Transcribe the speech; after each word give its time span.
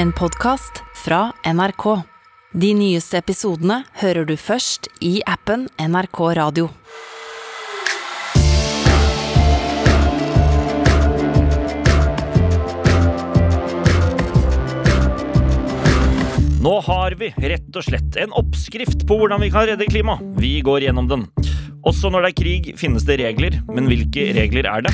En 0.00 0.12
podkast 0.12 0.82
fra 0.94 1.32
NRK. 1.44 2.02
De 2.52 2.68
nyeste 2.72 3.18
episodene 3.20 3.82
hører 4.00 4.24
du 4.24 4.32
først 4.40 4.86
i 5.04 5.18
appen 5.28 5.66
NRK 5.76 6.20
Radio. 6.38 6.70
Nå 16.64 16.74
har 16.88 17.20
vi 17.20 17.28
rett 17.36 17.68
og 17.68 17.84
slett 17.84 18.16
en 18.24 18.32
oppskrift 18.32 19.04
på 19.04 19.20
hvordan 19.20 19.44
vi 19.44 19.52
kan 19.52 19.68
redde 19.68 19.92
klima. 19.92 20.16
Vi 20.40 20.62
går 20.64 20.88
gjennom 20.88 21.12
den. 21.12 21.28
Også 21.86 22.10
når 22.12 22.26
det 22.26 22.30
er 22.30 22.36
krig, 22.36 22.66
finnes 22.76 23.06
det 23.08 23.16
regler, 23.22 23.54
men 23.72 23.86
hvilke 23.88 24.26
regler 24.36 24.66
er 24.68 24.82
det? 24.84 24.92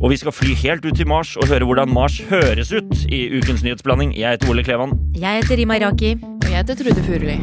Og 0.00 0.10
vi 0.10 0.16
skal 0.18 0.34
fly 0.34 0.54
helt 0.58 0.84
ut 0.84 0.96
til 0.98 1.06
Mars 1.06 1.36
og 1.38 1.46
høre 1.46 1.66
hvordan 1.68 1.92
Mars 1.94 2.16
høres 2.26 2.72
ut 2.74 3.04
i 3.06 3.20
ukens 3.38 3.62
nyhetsblanding. 3.62 4.10
Jeg 4.18 4.34
heter 4.34 4.50
Ole 4.50 4.64
Klevan. 4.66 4.96
Jeg 5.14 5.40
heter 5.42 5.60
Rima 5.62 5.78
Iraki. 5.78 6.16
Og 6.18 6.48
jeg 6.50 6.58
heter 6.58 6.80
Trude 6.80 7.04
Furuli. 7.06 7.36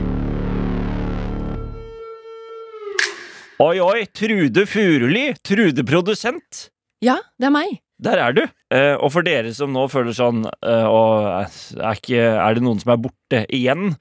Oi, 3.61 3.77
oi, 3.79 4.03
Trude 4.11 4.65
Furuli. 4.67 5.25
Trude 5.47 5.85
produsent. 5.87 6.65
Ja, 7.01 7.15
det 7.39 7.47
er 7.47 7.55
meg. 7.55 7.79
Der 8.03 8.19
er 8.19 8.35
du. 8.35 8.43
Eh, 8.71 8.95
og 8.95 9.11
for 9.11 9.27
dere 9.27 9.51
som 9.55 9.73
nå 9.75 9.83
føler 9.91 10.15
sånn 10.15 10.45
uh, 10.47 10.87
og 10.87 11.25
er, 11.27 11.97
ikke, 11.97 12.21
er 12.39 12.55
det 12.55 12.63
noen 12.63 12.79
som 12.79 12.93
er 12.93 13.01
borte 13.03 13.41
igjen? 13.51 13.91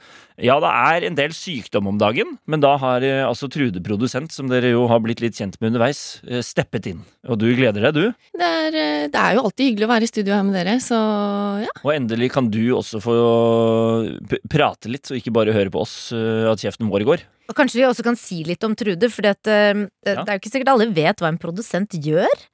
Ja, 0.40 0.56
det 0.62 0.70
er 0.70 1.06
en 1.08 1.16
del 1.18 1.34
sykdom 1.36 1.88
om 1.90 1.98
dagen, 2.00 2.36
men 2.48 2.62
da 2.62 2.76
har 2.80 3.04
uh, 3.04 3.26
altså 3.26 3.50
Trude 3.50 3.82
Produsent, 3.84 4.32
som 4.32 4.48
dere 4.48 4.70
jo 4.72 4.86
har 4.90 5.02
blitt 5.04 5.20
litt 5.24 5.36
kjent 5.36 5.58
med 5.60 5.72
underveis, 5.72 6.20
eh, 6.28 6.40
steppet 6.44 6.86
inn. 6.90 7.02
Og 7.28 7.40
du 7.40 7.48
gleder 7.56 7.88
deg, 7.88 7.98
du. 7.98 8.30
Det 8.38 8.46
er, 8.46 8.78
eh, 8.78 9.08
det 9.12 9.20
er 9.20 9.36
jo 9.36 9.44
alltid 9.44 9.68
hyggelig 9.68 9.88
å 9.88 9.90
være 9.90 10.06
i 10.06 10.12
studio 10.12 10.36
her 10.36 10.46
med 10.46 10.56
dere, 10.56 10.76
så 10.84 11.00
ja. 11.64 11.74
Og 11.82 11.92
endelig 11.94 12.30
kan 12.36 12.48
du 12.52 12.62
også 12.76 13.02
få 13.04 13.16
prate 14.50 14.92
litt, 14.92 15.10
og 15.10 15.18
ikke 15.18 15.34
bare 15.34 15.56
høre 15.56 15.72
på 15.74 15.82
oss 15.82 15.96
eh, 16.16 16.46
at 16.50 16.62
kjeften 16.62 16.88
vår 16.92 17.04
går. 17.08 17.26
Og 17.50 17.58
kanskje 17.58 17.82
vi 17.82 17.88
også 17.88 18.06
kan 18.06 18.18
si 18.18 18.40
litt 18.46 18.64
om 18.64 18.76
Trude, 18.78 19.10
for 19.10 19.26
det 19.26 19.34
er 19.50 19.84
jo 20.06 20.38
ikke 20.38 20.52
sikkert 20.52 20.72
alle 20.76 20.88
vet 20.94 21.20
hva 21.20 21.32
en 21.32 21.40
produsent 21.42 21.98
gjør. 21.98 22.46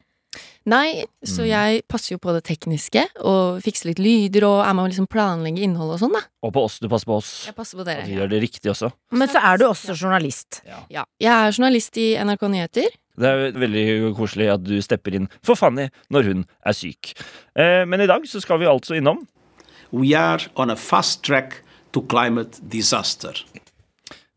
Nei, 0.67 1.05
så 1.25 1.43
Mm. 1.45 1.49
jeg 1.49 1.83
passer 1.89 2.15
jo 2.15 2.19
på 2.19 2.33
det 2.35 2.43
tekniske, 2.45 3.05
og 3.23 3.61
fikser 3.63 3.87
litt 3.93 3.99
lyder, 4.03 4.45
og 4.49 4.65
er 4.67 4.73
med 4.75 4.85
å 4.85 4.89
liksom 4.91 5.07
planlegge 5.09 5.63
innhold 5.63 5.93
og 5.95 6.01
sånn, 6.01 6.13
da. 6.13 6.23
Og 6.43 6.53
på 6.53 6.65
oss, 6.65 6.79
du 6.81 6.89
passer 6.89 7.07
på 7.07 7.17
oss. 7.17 7.47
Jeg 7.47 7.55
passer 7.55 7.79
på 7.79 7.85
dere. 7.85 8.03
Og 8.03 8.09
vi 8.09 8.17
gjør 8.17 8.29
det 8.31 8.41
riktig 8.43 8.71
også. 8.73 8.93
Men 9.13 9.29
så 9.29 9.39
er 9.45 9.59
du 9.59 9.65
også 9.67 9.95
journalist. 9.95 10.63
Ja. 10.91 11.05
Jeg 11.21 11.31
er 11.31 11.53
journalist 11.53 11.97
i 11.97 12.17
NRK 12.19 12.49
Nyheter. 12.51 12.89
Det 13.17 13.25
er 13.31 13.53
veldig 13.53 14.15
koselig 14.17 14.51
at 14.53 14.63
du 14.65 14.75
stepper 14.83 15.15
inn 15.15 15.29
for 15.43 15.55
Fanny 15.57 15.89
når 16.11 16.25
hun 16.25 16.45
er 16.67 16.73
syk. 16.77 17.15
Eh, 17.57 17.85
men 17.87 18.01
i 18.03 18.07
dag 18.07 18.23
så 18.29 18.43
skal 18.43 18.59
vi 18.59 18.67
altså 18.67 18.97
innom 18.99 19.27
We 19.93 20.15
are 20.15 20.41
on 20.57 20.71
a 20.71 20.77
fast 20.77 21.23
track 21.23 21.63
to 21.93 22.03
climate 22.03 22.59
disaster. 22.69 23.33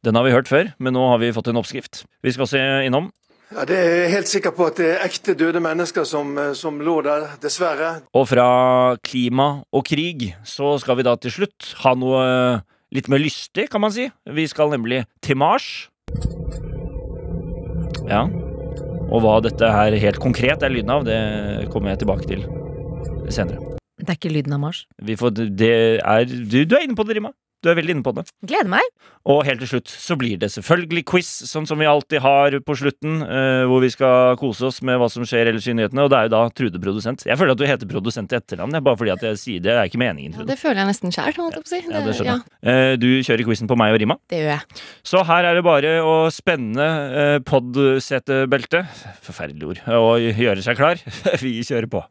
Den 0.04 0.16
har 0.16 0.24
vi 0.24 0.32
hørt 0.32 0.48
før, 0.48 0.74
men 0.80 0.94
nå 0.94 1.10
har 1.10 1.18
vi 1.20 1.32
fått 1.36 1.50
en 1.50 1.58
oppskrift. 1.60 2.06
Vi 2.24 2.32
skal 2.32 2.46
også 2.46 2.86
innom 2.86 3.12
Ja, 3.50 3.64
Det 3.66 3.78
er 3.78 3.96
jeg 4.04 4.12
helt 4.14 4.30
sikker 4.30 4.54
på 4.54 4.68
at 4.70 4.78
det 4.78 4.88
er 4.94 5.06
ekte 5.08 5.34
døde 5.34 5.58
mennesker 5.64 6.06
som, 6.06 6.36
eh, 6.38 6.54
som 6.54 6.78
lå 6.86 7.00
der, 7.02 7.32
dessverre. 7.42 8.02
Og 8.14 8.28
fra 8.30 8.96
klima 9.02 9.64
og 9.74 9.86
krig 9.90 10.36
så 10.46 10.76
skal 10.78 11.00
vi 11.00 11.06
da 11.08 11.16
til 11.18 11.34
slutt 11.34 11.72
ha 11.82 11.96
noe 11.98 12.20
eh, 12.22 12.62
litt 12.94 13.10
mer 13.10 13.18
lystig, 13.18 13.66
kan 13.74 13.82
man 13.82 13.92
si. 13.96 14.06
Vi 14.30 14.46
skal 14.46 14.70
nemlig 14.70 15.02
til 15.26 15.40
Mars. 15.42 15.90
Ja. 18.06 18.28
Og 19.10 19.26
hva 19.26 19.40
dette 19.42 19.66
her 19.66 19.98
helt 19.98 20.22
konkret 20.22 20.62
er 20.62 20.70
lyden 20.70 20.94
av, 20.94 21.10
det 21.10 21.18
kommer 21.74 21.96
jeg 21.96 22.04
tilbake 22.06 22.30
til 22.30 22.46
senere. 23.34 23.58
Det 23.98 24.14
er 24.14 24.18
ikke 24.20 24.32
lyden 24.32 24.54
av 24.54 24.62
Mars. 24.62 24.86
Vi 25.02 25.18
får, 25.18 25.34
det 25.58 25.74
er, 26.06 26.26
du, 26.30 26.62
du 26.70 26.78
er 26.78 26.86
inne 26.86 26.96
på 26.96 27.04
det, 27.10 27.18
Rima. 27.18 27.34
Du 27.60 27.68
er 27.68 27.76
veldig 27.76 27.92
inne 27.98 28.06
på 28.06 28.14
det. 28.16 28.24
Gleder 28.48 28.70
meg. 28.72 28.86
Og 29.30 29.42
helt 29.44 29.60
til 29.60 29.68
slutt 29.68 29.90
så 29.92 30.16
blir 30.20 30.38
det 30.40 30.48
selvfølgelig 30.54 31.02
quiz, 31.12 31.28
sånn 31.50 31.66
som 31.68 31.82
vi 31.82 31.88
alltid 31.90 32.22
har 32.24 32.56
på 32.64 32.76
slutten, 32.80 33.18
eh, 33.26 33.66
hvor 33.68 33.82
vi 33.84 33.90
skal 33.92 34.38
kose 34.40 34.64
oss 34.70 34.80
med 34.88 34.96
hva 35.02 35.10
som 35.12 35.26
skjer 35.28 35.52
ellers 35.52 35.68
i 35.68 35.76
nyhetene, 35.76 36.06
og 36.06 36.10
det 36.14 36.18
er 36.22 36.30
jo 36.30 36.32
da 36.38 36.42
Trude 36.56 36.80
Produsent. 36.80 37.26
Jeg 37.28 37.36
føler 37.38 37.52
at 37.52 37.60
du 37.60 37.66
heter 37.68 37.90
Produsent 37.92 38.32
i 38.32 38.38
etternavn, 38.40 38.80
bare 38.86 38.96
fordi 39.02 39.12
at 39.12 39.26
jeg 39.28 39.42
sier 39.42 39.60
det. 39.60 39.74
Det 39.74 39.76
er 39.76 39.92
ikke 39.92 40.00
meningen, 40.02 40.38
Ja, 40.40 40.48
det 40.48 40.58
føler 40.62 40.82
jeg 40.86 40.92
nesten 40.94 41.12
sjæl, 41.12 41.36
holdt 41.36 41.60
jeg 41.60 41.66
på 41.66 41.68
å 41.68 41.74
si. 41.76 41.82
Ja, 41.92 42.04
det 42.08 42.16
skjønner 42.16 42.40
ja. 42.40 42.72
Eh, 42.72 42.96
Du 43.02 43.08
kjører 43.28 43.46
quizen 43.52 43.68
på 43.68 43.78
meg 43.78 43.94
og 43.94 44.00
Rima. 44.06 44.18
det 44.32 44.40
gjør 44.40 44.54
jeg. 44.56 44.82
Så 45.04 45.26
her 45.28 45.44
er 45.52 45.60
det 45.60 45.66
bare 45.68 45.94
å 46.00 46.16
spenne 46.32 46.88
eh, 47.26 47.40
podsetebeltet, 47.44 48.88
forferdelig 49.28 49.68
ord, 49.74 49.84
og 50.00 50.24
gjøre 50.32 50.64
seg 50.64 50.80
klar. 50.80 51.04
Vi 51.44 51.60
kjører 51.68 51.92
på. 51.92 52.06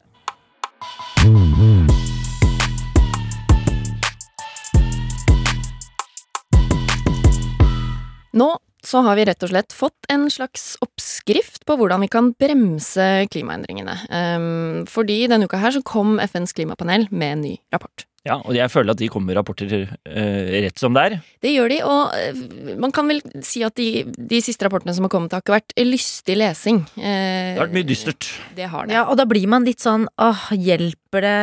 Nå 8.39 8.49
så 8.85 9.01
har 9.03 9.17
vi 9.19 9.25
rett 9.27 9.43
og 9.43 9.51
slett 9.51 9.73
fått 9.75 10.07
en 10.11 10.29
slags 10.31 10.77
oppskrift 10.83 11.65
på 11.67 11.75
hvordan 11.79 11.99
vi 12.05 12.07
kan 12.11 12.31
bremse 12.39 13.07
klimaendringene. 13.33 13.95
Um, 14.07 14.85
fordi 14.87 15.25
denne 15.27 15.49
uka 15.49 15.59
her 15.59 15.75
så 15.75 15.83
kom 15.83 16.15
FNs 16.23 16.55
klimapanel 16.55 17.09
med 17.11 17.33
en 17.33 17.43
ny 17.43 17.57
rapport. 17.75 18.05
Ja, 18.29 18.35
og 18.45 18.53
jeg 18.53 18.69
føler 18.69 18.93
at 18.93 18.99
de 19.01 19.07
kommer 19.09 19.31
med 19.33 19.39
rapporter 19.39 19.71
eh, 20.05 20.49
rett 20.67 20.77
som 20.81 20.93
det 20.93 21.05
er. 21.09 21.17
Det 21.41 21.53
gjør 21.55 21.71
de, 21.73 21.79
og 21.89 22.13
eh, 22.13 22.75
man 22.79 22.93
kan 22.95 23.09
vel 23.09 23.23
si 23.45 23.63
at 23.65 23.73
de, 23.79 24.05
de 24.13 24.41
siste 24.45 24.67
rapportene 24.67 24.93
som 24.93 25.07
har 25.07 25.13
kommet, 25.13 25.33
har 25.33 25.41
ikke 25.41 25.55
vært 25.57 25.73
lystig 25.81 26.37
lesing. 26.37 26.83
Eh, 26.99 27.55
Det 27.55 27.57
har 27.57 27.65
vært 27.65 27.77
mye 27.79 27.89
dystert. 27.89 28.29
Det 28.55 28.69
har 28.69 28.85
det. 28.85 28.93
Ja, 28.99 29.07
og 29.09 29.17
da 29.19 29.25
blir 29.29 29.47
man 29.49 29.65
litt 29.67 29.81
sånn 29.81 30.05
åh, 30.21 30.45
hjelper 30.53 31.25
det 31.25 31.37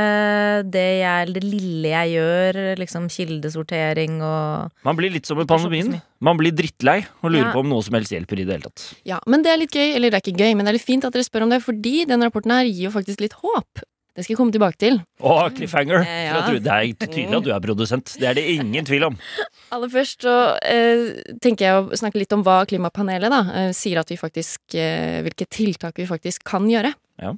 det, 0.76 0.84
jeg, 1.02 1.32
det 1.34 1.42
lille 1.42 1.91
jeg 1.91 2.12
gjør? 2.14 2.58
Liksom 2.78 3.08
kildesortering 3.10 4.20
og 4.22 4.70
Man 4.86 4.98
blir 4.98 5.10
litt 5.10 5.26
som 5.26 5.41
med 5.41 5.48
pandemien. 5.50 5.97
Man 6.22 6.38
blir 6.38 6.54
drittlei 6.56 7.00
og 7.22 7.32
lurer 7.34 7.48
Ja. 7.48 7.53
på 7.53 7.64
om 7.64 7.68
noe 7.74 7.82
som 7.84 7.97
helst 7.98 8.14
hjelper 8.14 8.38
i 8.41 8.47
det 8.47 8.56
hele 8.60 8.70
tatt. 8.70 8.86
Ja, 9.08 9.18
men 9.26 9.42
det 9.42 9.50
er 9.53 9.58
litt 9.60 9.74
gøy, 9.74 9.97
eller 9.98 10.10
det 10.14 10.20
er 10.20 10.24
ikke 10.24 10.38
gøy, 10.47 10.54
men 10.54 10.64
det 10.64 10.70
er 10.72 10.78
litt 10.78 10.86
fint 10.86 11.04
at 11.04 11.12
dere 11.18 11.26
spør 11.26 11.44
om 11.48 11.50
det, 11.53 11.60
fordi 11.66 12.06
denne 12.06 12.28
rapporten 12.30 12.54
her 12.54 12.64
gir 12.70 12.86
jo 12.88 12.94
faktisk 12.94 13.20
litt 13.26 13.34
håp. 13.42 13.82
Det 14.16 14.25
skal 14.25 14.32
jeg 14.32 14.38
komme 14.38 14.54
tilbake 14.54 14.78
til. 14.81 14.94
Og 15.28 15.56
cliffhanger! 15.59 16.00
Eh, 16.00 16.21
ja. 16.25 16.38
fra 16.41 16.54
Det 16.56 16.72
er 16.72 17.10
tydelig 17.12 17.37
at 17.37 17.44
du 17.44 17.50
er 17.53 17.65
produsent. 17.65 18.15
Det 18.16 18.31
er 18.31 18.38
det 18.38 18.47
ingen 18.54 18.87
tvil 18.88 19.10
om. 19.10 19.19
Aller 19.77 19.93
først 19.93 20.25
så 20.25 20.37
eh, 20.65 21.21
tenker 21.44 21.66
jeg 21.66 21.82
å 21.82 21.99
snakke 22.00 22.22
litt 22.22 22.32
om 22.32 22.44
hva 22.47 22.62
klimapanelet 22.69 23.32
da, 23.32 23.43
eh, 23.60 23.72
sier 23.77 24.00
at 24.00 24.12
vi 24.12 24.16
faktisk 24.21 24.77
eh, 24.78 25.21
Hvilke 25.27 25.44
tiltak 25.53 26.00
vi 26.00 26.09
faktisk 26.09 26.47
kan 26.49 26.65
gjøre. 26.71 26.94
Ja. 27.21 27.34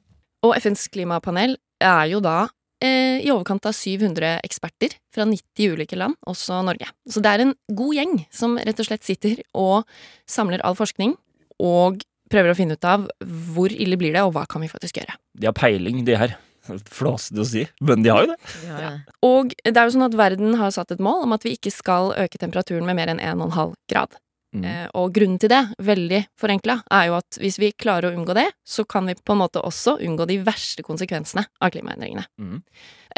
Og 0.46 0.54
FNs 0.54 0.86
klimapanel 0.94 1.56
er 1.82 2.06
jo 2.12 2.22
da 2.22 2.46
eh, 2.84 3.18
i 3.24 3.30
overkant 3.34 3.66
av 3.66 3.74
700 3.74 4.38
eksperter 4.46 4.94
fra 5.14 5.26
90 5.26 5.74
ulike 5.74 5.98
land, 5.98 6.14
også 6.30 6.62
Norge. 6.66 6.90
Så 7.10 7.22
det 7.24 7.32
er 7.32 7.46
en 7.46 7.56
god 7.74 7.98
gjeng 7.98 8.18
som 8.30 8.58
rett 8.58 8.78
og 8.78 8.86
slett 8.86 9.06
sitter 9.06 9.42
og 9.58 9.88
samler 10.30 10.62
all 10.62 10.78
forskning 10.78 11.16
og 11.58 12.04
prøver 12.30 12.52
å 12.52 12.58
finne 12.58 12.76
ut 12.78 12.86
av 12.86 13.08
hvor 13.24 13.72
ille 13.72 13.98
blir 13.98 14.14
det, 14.14 14.22
og 14.22 14.34
hva 14.36 14.44
kan 14.46 14.62
vi 14.62 14.70
faktisk 14.70 15.00
gjøre. 15.00 15.16
De 15.38 15.48
har 15.48 15.56
peiling, 15.56 16.04
de 16.06 16.18
her. 16.20 16.36
Flåsete 16.98 17.42
å 17.42 17.48
si, 17.48 17.64
men 17.84 18.04
de 18.04 18.12
har 18.14 18.24
jo 18.24 18.32
det. 18.34 18.38
ja. 18.68 18.94
Og 19.26 19.52
det 19.64 19.74
er 19.74 19.84
jo 19.88 19.96
sånn 19.96 20.08
at 20.08 20.16
verden 20.18 20.56
har 20.60 20.72
satt 20.74 20.94
et 20.94 21.02
mål 21.04 21.26
om 21.26 21.36
at 21.36 21.44
vi 21.46 21.56
ikke 21.58 21.74
skal 21.74 22.14
øke 22.16 22.40
temperaturen 22.40 22.86
med 22.88 22.98
mer 22.98 23.12
enn 23.14 23.22
1,5 23.22 23.76
grad. 23.90 24.18
Mm. 24.56 24.64
Eh, 24.64 24.84
og 24.96 25.12
grunnen 25.12 25.36
til 25.40 25.50
det, 25.52 25.60
veldig 25.84 26.22
forenkla, 26.40 26.78
er 26.96 27.10
jo 27.10 27.18
at 27.18 27.38
hvis 27.40 27.58
vi 27.60 27.72
klarer 27.76 28.08
å 28.08 28.16
unngå 28.16 28.36
det, 28.38 28.46
så 28.64 28.84
kan 28.88 29.08
vi 29.08 29.16
på 29.16 29.34
en 29.34 29.42
måte 29.42 29.60
også 29.60 29.98
unngå 30.04 30.24
de 30.28 30.38
verste 30.44 30.84
konsekvensene 30.86 31.44
av 31.60 31.72
klimaendringene. 31.74 32.24
Mm. 32.40 32.62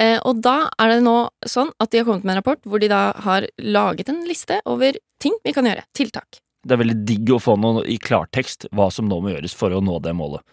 Eh, 0.00 0.18
og 0.26 0.42
da 0.42 0.64
er 0.80 0.96
det 0.96 1.00
nå 1.06 1.16
sånn 1.46 1.70
at 1.78 1.92
de 1.92 2.00
har 2.00 2.08
kommet 2.08 2.26
med 2.26 2.36
en 2.36 2.42
rapport 2.42 2.66
hvor 2.66 2.82
de 2.82 2.90
da 2.90 3.10
har 3.26 3.46
laget 3.62 4.10
en 4.10 4.22
liste 4.26 4.60
over 4.70 4.98
ting 5.22 5.36
vi 5.44 5.54
kan 5.54 5.68
gjøre. 5.68 5.86
Tiltak. 5.96 6.42
Det 6.60 6.74
er 6.74 6.82
veldig 6.82 7.00
digg 7.08 7.30
å 7.32 7.40
få 7.40 7.54
noe 7.56 7.86
i 7.88 7.96
klartekst 8.02 8.68
hva 8.76 8.90
som 8.92 9.08
nå 9.08 9.20
må 9.22 9.32
gjøres 9.32 9.54
for 9.56 9.72
å 9.72 9.80
nå 9.84 9.96
det 10.04 10.12
målet. 10.16 10.44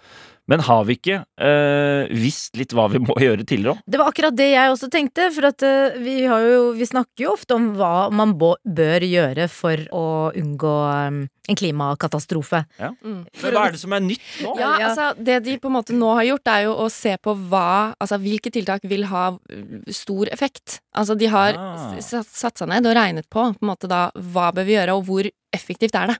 Men 0.47 0.61
har 0.63 0.85
vi 0.87 0.95
ikke 0.95 1.17
eh, 1.43 2.07
visst 2.15 2.55
litt 2.55 2.71
hva 2.75 2.85
vi 2.91 3.01
må 3.03 3.15
gjøre 3.25 3.43
tidligere 3.43 3.75
òg? 3.75 3.81
Det 3.87 3.99
var 3.99 4.11
akkurat 4.13 4.35
det 4.37 4.49
jeg 4.53 4.71
også 4.71 4.89
tenkte, 4.93 5.25
for 5.35 5.49
at 5.49 5.65
eh, 5.67 5.97
vi, 6.03 6.17
har 6.29 6.45
jo, 6.45 6.61
vi 6.77 6.87
snakker 6.87 7.25
jo 7.25 7.33
ofte 7.35 7.57
om 7.57 7.65
hva 7.75 8.07
man 8.15 8.35
bør 8.39 9.03
gjøre 9.07 9.47
for 9.51 9.83
å 9.91 10.05
unngå 10.39 10.75
um, 11.11 11.19
en 11.47 11.59
klimakatastrofe. 11.59 12.61
Mm. 12.79 13.25
Men 13.27 13.55
hva 13.55 13.65
er 13.67 13.75
det 13.75 13.81
som 13.81 13.95
er 13.97 14.03
nytt 14.05 14.23
nå? 14.43 14.53
Ja, 14.59 14.71
Ja. 14.77 14.89
altså 14.89 15.09
Det 15.23 15.37
de 15.45 15.57
på 15.63 15.69
en 15.71 15.75
måte 15.77 15.95
nå 15.95 16.13
har 16.19 16.27
gjort, 16.29 16.51
er 16.51 16.63
jo 16.67 16.73
å 16.83 16.87
se 16.91 17.15
på 17.23 17.35
hva 17.49 17.93
Altså 17.99 18.17
hvilke 18.21 18.51
tiltak 18.53 18.83
vil 18.87 19.05
ha 19.11 19.29
uh, 19.35 19.91
stor 19.91 20.29
effekt. 20.33 20.79
Altså 20.95 21.15
de 21.17 21.27
har 21.31 21.55
Ah. 21.57 21.95
satt, 22.03 22.27
satt 22.31 22.59
seg 22.59 22.69
ned 22.71 22.85
og 22.87 22.95
regnet 22.95 23.27
på 23.29 23.37
på 23.37 23.63
en 23.63 23.69
måte 23.69 23.87
da 23.89 24.07
hva 24.15 24.49
bør 24.55 24.65
vi 24.67 24.75
gjøre, 24.75 24.95
og 24.97 25.05
hvor 25.07 25.27
effektivt 25.55 25.95
er 25.95 26.11
det. 26.11 26.17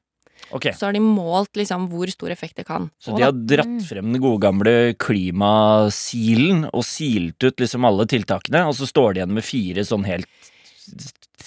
Ok, 0.55 0.69
Så 0.75 0.87
har 0.87 0.95
de 0.95 1.01
målt 1.03 1.57
liksom 1.59 1.89
hvor 1.91 2.09
stor 2.11 2.31
effekt 2.31 2.59
det 2.59 2.67
kan 2.67 2.89
Så 3.03 3.15
de 3.17 3.25
har 3.25 3.33
dratt 3.35 3.81
frem 3.87 4.13
den 4.13 4.21
gode 4.23 4.39
gamle 4.45 4.75
klimasilen 5.01 6.67
og 6.71 6.85
silt 6.87 7.43
ut 7.43 7.63
liksom 7.63 7.87
alle 7.87 8.07
tiltakene, 8.09 8.63
og 8.67 8.77
så 8.77 8.87
står 8.87 9.13
de 9.13 9.23
igjen 9.23 9.35
med 9.35 9.47
fire 9.47 9.87
sånn 9.87 10.07
helt 10.07 10.29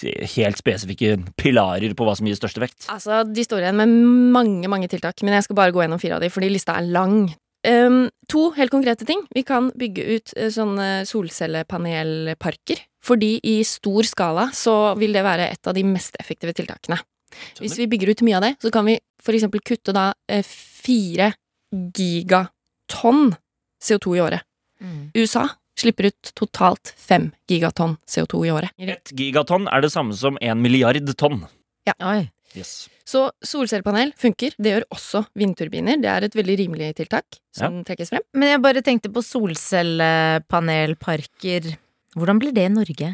helt 0.01 0.57
spesifikke 0.57 1.17
pilarer 1.37 1.93
på 1.97 2.05
hva 2.05 2.15
som 2.17 2.27
gir 2.29 2.37
største 2.37 2.61
effekt. 2.61 2.87
Altså, 2.93 3.23
De 3.27 3.43
står 3.45 3.65
igjen 3.65 3.79
med 3.79 3.93
mange 4.33 4.69
mange 4.71 4.89
tiltak, 4.89 5.21
men 5.25 5.35
jeg 5.35 5.47
skal 5.47 5.57
bare 5.59 5.73
gå 5.73 5.83
gjennom 5.83 6.01
fire 6.01 6.17
av 6.17 6.23
de, 6.23 6.29
fordi 6.33 6.51
lista 6.53 6.77
er 6.77 6.87
lang. 6.89 7.33
Um, 7.67 8.09
to 8.31 8.49
helt 8.55 8.73
konkrete 8.73 9.05
ting. 9.05 9.21
Vi 9.35 9.43
kan 9.45 9.69
bygge 9.77 10.05
ut 10.15 10.33
uh, 10.37 10.49
sånne 10.49 11.03
solcellepanelparker. 11.09 12.81
Fordi 13.01 13.39
i 13.49 13.61
stor 13.65 14.05
skala 14.05 14.49
så 14.53 14.93
vil 14.99 15.13
det 15.15 15.23
være 15.25 15.47
et 15.49 15.67
av 15.67 15.73
de 15.73 15.83
mest 15.85 16.17
effektive 16.21 16.53
tiltakene. 16.57 16.99
Hvis 17.59 17.77
vi 17.79 17.89
bygger 17.91 18.13
ut 18.13 18.23
mye 18.27 18.39
av 18.39 18.45
det, 18.45 18.53
så 18.63 18.71
kan 18.73 18.87
vi 18.87 18.97
for 19.21 19.37
eksempel 19.37 19.63
kutte 19.65 19.95
da 19.95 20.11
eh, 20.31 20.45
fire 20.45 21.31
gigatonn 21.71 23.35
CO2 23.81 24.17
i 24.17 24.21
året. 24.21 24.41
Mm. 24.81 25.11
USA 25.15 25.47
slipper 25.79 26.05
ut 26.11 26.33
totalt 26.37 26.93
fem 26.97 27.31
gigatonn 27.49 27.97
CO2 28.09 28.45
i 28.47 28.51
året. 28.53 28.69
Ett 28.77 29.11
gigatonn 29.17 29.67
er 29.71 29.81
det 29.85 29.91
samme 29.93 30.13
som 30.17 30.37
en 30.41 30.61
milliard 30.61 31.15
tonn. 31.17 31.45
Oi. 31.97 32.29
Yes. 32.51 32.89
Så 33.07 33.31
solcellepanel 33.45 34.11
funker. 34.19 34.51
Det 34.59 34.69
gjør 34.73 34.83
også 34.91 35.23
vindturbiner. 35.39 35.95
Det 36.01 36.09
er 36.11 36.21
et 36.27 36.35
veldig 36.35 36.57
rimelig 36.59 36.95
tiltak 36.99 37.25
som 37.55 37.83
trekkes 37.87 38.09
frem. 38.11 38.23
Men 38.35 38.47
jeg 38.53 38.63
bare 38.65 38.83
tenkte 38.85 39.09
på 39.13 39.21
solcellepanelparker. 39.23 41.61
Hvordan 42.17 42.39
blir 42.41 42.53
det 42.55 42.65
i 42.67 42.73
Norge? 42.73 43.09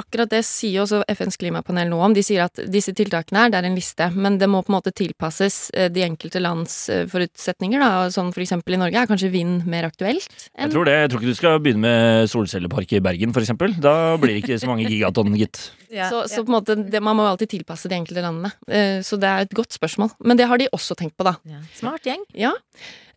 Akkurat 0.00 0.30
det 0.32 0.40
sier 0.48 0.82
også 0.84 1.02
FNs 1.12 1.36
klimapanel 1.40 1.90
noe 1.90 2.06
om. 2.08 2.14
De 2.16 2.22
sier 2.24 2.44
at 2.46 2.60
disse 2.72 2.94
tiltakene 2.96 3.42
her, 3.44 3.52
det 3.52 3.60
er 3.60 3.68
en 3.68 3.76
liste, 3.78 4.06
men 4.16 4.38
det 4.40 4.48
må 4.50 4.62
på 4.64 4.72
en 4.72 4.78
måte 4.78 4.92
tilpasses 4.96 5.58
eh, 5.76 5.90
de 5.92 6.04
enkelte 6.06 6.40
lands 6.42 6.76
eh, 6.92 7.04
forutsetninger, 7.10 7.82
da. 7.82 8.06
Sånn 8.14 8.32
for 8.34 8.44
eksempel 8.44 8.76
i 8.76 8.80
Norge 8.80 9.02
er 9.02 9.10
kanskje 9.10 9.32
vind 9.34 9.66
mer 9.70 9.88
aktuelt 9.90 10.26
Jeg 10.54 10.72
tror 10.72 10.88
det. 10.88 10.96
Jeg 11.02 11.12
tror 11.12 11.20
ikke 11.22 11.34
du 11.34 11.40
skal 11.40 11.60
begynne 11.62 11.84
med 11.84 12.30
solcellepark 12.32 12.96
i 12.96 13.02
Bergen, 13.04 13.34
for 13.36 13.44
eksempel. 13.44 13.76
Da 13.82 14.16
blir 14.20 14.36
det 14.38 14.44
ikke 14.44 14.60
så 14.62 14.70
mange 14.70 14.88
gigatonn, 14.88 15.36
gitt. 15.38 15.60
Så, 15.90 16.20
så 16.30 16.44
på 16.46 16.52
en 16.52 16.54
måte, 16.54 16.74
det, 16.86 17.00
man 17.02 17.16
må 17.18 17.24
jo 17.24 17.32
alltid 17.32 17.50
tilpasse 17.50 17.88
de 17.90 17.96
enkelte 17.96 18.22
landene. 18.22 18.52
Eh, 18.70 19.00
Så 19.02 19.18
det 19.18 19.26
er 19.26 19.42
et 19.42 19.54
godt 19.58 19.74
spørsmål. 19.74 20.12
Men 20.22 20.38
det 20.38 20.46
har 20.46 20.60
de 20.60 20.68
også 20.70 20.94
tenkt 20.94 21.16
på, 21.18 21.26
da. 21.26 21.32
Ja. 21.50 21.58
Smart 21.74 22.06
gjeng. 22.06 22.22
Ja. 22.38 22.52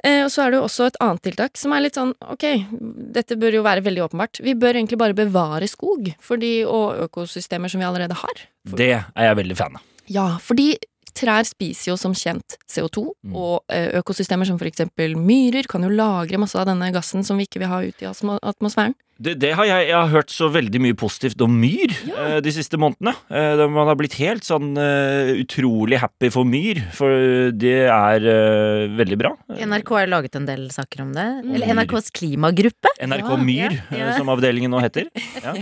Eh, 0.03 0.23
Og 0.25 0.31
så 0.33 0.43
er 0.43 0.51
det 0.51 0.59
jo 0.59 0.65
også 0.67 0.87
et 0.89 0.97
annet 1.03 1.23
tiltak 1.23 1.57
som 1.59 1.73
er 1.75 1.85
litt 1.85 1.95
sånn 1.95 2.11
ok, 2.19 2.45
dette 3.15 3.37
bør 3.39 3.59
jo 3.59 3.63
være 3.65 3.85
veldig 3.85 4.03
åpenbart. 4.09 4.41
Vi 4.43 4.55
bør 4.59 4.75
egentlig 4.75 4.99
bare 4.99 5.15
bevare 5.17 5.69
skog 5.71 6.11
fordi, 6.19 6.65
og 6.67 7.05
økosystemer 7.07 7.71
som 7.71 7.79
vi 7.79 7.87
allerede 7.87 8.17
har. 8.19 8.43
Det 8.67 8.91
er 8.99 9.29
jeg 9.29 9.39
veldig 9.39 9.57
fan 9.59 9.79
av. 9.79 9.85
Ja, 10.11 10.25
fordi 10.43 10.73
trær 11.15 11.45
spiser 11.47 11.91
jo 11.93 11.97
som 11.99 12.13
kjent 12.17 12.57
CO2, 12.69 13.07
Mm. 13.23 13.35
og 13.39 13.63
eh, 13.71 13.93
økosystemer 14.01 14.45
som 14.49 14.57
for 14.59 14.67
eksempel 14.67 15.13
myrer 15.15 15.63
kan 15.71 15.81
jo 15.85 15.89
lagre 15.93 16.37
masse 16.41 16.57
av 16.59 16.65
denne 16.67 16.89
gassen 16.91 17.23
som 17.23 17.37
vi 17.39 17.45
ikke 17.47 17.61
vil 17.63 17.69
ha 17.71 17.79
ut 17.85 18.01
i 18.03 18.07
atmosfæren. 18.09 18.95
Det, 19.23 19.35
det 19.39 19.51
har 19.55 19.63
jeg, 19.69 19.85
jeg 19.87 19.95
har 19.95 20.09
hørt 20.09 20.31
så 20.33 20.47
veldig 20.51 20.79
mye 20.81 20.95
positivt 20.97 21.39
om 21.45 21.53
myr 21.61 21.93
Ja. 22.09 22.15
eh, 22.33 22.39
de 22.43 22.51
siste 22.51 22.75
månedene. 22.81 23.13
Eh, 23.31 23.61
man 23.71 23.87
har 23.87 23.95
blitt 23.95 24.17
helt 24.19 24.43
sånn 24.43 24.73
utrolig 25.39 25.99
happy 26.01 26.29
for 26.33 26.43
myr, 26.49 26.81
for 26.97 27.13
det 27.55 27.75
er 27.87 28.25
veldig 28.97 29.17
bra. 29.21 29.31
NRK 29.53 29.93
har 30.01 30.11
laget 30.11 30.35
en 30.35 30.47
del 30.49 30.65
saker 30.73 31.05
om 31.05 31.13
det. 31.15 31.27
Mm. 31.45 31.53
Eller 31.55 31.73
NRKs 31.77 32.11
klimagruppe. 32.17 32.91
NRK 32.99 33.31
Myr, 33.43 33.77
ja, 33.93 33.97
ja. 34.09 34.11
som 34.17 34.27
avdelingen 34.33 34.71
nå 34.73 34.81
heter. 34.83 35.07
Ja. 35.43 35.59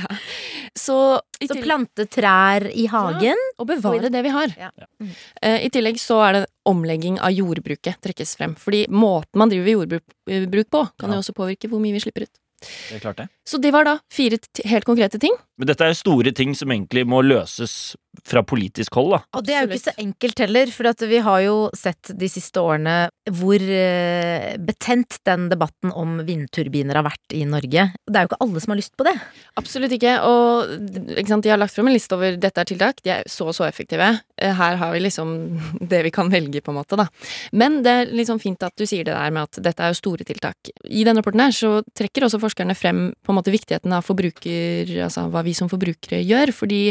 Ja. 0.72 0.80
Så, 0.80 1.20
Så 1.42 1.48
tillegg- 1.54 1.64
plante 1.64 2.06
trær 2.08 2.64
i 2.74 2.86
hagen. 2.88 3.36
og 3.60 3.68
bevare 3.68 4.10
det 4.10 4.24
vi 4.24 4.30
har. 4.30 4.48
Ja. 4.58 4.70
Mm. 5.02 5.10
Eh, 5.42 5.66
I 5.66 5.70
tillegg 5.70 5.98
så 6.00 6.22
er 6.30 6.34
det 6.34 6.46
omlegging 6.66 7.20
av 7.20 7.32
jordbruket 7.32 8.00
trekkes 8.02 8.36
frem. 8.38 8.56
Fordi 8.56 8.88
måten 8.88 9.36
man 9.36 9.50
driver 9.50 9.68
jordbruk 9.68 10.04
eh, 10.30 10.46
på, 10.72 10.90
kan 10.98 11.10
Ja. 11.10 11.16
jo 11.16 11.20
også 11.22 11.34
påvirke 11.36 11.68
hvor 11.70 11.80
mye 11.82 11.92
vi 11.94 12.00
slipper 12.00 12.24
ut. 12.24 12.30
Det 12.62 12.96
er 12.96 13.00
klart 13.00 13.18
det. 13.18 13.30
Så 13.46 13.60
det 13.60 13.72
var 13.74 13.84
da 13.84 14.00
fire 14.10 14.38
t 14.38 14.62
helt 14.66 14.86
konkrete 14.86 15.20
ting. 15.20 15.34
Men 15.58 15.68
dette 15.68 15.82
er 15.82 15.94
store 15.94 16.32
ting 16.32 16.54
som 16.56 16.70
egentlig 16.70 17.06
må 17.06 17.22
løses 17.26 17.96
fra 18.28 18.44
politisk 18.44 18.96
hold, 19.00 19.14
da. 19.16 19.20
Og 19.38 19.46
det 19.48 19.56
er 19.56 19.66
jo 19.66 19.72
ikke 19.72 19.86
så 19.88 19.94
enkelt 20.02 20.42
heller, 20.44 20.72
for 20.76 20.90
at 20.92 21.04
vi 21.08 21.22
har 21.24 21.42
jo 21.46 21.56
sett 21.78 22.12
de 22.20 22.28
siste 22.30 22.62
årene 22.62 22.96
hvor 23.38 23.62
eh, 23.62 24.58
betent 24.62 25.20
den 25.28 25.48
debatten 25.52 25.94
om 25.98 26.20
vindturbiner 26.28 27.00
har 27.00 27.06
vært 27.08 27.36
i 27.38 27.44
Norge. 27.48 27.88
Det 27.94 28.18
er 28.20 28.26
jo 28.26 28.32
ikke 28.32 28.42
alle 28.44 28.64
som 28.64 28.74
har 28.74 28.82
lyst 28.82 28.96
på 29.00 29.08
det. 29.08 29.16
Absolutt 29.62 29.96
ikke. 29.96 30.18
Og 30.28 30.74
ikke 31.16 31.30
sant, 31.32 31.46
de 31.46 31.54
har 31.54 31.62
lagt 31.62 31.76
frem 31.76 31.90
en 31.90 31.96
liste 31.96 32.18
over 32.18 32.38
dette 32.42 32.64
er 32.64 32.70
tiltak. 32.70 33.02
De 33.06 33.14
er 33.16 33.30
så 33.32 33.48
og 33.52 33.56
så 33.58 33.66
effektive. 33.68 34.10
Eh, 34.38 34.54
Her 34.58 34.80
har 34.82 34.94
vi 34.96 35.04
liksom 35.06 35.34
det 35.94 36.04
vi 36.08 36.14
kan 36.14 36.32
velge, 36.34 36.62
på 36.62 36.74
en 36.74 36.80
måte, 36.82 37.00
da. 37.00 37.08
Men 37.56 37.80
det 37.86 37.96
er 37.96 38.14
liksom 38.16 38.42
fint 38.44 38.62
at 38.68 38.76
du 38.78 38.86
sier 38.90 39.08
det 39.08 39.16
der 39.16 39.34
med 39.34 39.48
at 39.50 39.62
dette 39.64 39.86
er 39.86 39.94
jo 39.94 40.02
store 40.02 40.28
tiltak. 40.28 40.72
I 40.86 41.06
denne 41.08 41.22
rapporten 41.22 41.46
her 41.46 41.56
så 41.56 41.74
trekker 41.98 42.28
også 42.28 42.42
forskerne 42.42 42.76
frem 42.78 43.04
på 43.24 43.34
en 43.34 43.40
måte 43.40 43.54
viktigheten 43.54 43.94
av 43.96 44.06
forbruker, 44.06 44.92
altså 45.06 45.28
hva 45.32 45.44
vi 45.46 45.56
som 45.58 45.70
forbrukere 45.72 46.22
gjør, 46.26 46.54
fordi 46.56 46.82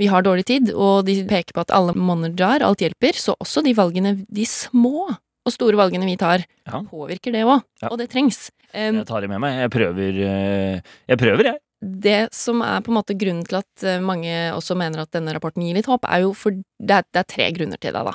vi 0.00 0.08
har 0.10 0.24
dårlig 0.24 0.46
tid, 0.48 0.63
og 0.72 1.04
de 1.06 1.18
peker 1.28 1.52
på 1.56 1.60
at 1.64 1.70
alle 1.74 1.94
monner 1.94 2.32
jar, 2.38 2.62
alt 2.62 2.80
hjelper, 2.80 3.12
så 3.18 3.34
også 3.42 3.62
de 3.64 3.74
valgene, 3.74 4.14
de 4.28 4.46
små 4.48 5.10
og 5.44 5.52
store 5.52 5.76
valgene 5.76 6.06
vi 6.08 6.16
tar, 6.16 6.44
Ja. 6.66 6.80
påvirker 6.88 7.32
det 7.32 7.44
òg, 7.44 7.60
Ja. 7.82 7.88
og 7.90 7.98
det 7.98 8.08
trengs. 8.10 8.50
Um, 8.74 8.96
Jeg 9.02 9.06
tar 9.06 9.20
det 9.20 9.28
med 9.30 9.40
meg. 9.40 9.58
Jeg 9.60 9.70
prøver, 9.70 10.12
eh, 10.24 10.80
jeg 11.08 11.18
prøver, 11.18 11.44
jeg. 11.44 11.58
det 11.84 12.32
som 12.32 12.62
er 12.62 12.80
på 12.80 12.88
en 12.88 12.96
måte 12.96 13.14
grunnen 13.18 13.44
til 13.46 13.58
at 13.58 13.84
eh, 13.84 14.00
mange 14.00 14.32
også 14.56 14.74
mener 14.74 15.00
at 15.02 15.10
denne 15.12 15.34
rapporten 15.34 15.62
gir 15.62 15.74
litt 15.74 15.86
håp, 15.86 16.00
er 16.08 16.22
jo 16.24 16.32
for 16.32 16.50
det 16.50 16.90
er, 16.90 17.02
det 17.12 17.20
er 17.20 17.28
tre 17.28 17.52
grunner 17.52 17.78
til 17.78 17.92
det, 17.92 18.04
da. 18.04 18.14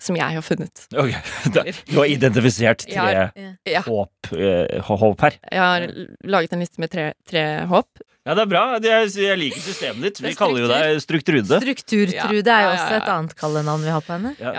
Som 0.00 0.14
jeg 0.14 0.30
har 0.30 0.40
funnet. 0.46 0.86
Ok, 0.94 1.10
Du 1.90 1.96
har 1.98 2.06
identifisert 2.06 2.86
tre 2.86 2.94
har, 2.94 3.32
Ja. 3.66 3.80
håp, 3.82 4.10
eh, 4.32 4.78
håp 4.80 5.20
her. 5.20 5.32
Jeg 5.50 5.58
har 5.58 5.88
laget 6.24 6.52
en 6.52 6.60
liste 6.60 6.78
med 6.78 6.90
tre, 6.90 7.12
tre 7.26 7.66
håp. 7.66 7.88
Ja, 8.28 8.34
det 8.36 8.42
er 8.44 8.48
bra. 8.50 8.62
Jeg 8.84 9.36
liker 9.40 9.62
systemet 9.64 10.04
ditt. 10.04 10.18
Vi 10.20 10.28
er 10.28 10.34
kaller 10.36 10.60
jo 10.60 10.68
deg 10.68 10.98
Strukturtrude. 11.00 11.60
Strukturtrude 11.62 12.52
er 12.52 12.66
jo 12.66 12.72
også 12.74 12.98
et 12.98 13.06
annet 13.14 13.32
kallenavn 13.38 13.86
vi 13.86 13.94
har 13.94 14.04
på 14.04 14.12
henne. 14.18 14.34
Ja, 14.36 14.52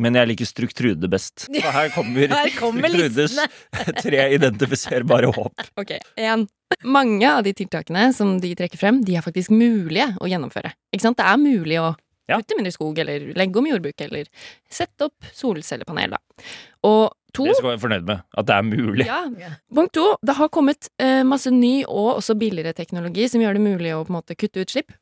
men 0.00 0.16
jeg 0.16 0.30
liker 0.30 0.48
Strukturtrude 0.48 1.10
best. 1.12 1.44
Og 1.52 1.68
her 1.76 1.92
kommer, 1.92 2.32
Her 2.40 2.54
kommer 2.56 2.88
Struktrudes 2.88 3.36
tre 4.06 4.24
identifiserbare 4.38 5.28
håp. 5.36 5.68
Ok, 5.82 5.92
en. 6.16 6.48
Mange 6.88 7.28
av 7.28 7.42
de 7.44 7.52
tiltakene 7.52 8.06
som 8.16 8.38
de 8.40 8.54
trekker 8.56 8.80
frem, 8.80 9.02
de 9.04 9.18
er 9.18 9.24
faktisk 9.24 9.52
mulige 9.52 10.06
å 10.16 10.28
gjennomføre. 10.30 10.72
Ikke 10.94 11.04
sant? 11.04 11.18
Det 11.20 11.26
er 11.28 11.40
mulig 11.42 11.76
å 11.82 11.90
putte 11.92 12.08
kutte 12.32 12.56
mindre 12.56 12.72
skog, 12.72 12.98
eller 13.02 13.32
legge 13.36 13.58
om 13.60 13.66
jordbruket, 13.68 14.06
eller 14.08 14.28
sette 14.72 15.08
opp 15.08 15.26
solcellepanel, 15.36 16.14
da. 16.16 16.46
Og 16.88 17.12
to 17.34 17.44
Det 17.48 17.54
skal 17.56 17.70
jeg 17.70 17.76
være 17.78 17.82
fornøyd 17.86 18.06
med. 18.08 18.22
At 18.38 18.46
det 18.48 18.54
er 18.56 18.66
mulig. 18.68 19.06
Ja. 19.08 19.20
Punkt 19.74 19.92
to. 19.96 20.06
Det 20.24 20.34
har 20.38 20.48
kommet 20.52 20.88
eh, 21.00 21.22
masse 21.24 21.50
ny 21.54 21.82
og 21.86 22.18
også 22.18 22.36
billigere 22.38 22.74
teknologi 22.76 23.28
som 23.32 23.40
gjør 23.44 23.58
det 23.58 23.64
mulig 23.64 23.94
å 23.96 24.02
på 24.04 24.12
en 24.12 24.18
måte 24.20 24.36
kutte 24.38 24.64
utslipp. 24.64 24.92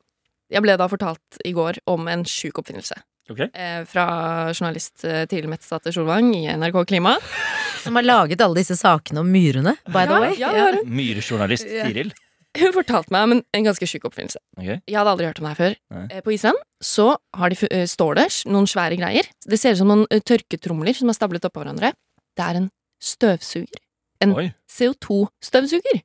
Jeg 0.51 0.63
ble 0.65 0.75
da 0.81 0.89
fortalt 0.91 1.41
i 1.47 1.53
går 1.55 1.79
om 1.91 2.09
en 2.11 2.25
sjuk 2.27 2.59
oppfinnelse. 2.63 2.97
Okay. 3.31 3.47
Eh, 3.55 3.85
fra 3.87 4.07
journalist 4.51 5.05
eh, 5.07 5.23
Tiril 5.31 5.47
Mettsdatter 5.53 5.95
Solvang 5.95 6.33
i 6.35 6.49
NRK 6.51 6.81
Klima. 6.91 7.13
Som 7.85 7.95
har 7.97 8.03
laget 8.05 8.41
alle 8.43 8.59
disse 8.59 8.75
sakene 8.77 9.23
om 9.23 9.29
myrene, 9.31 9.77
by 9.87 10.03
the 10.11 10.17
Ja, 10.17 10.25
way. 10.25 10.35
ja, 10.41 10.51
har. 10.57 10.81
Myrejournalist 10.85 11.69
Ja. 11.71 11.87
Tiril. 11.87 12.11
Hun 12.59 12.73
fortalte 12.75 13.13
meg 13.15 13.23
om 13.29 13.33
en, 13.37 13.41
en 13.55 13.63
ganske 13.69 13.87
sjuk 13.87 14.09
oppfinnelse. 14.09 14.41
Okay. 14.59 14.81
Jeg 14.91 14.97
hadde 14.99 15.13
aldri 15.13 15.29
hørt 15.29 15.39
om 15.39 15.47
det 15.47 15.53
her 15.53 15.59
før. 15.61 15.75
Nei. 15.95 16.01
Eh, 16.11 16.23
På 16.27 16.33
Island 16.35 16.59
så 16.83 17.13
har 17.39 17.53
de, 17.55 17.69
eh, 17.71 17.85
står 17.87 18.19
det 18.19 18.25
noen 18.51 18.67
svære 18.67 18.99
greier. 18.99 19.29
Det 19.47 19.61
ser 19.63 19.77
ut 19.77 19.79
som 19.85 19.93
noen 19.93 20.03
eh, 20.11 20.19
tørketromler 20.27 20.99
som 20.99 21.13
er 21.13 21.15
stablet 21.21 21.47
oppå 21.47 21.63
hverandre. 21.63 21.93
Det 22.37 22.45
er 22.45 22.59
en 22.61 22.71
støvsuger. 23.03 23.81
En 24.21 24.35
CO2-støvsuger. 24.69 26.03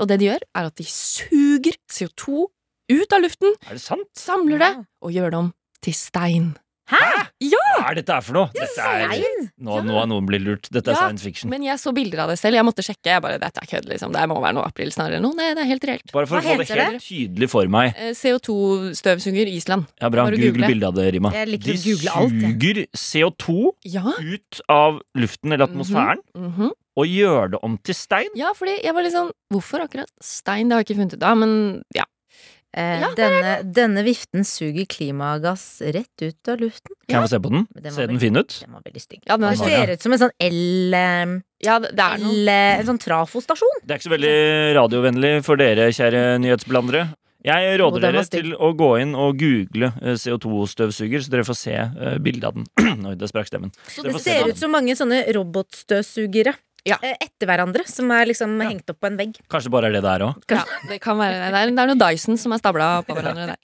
Og 0.00 0.08
det 0.10 0.20
de 0.20 0.24
gjør, 0.30 0.42
er 0.54 0.66
at 0.66 0.78
de 0.78 0.84
suger 0.84 1.76
CO2 1.92 2.46
ut 2.88 3.12
av 3.12 3.20
luften, 3.20 3.52
er 3.68 3.76
det 3.76 3.82
sant? 3.84 4.08
samler 4.16 4.58
det 4.62 4.70
og 5.04 5.12
gjør 5.12 5.30
det 5.30 5.38
om 5.38 5.50
til 5.84 5.94
stein. 5.94 6.56
Hæ? 6.88 7.00
Ja! 7.44 7.64
Hva 7.78 7.90
er 7.92 7.98
dette 8.00 8.14
her 8.16 8.24
for 8.24 8.36
noe? 8.38 8.48
Dette 8.56 8.84
er, 8.84 9.12
nå, 9.60 9.76
nå 9.84 9.96
har 9.98 10.06
noen 10.08 10.26
blitt 10.28 10.42
lurt. 10.44 10.70
Dette 10.72 10.90
er 10.90 10.96
Ja, 10.96 11.02
science 11.06 11.24
fiction. 11.26 11.50
Men 11.52 11.64
jeg 11.66 11.78
så 11.82 11.92
bilder 11.94 12.24
av 12.24 12.32
det 12.32 12.38
selv. 12.40 12.56
Jeg 12.58 12.66
måtte 12.66 12.84
sjekke. 12.86 13.12
Jeg 13.12 13.24
bare, 13.24 13.38
dette 13.42 13.62
er 13.62 13.68
kødd, 13.68 13.88
liksom. 13.90 14.14
Det 14.16 14.24
må 14.30 14.38
være 14.40 14.56
noe 14.56 14.66
aprilsnarr 14.70 15.18
enn 15.18 15.24
noe. 15.26 15.36
Nei, 15.38 15.50
det 15.58 15.64
er 15.66 15.70
helt 15.70 15.86
reelt. 15.90 16.14
Bare 16.14 16.30
for 16.30 16.38
Hva 16.38 16.40
å 16.40 16.56
få 16.56 16.64
det 16.64 16.68
helt 16.72 16.96
helt 16.96 17.04
tydelig 17.04 17.50
for 17.52 17.70
meg. 17.72 17.92
Eh, 17.94 18.14
CO2-støvsuger 18.18 19.52
Island. 19.52 19.88
Ja, 20.00 20.10
bra. 20.12 20.26
Bare 20.28 20.40
Google 20.40 20.52
google. 20.56 20.72
bilde 20.72 20.90
av 20.90 20.98
det, 20.98 21.06
Rima. 21.18 21.32
Jeg 21.36 21.52
liker 21.52 21.72
De 21.72 21.78
å 21.78 21.84
google 21.86 22.16
alt, 22.22 22.36
jeg. 22.42 22.52
suger 22.56 22.82
CO2 23.04 23.56
Ja. 23.84 24.04
ut 24.18 24.60
av 24.68 25.00
luften 25.16 25.52
eller 25.52 25.66
atmosfæren 25.68 26.22
mhm. 26.34 26.70
og 26.96 27.06
gjør 27.06 27.50
det 27.54 27.62
om 27.62 27.78
til 27.78 27.94
stein. 27.94 28.30
Ja, 28.34 28.52
fordi 28.56 28.80
jeg 28.82 28.94
var 28.94 29.02
litt 29.06 29.14
sånn 29.16 29.32
Hvorfor 29.52 29.80
akkurat 29.80 30.10
stein? 30.20 30.68
Det 30.68 30.76
har 30.76 30.82
jeg 30.82 30.90
ikke 30.90 31.00
funnet 31.00 31.14
ut 31.16 31.22
av, 31.24 31.36
men 31.40 31.82
ja. 31.96 32.04
Eh, 32.76 33.00
Ja, 33.00 33.08
denne, 33.16 33.52
denne 33.64 34.02
viften 34.04 34.44
suger 34.44 34.84
klimagass 34.86 35.80
rett 35.80 36.20
ut 36.22 36.48
av 36.52 36.60
luften. 36.60 36.92
Kan 37.08 37.22
jeg 37.22 37.24
få 37.24 37.30
se 37.32 37.40
på 37.40 37.52
den? 37.54 37.66
Den 37.80 37.92
Ser 37.96 38.10
den 38.10 38.20
fin 38.20 38.36
ut? 38.36 38.58
Den 38.60 38.74
var 38.76 38.82
veldig 38.84 39.00
stygg. 39.02 39.22
Ja, 39.24 39.36
den 39.40 39.48
er 39.48 39.56
ser 39.56 39.92
ut 39.94 40.02
som 40.04 40.12
en 40.12 40.22
sånn 40.26 40.34
el... 40.38 40.94
eh, 40.94 41.38
Ja, 41.64 41.78
det, 41.80 41.94
er 41.96 42.18
noe. 42.20 42.34
el 42.34 42.48
eh, 42.52 42.74
en 42.82 42.90
sånn 42.92 43.00
trafostasjon. 43.02 43.80
Det 43.84 43.94
er 43.94 44.02
ikke 44.02 44.10
så 44.10 44.16
veldig 44.18 44.34
radiovennlig 44.76 45.32
for 45.48 45.56
dere, 45.60 45.88
kjære 45.96 46.26
nyhetsblandere. 46.44 47.08
Jeg 47.48 47.78
råder 47.80 48.02
dere 48.02 48.22
til 48.26 48.48
å 48.58 48.72
gå 48.76 48.88
inn 49.00 49.12
og 49.14 49.38
google 49.38 49.92
eh, 50.02 50.16
CO2-støvsuger, 50.18 51.22
så 51.22 51.30
dere 51.32 51.44
får 51.46 51.56
se 51.56 51.74
uh, 51.78 52.16
bildet 52.20 52.48
av 52.50 52.56
den. 52.58 52.66
Oi, 53.08 53.14
det 53.16 53.28
sprakk 53.30 53.46
stemmen. 53.48 53.70
Så 53.88 54.02
det 54.04 54.18
ser 54.20 54.50
ut 54.50 54.58
som 54.58 54.74
mange 54.74 54.96
sånne 54.98 55.22
robotstøvsugere. 55.36 56.52
Ja. 56.88 56.98
eh, 57.02 57.16
Etter 57.24 57.50
hverandre, 57.50 57.84
som 57.88 58.10
er 58.14 58.26
liksom 58.30 58.56
Ja. 58.62 58.68
hengt 58.70 58.90
opp 58.90 59.00
på 59.00 59.06
en 59.10 59.16
vegg. 59.20 59.38
Kanskje 59.52 59.70
bare 59.74 59.90
er 59.90 59.98
det 59.98 60.02
der 60.06 60.26
òg. 60.26 60.42
Ja, 60.50 60.64
det 60.90 61.00
kan 61.04 61.18
være 61.20 61.38
det. 61.38 61.52
Det 61.52 61.62
er, 61.62 61.72
det 61.76 61.84
er 61.84 61.92
noe 61.92 62.00
Dyson 62.02 62.38
som 62.40 62.52
er 62.56 62.62
stabla 62.62 62.90
på 63.06 63.16
hverandre 63.16 63.52
der. 63.52 63.58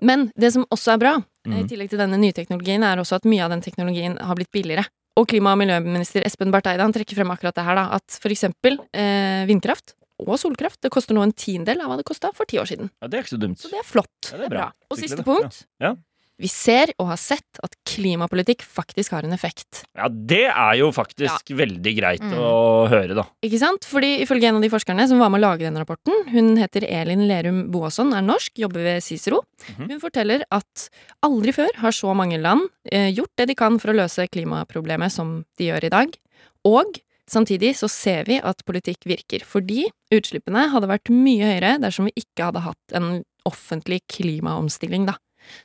Men 0.00 0.28
det 0.38 0.52
som 0.54 0.64
også 0.70 0.94
er 0.94 0.98
bra, 1.02 1.14
mm. 1.46 1.56
i 1.58 1.64
tillegg 1.66 1.90
til 1.90 1.98
denne 1.98 2.18
nye 2.20 2.32
teknologien, 2.36 2.84
er 2.86 3.00
også 3.02 3.18
at 3.18 3.26
mye 3.26 3.42
av 3.42 3.50
den 3.50 3.64
teknologien 3.64 4.18
har 4.22 4.38
blitt 4.38 4.52
billigere. 4.54 4.86
Og 5.18 5.26
klima- 5.26 5.52
og 5.56 5.58
miljøminister 5.58 6.22
Espen 6.22 6.52
Barth 6.54 6.70
Eide 6.70 6.84
han 6.84 6.92
trekker 6.94 7.18
frem 7.18 7.32
akkurat 7.34 7.56
det 7.56 7.64
her, 7.66 7.74
da, 7.74 7.88
at 7.98 8.18
for 8.22 8.30
eksempel 8.30 8.78
eh, 8.94 9.42
vindkraft 9.50 9.96
og 10.22 10.34
solkraft 10.38 10.80
det 10.82 10.90
koster 10.94 11.14
nå 11.14 11.22
en 11.22 11.32
tiendedel 11.34 11.82
av 11.82 11.92
hva 11.92 11.96
det 11.98 12.06
kosta 12.06 12.30
for 12.34 12.46
ti 12.50 12.58
år 12.58 12.66
siden. 12.70 12.90
Ja, 13.02 13.08
det 13.10 13.18
er 13.18 13.24
ikke 13.24 13.36
så 13.36 13.40
dumt. 13.42 13.58
Så 13.62 13.70
det 13.70 13.78
er 13.82 13.86
flott. 13.86 14.30
Ja, 14.30 14.38
det 14.40 14.46
er 14.48 14.54
bra. 14.54 14.66
Og 14.90 14.98
siste 14.98 15.22
punkt. 15.22 15.50
punkt. 15.50 15.60
Ja. 15.82 15.92
Vi 16.38 16.46
ser 16.46 16.92
og 17.02 17.08
har 17.10 17.18
sett 17.18 17.58
at 17.66 17.72
klimapolitikk 17.88 18.62
faktisk 18.62 19.10
har 19.16 19.26
en 19.26 19.32
effekt. 19.34 19.80
Ja, 19.98 20.06
det 20.08 20.44
er 20.52 20.76
jo 20.78 20.92
faktisk 20.94 21.50
veldig 21.58 21.94
greit 21.98 22.22
Mm. 22.22 22.36
å 22.38 22.86
høre, 22.88 23.14
da. 23.18 23.24
Ikke 23.42 23.58
sant? 23.58 23.82
Fordi 23.84 24.20
ifølge 24.22 24.46
en 24.48 24.56
av 24.56 24.62
de 24.62 24.70
forskerne 24.70 25.08
som 25.08 25.18
var 25.18 25.30
med 25.30 25.40
å 25.40 25.46
lage 25.48 25.66
denne 25.66 25.82
rapporten, 25.82 26.14
hun 26.30 26.56
heter 26.56 26.86
Elin 26.86 27.26
Lerum 27.26 27.70
Boasson, 27.72 28.12
er 28.14 28.22
norsk, 28.22 28.52
jobber 28.54 28.82
ved 28.86 29.02
Cicero. 29.02 29.42
Mhm. 29.74 29.90
Hun 29.90 30.00
forteller 30.00 30.44
at 30.50 30.88
aldri 31.26 31.52
før 31.52 31.74
har 31.82 31.90
så 31.90 32.14
mange 32.14 32.40
land 32.40 32.68
eh, 32.90 33.10
gjort 33.12 33.34
det 33.36 33.48
de 33.48 33.54
kan 33.54 33.78
for 33.80 33.90
å 33.92 33.96
løse 33.98 34.28
klimaproblemet 34.30 35.10
som 35.10 35.44
de 35.58 35.70
gjør 35.72 35.84
i 35.84 35.90
dag. 35.90 36.16
Og 36.64 37.00
samtidig 37.28 37.74
så 37.76 37.90
ser 37.90 38.24
vi 38.24 38.38
at 38.40 38.62
politikk 38.64 39.04
virker, 39.04 39.42
fordi 39.44 39.88
utslippene 40.14 40.70
hadde 40.70 40.88
vært 40.88 41.10
mye 41.10 41.44
høyere 41.50 41.78
dersom 41.82 42.06
vi 42.08 42.12
ikke 42.22 42.46
hadde 42.48 42.62
hatt 42.64 42.94
en 42.94 43.24
offentlig 43.44 44.00
klimaomstilling, 44.08 45.06
da. 45.08 45.14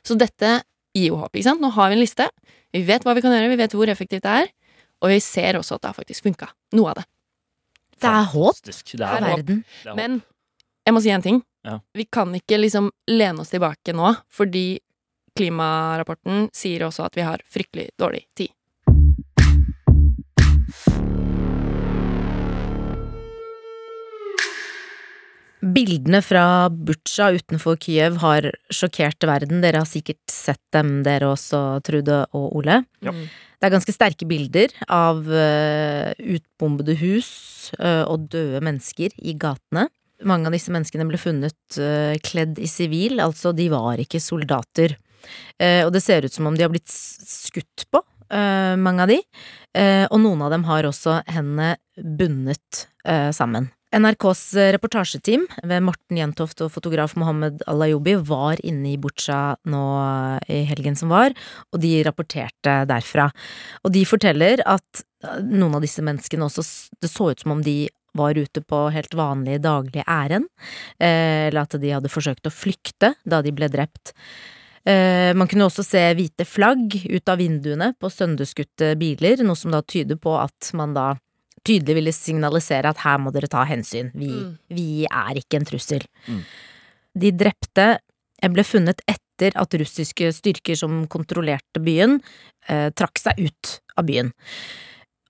Så 0.06 0.16
dette 0.18 0.58
gir 0.94 1.10
jo 1.10 1.18
håp, 1.20 1.32
ikke 1.34 1.48
sant? 1.48 1.62
Nå 1.62 1.72
har 1.74 1.90
vi 1.90 1.98
en 1.98 2.02
liste, 2.04 2.28
vi 2.74 2.84
vet 2.86 3.04
hva 3.06 3.14
vi 3.16 3.24
kan 3.24 3.34
gjøre, 3.34 3.50
vi 3.52 3.58
vet 3.60 3.74
hvor 3.76 3.90
effektivt 3.90 4.24
det 4.26 4.36
er, 4.44 4.52
og 5.02 5.10
vi 5.12 5.18
ser 5.22 5.58
også 5.58 5.76
at 5.76 5.84
det 5.84 5.90
har 5.90 5.98
faktisk 5.98 6.28
funka. 6.28 6.48
Noe 6.78 6.92
av 6.92 7.00
det. 7.00 7.08
Det 8.04 8.10
er 8.10 8.30
håp 8.32 8.58
for 8.58 9.04
er 9.04 9.24
verden. 9.24 9.60
Er 9.84 9.90
håp. 9.90 9.98
Men 9.98 10.22
jeg 10.84 10.94
må 10.94 11.02
si 11.04 11.12
en 11.14 11.24
ting. 11.24 11.42
Ja. 11.64 11.78
Vi 11.96 12.04
kan 12.12 12.34
ikke 12.36 12.58
liksom 12.60 12.90
lene 13.08 13.40
oss 13.40 13.52
tilbake 13.52 13.94
nå, 13.96 14.10
fordi 14.32 14.66
klimarapporten 15.34 16.48
sier 16.54 16.84
også 16.86 17.06
at 17.08 17.16
vi 17.18 17.24
har 17.26 17.42
fryktelig 17.50 17.88
dårlig 18.00 18.24
tid. 18.38 18.52
Bildene 25.64 26.20
fra 26.20 26.68
Butsja 26.68 27.30
utenfor 27.32 27.78
Kyiv 27.80 28.18
har 28.20 28.50
sjokkert 28.74 29.24
verden. 29.24 29.62
Dere 29.64 29.80
har 29.80 29.88
sikkert 29.88 30.20
sett 30.30 30.60
dem, 30.76 30.98
dere 31.06 31.30
også, 31.32 31.80
Trude 31.86 32.24
og 32.36 32.58
Ole. 32.60 32.82
Ja. 33.04 33.14
Mm. 33.14 33.26
Det 33.64 33.68
er 33.70 33.72
ganske 33.72 33.94
sterke 33.96 34.26
bilder 34.28 34.74
av 34.92 35.24
eh, 35.32 36.10
utbombede 36.36 36.98
hus 37.00 37.30
eh, 37.78 38.02
og 38.04 38.26
døde 38.34 38.60
mennesker 38.66 39.14
i 39.24 39.32
gatene. 39.40 39.86
Mange 40.28 40.50
av 40.50 40.56
disse 40.56 40.72
menneskene 40.74 41.06
ble 41.08 41.20
funnet 41.20 41.78
eh, 41.80 42.18
kledd 42.24 42.60
i 42.60 42.68
sivil, 42.68 43.22
altså 43.24 43.54
de 43.56 43.70
var 43.72 44.02
ikke 44.02 44.20
soldater. 44.20 44.98
Eh, 45.56 45.80
og 45.86 45.94
det 45.94 46.02
ser 46.04 46.26
ut 46.26 46.34
som 46.34 46.50
om 46.50 46.56
de 46.56 46.66
har 46.66 46.72
blitt 46.72 46.90
skutt 46.92 47.86
på, 47.88 48.02
eh, 48.28 48.74
mange 48.76 49.06
av 49.06 49.08
de. 49.08 49.20
Eh, 49.74 50.04
og 50.10 50.20
noen 50.20 50.44
av 50.44 50.52
dem 50.52 50.68
har 50.68 50.84
også 50.84 51.22
hendene 51.30 51.76
bundet 51.96 52.88
sammen. 53.36 53.66
NRKs 53.94 54.42
reportasjeteam 54.74 55.44
ved 55.62 55.84
Morten 55.86 56.18
Jentoft 56.18 56.62
og 56.64 56.72
fotograf 56.74 57.14
Mohammed 57.20 57.62
Alayobi 57.70 58.16
var 58.26 58.58
inne 58.66 58.94
i 58.94 58.98
Butsja 59.00 59.54
nå 59.70 59.82
i 60.50 60.62
helgen 60.66 60.98
som 60.98 61.12
var, 61.14 61.34
og 61.70 61.82
de 61.82 61.92
rapporterte 62.06 62.80
derfra. 62.90 63.28
Og 63.86 63.94
de 63.94 64.02
forteller 64.08 64.64
at 64.66 65.04
eh, 65.22 65.38
noen 65.46 65.78
av 65.78 65.84
disse 65.84 66.02
menneskene 66.04 66.48
også 66.48 66.64
Det 67.00 67.12
så 67.12 67.30
ut 67.30 67.44
som 67.44 67.54
om 67.54 67.62
de 67.62 67.84
var 68.14 68.38
ute 68.38 68.62
på 68.62 68.80
helt 68.94 69.14
vanlige 69.18 69.62
daglige 69.62 70.06
ærend, 70.06 70.50
eh, 70.98 71.48
eller 71.48 71.64
at 71.64 71.78
de 71.78 71.94
hadde 71.94 72.10
forsøkt 72.12 72.46
å 72.50 72.54
flykte 72.54 73.14
da 73.26 73.42
de 73.42 73.54
ble 73.54 73.70
drept. 73.70 74.14
Eh, 74.86 75.32
Man 75.34 75.48
kunne 75.50 75.66
også 75.70 75.86
se 75.86 76.02
hvite 76.14 76.46
flagg 76.46 76.98
ut 77.08 77.28
av 77.30 77.38
vinduene 77.38 77.92
på 77.98 78.10
sønderskutte 78.10 78.94
biler, 79.00 79.42
noe 79.42 79.58
som 79.58 79.74
da 79.74 79.82
tyder 79.82 80.18
på 80.18 80.34
at 80.38 80.74
man 80.74 80.94
da 80.94 81.12
tydelig 81.64 81.96
ville 81.98 82.12
signalisere 82.14 82.90
at 82.92 83.02
her 83.04 83.20
må 83.22 83.32
dere 83.34 83.48
ta 83.50 83.64
hensyn, 83.68 84.10
vi, 84.14 84.28
Mm. 84.28 84.58
vi 84.70 85.06
er 85.10 85.40
ikke 85.40 85.60
en 85.60 85.64
trussel. 85.64 86.04
Mm. 86.28 86.42
De 87.16 87.30
drepte 87.32 87.98
ble 88.42 88.64
funnet 88.66 89.00
etter 89.08 89.52
at 89.56 89.74
russiske 89.80 90.28
styrker 90.36 90.76
som 90.76 91.06
kontrollerte 91.06 91.80
byen, 91.82 92.20
eh, 92.68 92.90
trakk 92.90 93.18
seg 93.18 93.38
ut 93.38 93.80
av 93.96 94.04
byen. 94.06 94.32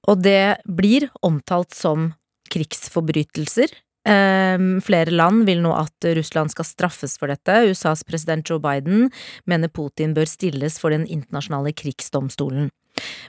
Og 0.08 0.20
det 0.22 0.58
blir 0.66 1.08
omtalt 1.22 1.72
som 1.72 2.14
krigsforbrytelser. 2.50 3.70
Eh, 4.06 4.58
flere 4.84 5.10
land 5.10 5.46
vil 5.46 5.62
nå 5.62 5.72
at 5.72 6.04
Russland 6.16 6.50
skal 6.50 6.64
straffes 6.64 7.16
for 7.18 7.28
dette. 7.28 7.70
USAs 7.70 8.02
president 8.04 8.44
Joe 8.48 8.58
Biden 8.58 9.10
mener 9.46 9.68
Putin 9.68 10.12
bør 10.14 10.26
stilles 10.28 10.78
for 10.78 10.90
den 10.90 11.06
internasjonale 11.06 11.72
krigsdomstolen. 11.72 12.70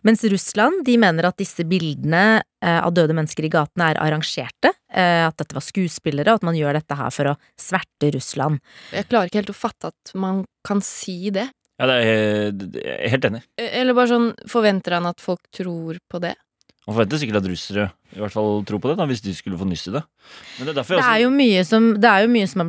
Mens 0.06 0.24
Russland 0.30 0.84
de 0.86 0.98
mener 1.02 1.28
at 1.30 1.38
disse 1.42 1.66
bildene 1.68 2.42
eh, 2.42 2.80
av 2.80 2.94
døde 2.96 3.16
mennesker 3.18 3.48
i 3.48 3.52
gatene 3.54 3.92
er 3.92 4.00
arrangerte, 4.04 4.72
eh, 4.94 5.26
at 5.26 5.38
dette 5.42 5.58
var 5.58 5.66
skuespillere, 5.66 6.32
og 6.34 6.42
at 6.44 6.48
man 6.48 6.58
gjør 6.60 6.78
dette 6.80 6.98
her 7.00 7.14
for 7.14 7.34
å 7.34 7.36
sverte 7.60 8.14
Russland. 8.16 8.62
Jeg 8.94 9.10
klarer 9.10 9.32
ikke 9.32 9.42
helt 9.44 9.54
å 9.56 9.58
fatte 9.58 9.92
at 9.94 10.16
man 10.16 10.44
kan 10.68 10.84
si 10.86 11.32
det. 11.36 11.50
Ja, 11.76 11.90
det 11.90 11.96
er, 12.08 12.56
jeg 12.80 13.14
helt 13.18 13.30
enig. 13.32 13.44
Eh, 13.60 13.72
Eller 13.82 13.98
bare 13.98 14.12
sånn, 14.14 14.32
forventer 14.52 14.96
han 15.00 15.10
at 15.10 15.24
folk 15.24 15.44
tror 15.56 16.00
på 16.12 16.22
det? 16.24 16.36
Man 16.86 16.94
forventer 17.00 17.18
sikkert 17.18 17.40
at 17.42 17.48
russere 17.50 17.86
i 18.16 18.20
hvert 18.22 18.32
fall 18.36 18.60
tror 18.68 18.80
på 18.80 18.92
det, 18.92 18.98
da, 19.00 19.08
hvis 19.10 19.24
de 19.26 19.34
skulle 19.36 19.58
få 19.60 19.66
nyss 19.68 19.88
i 19.90 19.96
det. 19.98 20.04
Men 20.60 20.68
det 20.70 20.76
er 20.76 20.78
Det 20.78 20.84
er 20.94 21.00
også... 21.02 21.24
jo 21.24 21.32
mye 21.34 21.64
som, 21.68 21.88
det 22.00 22.12
er 22.12 22.24
jo 22.24 22.30
mye 22.36 22.50
som 22.52 22.64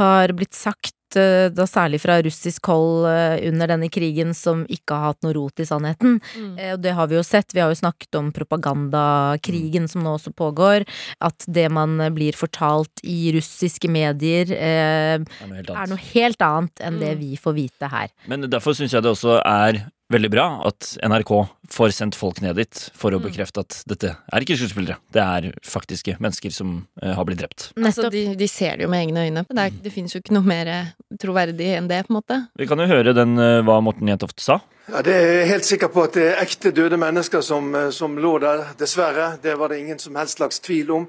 har 0.00 0.32
blitt 0.34 0.56
sagt, 0.56 0.94
da 1.14 1.64
særlig 1.66 2.00
fra 2.02 2.18
russisk 2.22 2.66
hold 2.66 3.06
eh, 3.08 3.48
under 3.48 3.66
denne 3.66 3.88
krigen, 3.88 4.34
som 4.34 4.64
ikke 4.68 4.94
har 4.94 5.12
hatt 5.12 5.22
noe 5.24 5.32
rot 5.36 5.60
i 5.60 5.66
sannheten. 5.68 6.18
Eh, 6.58 6.72
Og 6.74 6.82
det 6.82 6.92
har 6.94 7.06
vi 7.08 7.16
jo 7.16 7.22
sett. 7.22 7.52
Vi 7.54 7.60
har 7.60 7.70
jo 7.72 7.78
snakket 7.80 8.14
om 8.18 8.32
propagandakrigen 8.32 9.88
som 9.88 10.02
nå 10.04 10.16
også 10.18 10.32
pågår. 10.36 10.86
At 11.20 11.44
det 11.48 11.68
man 11.72 11.96
blir 12.14 12.32
fortalt 12.36 13.02
i 13.04 13.32
russiske 13.36 13.88
medier, 13.90 14.50
eh, 14.52 15.18
er 15.18 15.46
noe 15.46 15.56
helt 15.56 15.70
er 15.70 15.86
noe 15.92 16.02
helt 16.14 16.42
annet 16.42 16.80
enn 16.80 16.98
det 17.00 17.14
Mm. 17.16 17.20
vi 17.20 17.36
får 17.36 17.54
vite 17.54 17.88
her. 17.90 18.08
Men 18.26 18.42
derfor 18.42 18.74
syns 18.74 18.92
jeg 18.92 19.02
det 19.02 19.10
også 19.10 19.40
er 19.44 19.84
veldig 20.12 20.30
bra 20.32 20.44
at 20.68 20.94
NRK 21.04 21.30
får 21.72 21.92
sendt 21.92 22.16
folk 22.16 22.40
ned 22.40 22.56
dit 22.56 22.78
for 22.96 23.12
å 23.12 23.18
Mm. 23.20 23.26
bekrefte 23.28 23.60
at 23.60 23.82
dette 23.86 24.14
er 24.32 24.40
ikke 24.44 24.56
skuespillere. 24.56 24.96
Det 25.12 25.20
er 25.20 25.48
faktiske 25.62 26.16
mennesker 26.18 26.50
som 26.54 26.86
uh, 27.02 27.12
har 27.14 27.24
blitt 27.28 27.38
drept. 27.42 27.66
Altså, 27.76 28.06
Nettopp. 28.08 28.12
de, 28.16 28.22
de 28.40 28.48
ser 28.48 28.76
det 28.78 28.86
jo 28.86 28.90
med 28.92 29.04
egne 29.06 29.26
øyne. 29.28 29.44
Det, 29.48 29.58
er, 29.66 29.70
det 29.84 29.92
finnes 29.92 30.14
jo 30.16 30.22
ikke 30.22 30.32
noe 30.38 30.48
mer 30.48 30.66
eh, 30.72 30.90
troverdig 31.20 31.70
enn 31.76 31.88
det, 31.90 32.02
på 32.06 32.14
en 32.14 32.18
måte. 32.22 32.38
Vi 32.56 32.66
kan 32.70 32.80
jo 32.80 32.86
høre 32.88 33.12
den 33.16 33.36
eh, 33.38 33.60
hva 33.68 33.80
Morten 33.84 34.08
Jentoft 34.08 34.40
sa. 34.40 34.60
Ja, 34.88 35.02
det 35.04 35.12
er 35.12 35.44
helt 35.50 35.68
sikker 35.68 35.90
på 35.92 36.06
at 36.08 36.14
det 36.16 36.30
er 36.32 36.40
ekte 36.40 36.72
døde 36.72 36.96
mennesker 36.96 37.42
som, 37.44 37.68
som 37.92 38.16
lå 38.16 38.38
der, 38.40 38.70
dessverre. 38.80 39.34
Det 39.44 39.58
var 39.60 39.68
det 39.68 39.82
ingen 39.82 39.98
som 40.00 40.16
helst 40.16 40.38
slags 40.40 40.60
tvil 40.64 40.90
om. 41.02 41.08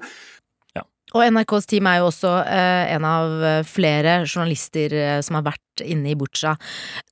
Og 1.10 1.24
NRKs 1.26 1.66
team 1.66 1.88
er 1.90 1.96
jo 1.98 2.04
også 2.06 2.30
eh, 2.46 2.92
en 2.94 3.02
av 3.08 3.32
flere 3.66 4.20
journalister 4.28 4.92
eh, 4.94 5.16
som 5.26 5.40
har 5.40 5.42
vært 5.48 5.64
inne 5.82 6.12
i 6.12 6.16
Butsja. 6.18 6.56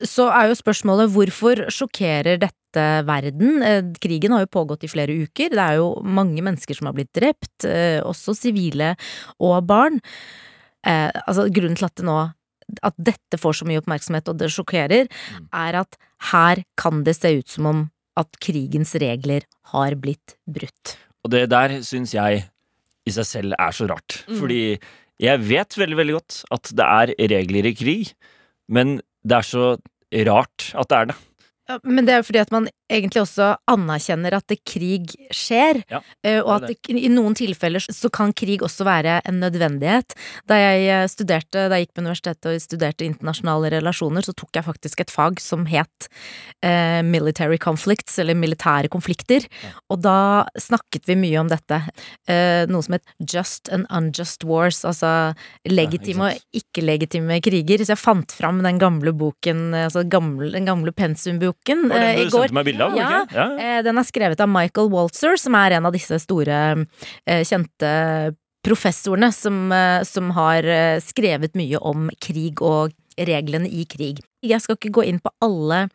Så 0.05 0.29
er 0.33 0.51
jo 0.51 0.59
spørsmålet 0.59 1.13
hvorfor 1.15 1.67
sjokkerer 1.73 2.41
dette 2.43 2.87
verden? 3.09 3.63
Eh, 3.65 3.83
krigen 4.03 4.35
har 4.35 4.45
jo 4.45 4.55
pågått 4.59 4.87
i 4.87 4.93
flere 4.93 5.15
uker. 5.25 5.55
Det 5.55 5.65
er 5.65 5.79
jo 5.81 5.93
mange 6.05 6.45
mennesker 6.45 6.79
som 6.79 6.91
har 6.91 6.97
blitt 6.99 7.13
drept, 7.17 7.65
eh, 7.65 8.01
også 8.05 8.37
sivile 8.37 8.95
og 9.41 9.63
barn. 9.69 10.01
Eh, 10.87 11.11
altså 11.27 11.49
grunnen 11.53 11.79
til 11.79 11.89
at 11.89 11.97
det 11.99 12.07
nå 12.09 12.19
at 12.85 12.97
dette 13.01 13.39
får 13.41 13.61
så 13.61 13.69
mye 13.69 13.81
oppmerksomhet 13.81 14.29
og 14.29 14.41
det 14.43 14.51
sjokkerer, 14.53 15.09
er 15.57 15.79
at 15.81 15.97
her 16.33 16.63
kan 16.77 17.03
det 17.07 17.17
se 17.17 17.33
ut 17.39 17.49
som 17.49 17.69
om 17.71 17.85
at 18.19 18.41
krigens 18.43 18.93
regler 19.01 19.47
har 19.73 19.97
blitt 20.01 20.37
brutt. 20.45 20.97
Og 21.25 21.33
det 21.33 21.47
der 21.53 21.79
syns 21.87 22.15
jeg 22.17 22.45
i 23.09 23.15
seg 23.15 23.29
selv 23.29 23.57
er 23.59 23.75
så 23.75 23.89
rart. 23.91 24.23
Mm. 24.29 24.39
Fordi 24.41 24.63
jeg 25.23 25.45
vet 25.49 25.79
veldig, 25.81 25.99
veldig 25.99 26.17
godt 26.19 26.41
at 26.55 26.73
det 26.79 26.89
er 26.89 27.15
regler 27.35 27.71
i 27.71 27.75
krig, 27.77 28.13
men 28.69 28.99
det 29.25 29.41
er 29.41 29.47
så 29.47 29.65
rart 30.29 30.71
at 30.79 30.91
det 30.91 30.99
er 30.99 31.11
det. 31.11 31.19
Ja, 31.69 31.77
men 31.85 32.07
det 32.07 32.15
er 32.15 32.23
jo 32.23 32.29
fordi 32.31 32.41
at 32.41 32.53
man 32.55 32.69
egentlig 32.89 33.21
også 33.21 33.51
anerkjenner 33.69 34.39
at 34.39 34.47
det 34.49 34.63
krig 34.65 35.11
skjer, 35.35 35.83
Ja, 35.91 36.01
det 36.25 36.35
og 36.41 36.55
at 36.55 36.71
det 36.71 36.95
i 36.97 37.11
noen 37.13 37.35
tilfeller 37.37 37.83
så 37.85 38.09
kan 38.13 38.33
krig 38.33 38.63
også 38.65 38.87
være 38.89 39.19
en 39.29 39.43
nødvendighet. 39.43 40.17
Da 40.49 40.57
jeg 40.57 40.87
eh, 40.89 41.05
studerte, 41.13 41.67
da 41.69 41.77
jeg 41.77 41.87
gikk 41.87 41.99
på 41.99 42.05
universitetet 42.07 42.49
og 42.49 42.65
studerte 42.65 43.05
internasjonale 43.05 43.73
relasjoner, 43.77 44.25
så 44.25 44.33
tok 44.33 44.57
jeg 44.57 44.65
faktisk 44.65 45.03
et 45.05 45.13
fag 45.13 45.43
som 45.45 45.67
het 45.69 46.09
eh, 46.65 47.03
military 47.05 47.61
conflicts, 47.61 48.17
eller 48.23 48.39
militære 48.39 48.89
konflikter, 48.93 49.45
og 49.93 50.01
da 50.07 50.47
snakket 50.57 51.05
vi 51.11 51.19
mye 51.21 51.43
om 51.43 51.53
dette. 51.53 51.83
Eh, 52.25 52.65
noe 52.73 52.87
som 52.87 52.97
het 52.97 53.05
just 53.21 53.69
and 53.75 53.85
unjust 53.93 54.49
wars, 54.49 54.81
altså 54.89 55.35
legitime 55.69 56.33
ja, 56.33 56.41
og 56.41 56.63
ikke-legitime 56.63 57.43
kriger. 57.45 57.85
Så 57.85 57.93
jeg 57.93 58.01
fant 58.01 58.33
fram 58.33 58.65
den 58.65 58.81
gamle 58.81 59.13
boken, 59.13 59.67
eh, 59.77 59.91
altså 59.91 60.07
gamle, 60.09 60.55
den 60.57 60.73
gamle 60.73 60.97
pensumboken 60.97 61.58
Det 61.67 61.77
var 61.91 62.05
eh, 62.05 62.17
den 62.17 62.29
du 62.29 62.35
sendte 62.35 62.57
meg 62.57 62.69
bilde 62.69 62.87
av? 62.87 62.97
Ja, 62.97 63.23
okay. 63.25 63.39
ja. 63.39 63.47
Eh, 63.79 63.81
Den 63.87 64.01
er 64.01 64.07
skrevet 64.09 64.41
av 64.41 64.51
Michael 64.53 64.91
Walzer, 64.93 65.37
som 65.41 65.57
er 65.59 65.79
en 65.79 65.89
av 65.89 65.97
disse 65.97 66.21
store, 66.23 66.61
eh, 67.27 67.43
kjente 67.49 67.91
professorene 68.67 69.31
som, 69.33 69.71
som 70.05 70.33
har 70.35 70.67
skrevet 71.01 71.55
mye 71.57 71.79
om 71.79 72.09
krig 72.21 72.59
og 72.61 72.93
reglene 73.17 73.71
i 73.71 73.85
krig. 73.89 74.19
Jeg 74.45 74.61
skal 74.61 74.77
ikke 74.77 74.91
gå 74.99 75.05
inn 75.09 75.21
på 75.23 75.31
alle 75.47 75.87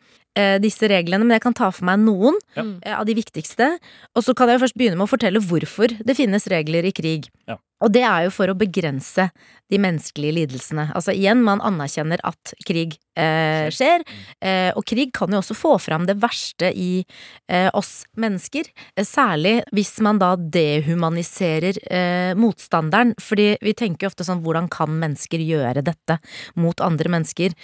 disse 0.58 0.88
reglene, 0.90 1.22
men 1.24 1.36
jeg 1.36 1.44
kan 1.44 1.54
ta 1.54 1.70
for 1.70 1.84
meg 1.86 2.00
noen 2.02 2.34
Ja. 2.56 2.64
eh, 2.82 2.98
av 2.98 3.06
de 3.06 3.14
viktigste. 3.14 3.78
Og 4.16 4.24
så 4.24 4.34
kan 4.34 4.48
jeg 4.48 4.60
først 4.60 4.74
begynne 4.78 4.96
med 4.98 5.06
å 5.06 5.12
fortelle 5.12 5.40
hvorfor 5.42 5.94
det 6.04 6.16
finnes 6.16 6.46
regler 6.50 6.84
i 6.84 6.92
krig. 6.92 7.28
Ja. 7.48 7.56
Og 7.84 7.92
det 7.92 8.02
er 8.06 8.24
jo 8.24 8.30
for 8.30 8.48
å 8.48 8.54
begrense 8.56 9.30
de 9.68 9.78
menneskelige 9.78 10.32
lidelsene. 10.38 10.86
Altså 10.94 11.12
igjen, 11.12 11.42
man 11.44 11.60
anerkjenner 11.60 12.18
at 12.24 12.54
krig 12.64 12.96
eh, 13.16 13.68
skjer, 13.74 14.00
eh, 14.40 14.70
og 14.74 14.84
krig 14.88 15.12
kan 15.12 15.28
jo 15.34 15.40
også 15.42 15.54
få 15.58 15.74
fram 15.82 16.06
det 16.06 16.16
verste 16.22 16.70
i 16.72 17.04
eh, 17.48 17.68
oss 17.74 18.04
mennesker. 18.16 18.64
Eh, 18.96 19.04
særlig 19.04 19.62
hvis 19.74 20.00
man 20.00 20.18
da 20.22 20.34
dehumaniserer 20.36 21.78
eh, 21.90 22.32
motstanderen, 22.38 23.14
fordi 23.20 23.54
vi 23.62 23.74
tenker 23.76 24.06
jo 24.06 24.12
ofte 24.12 24.24
sånn 24.26 24.42
hvordan 24.44 24.70
kan 24.72 24.94
mennesker 25.00 25.42
gjøre 25.44 25.84
dette 25.84 26.18
mot 26.56 26.80
andre 26.84 27.12
mennesker? 27.12 27.54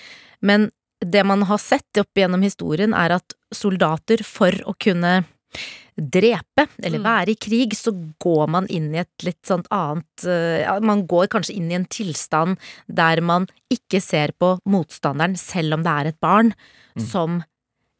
Men 0.43 0.71
det 1.00 1.25
man 1.25 1.42
har 1.49 1.59
sett 1.59 1.99
opp 2.00 2.14
gjennom 2.14 2.42
historien, 2.45 2.95
er 2.95 3.16
at 3.16 3.35
soldater, 3.54 4.23
for 4.25 4.52
å 4.69 4.75
kunne 4.78 5.25
drepe, 6.00 6.69
eller 6.83 6.99
Mm. 7.00 7.04
være 7.04 7.28
i 7.30 7.35
krig, 7.35 7.73
så 7.75 7.90
går 8.23 8.49
man 8.49 8.66
inn 8.71 8.95
i 8.95 8.99
et 9.02 9.25
litt 9.26 9.42
sånt 9.45 9.66
annet 9.71 10.25
eh, 10.25 10.80
Man 10.80 11.07
går 11.07 11.26
kanskje 11.28 11.57
inn 11.57 11.71
i 11.71 11.75
en 11.75 11.85
tilstand 11.85 12.57
der 12.88 13.21
man 13.21 13.47
ikke 13.71 14.00
ser 14.00 14.33
på 14.33 14.59
motstanderen, 14.64 15.37
selv 15.37 15.75
om 15.75 15.83
det 15.83 15.90
er 15.90 16.07
et 16.07 16.21
barn, 16.21 16.54
som 16.97 17.42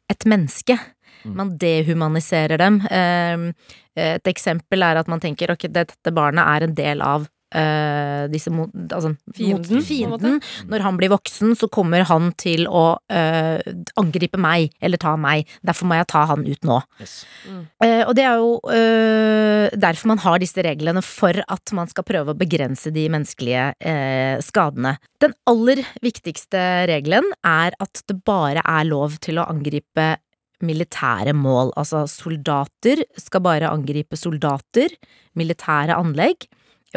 et 0.09 0.25
menneske. 0.25 0.79
Mm. 1.25 1.35
Man 1.35 1.57
dehumaniserer 1.57 2.57
dem. 2.57 2.81
Eh, 2.89 3.53
Et 3.93 4.23
eksempel 4.23 4.81
er 4.83 4.95
at 4.95 5.07
man 5.11 5.19
tenker 5.19 5.51
ok, 5.51 5.67
dette 5.67 6.13
barnet 6.15 6.47
er 6.47 6.63
en 6.63 6.73
del 6.73 7.01
av 7.01 7.27
eh, 7.55 8.27
disse 8.31 8.51
mot, 8.53 8.71
altså, 8.91 9.13
Fienden, 9.35 9.79
mot, 9.79 9.87
fienden. 9.87 10.39
Når 10.71 10.85
han 10.85 10.99
blir 10.99 11.11
voksen, 11.13 11.55
så 11.59 11.69
kommer 11.71 12.05
han 12.09 12.31
til 12.39 12.67
å 12.69 12.85
uh, 12.97 13.59
angripe 13.99 14.39
meg, 14.41 14.71
eller 14.81 15.01
ta 15.01 15.15
meg. 15.19 15.49
Derfor 15.65 15.89
må 15.89 15.99
jeg 15.99 16.09
ta 16.11 16.25
han 16.29 16.45
ut 16.47 16.67
nå. 16.67 16.79
Yes. 17.01 17.15
Eh, 17.83 18.03
og 18.05 18.13
det 18.17 18.25
er 18.27 18.41
jo 18.41 18.55
eh, 18.73 19.67
derfor 19.79 20.11
man 20.13 20.21
har 20.23 20.41
disse 20.41 20.63
reglene, 20.65 21.03
for 21.05 21.37
at 21.41 21.75
man 21.77 21.89
skal 21.91 22.07
prøve 22.07 22.33
å 22.33 22.37
begrense 22.37 22.93
de 22.93 23.07
menneskelige 23.11 23.71
eh, 23.79 24.41
skadene. 24.43 24.95
Den 25.21 25.35
aller 25.49 25.83
viktigste 26.03 26.61
regelen 26.89 27.29
er 27.45 27.75
at 27.81 28.03
det 28.07 28.19
bare 28.27 28.63
er 28.65 28.89
lov 28.89 29.19
til 29.23 29.41
å 29.41 29.47
angripe 29.51 30.15
militære 30.61 31.33
mål. 31.37 31.73
Altså 31.79 32.05
soldater 32.09 33.03
skal 33.19 33.43
bare 33.45 33.71
angripe 33.71 34.19
soldater, 34.19 34.93
militære 35.37 35.97
anlegg, 35.97 36.45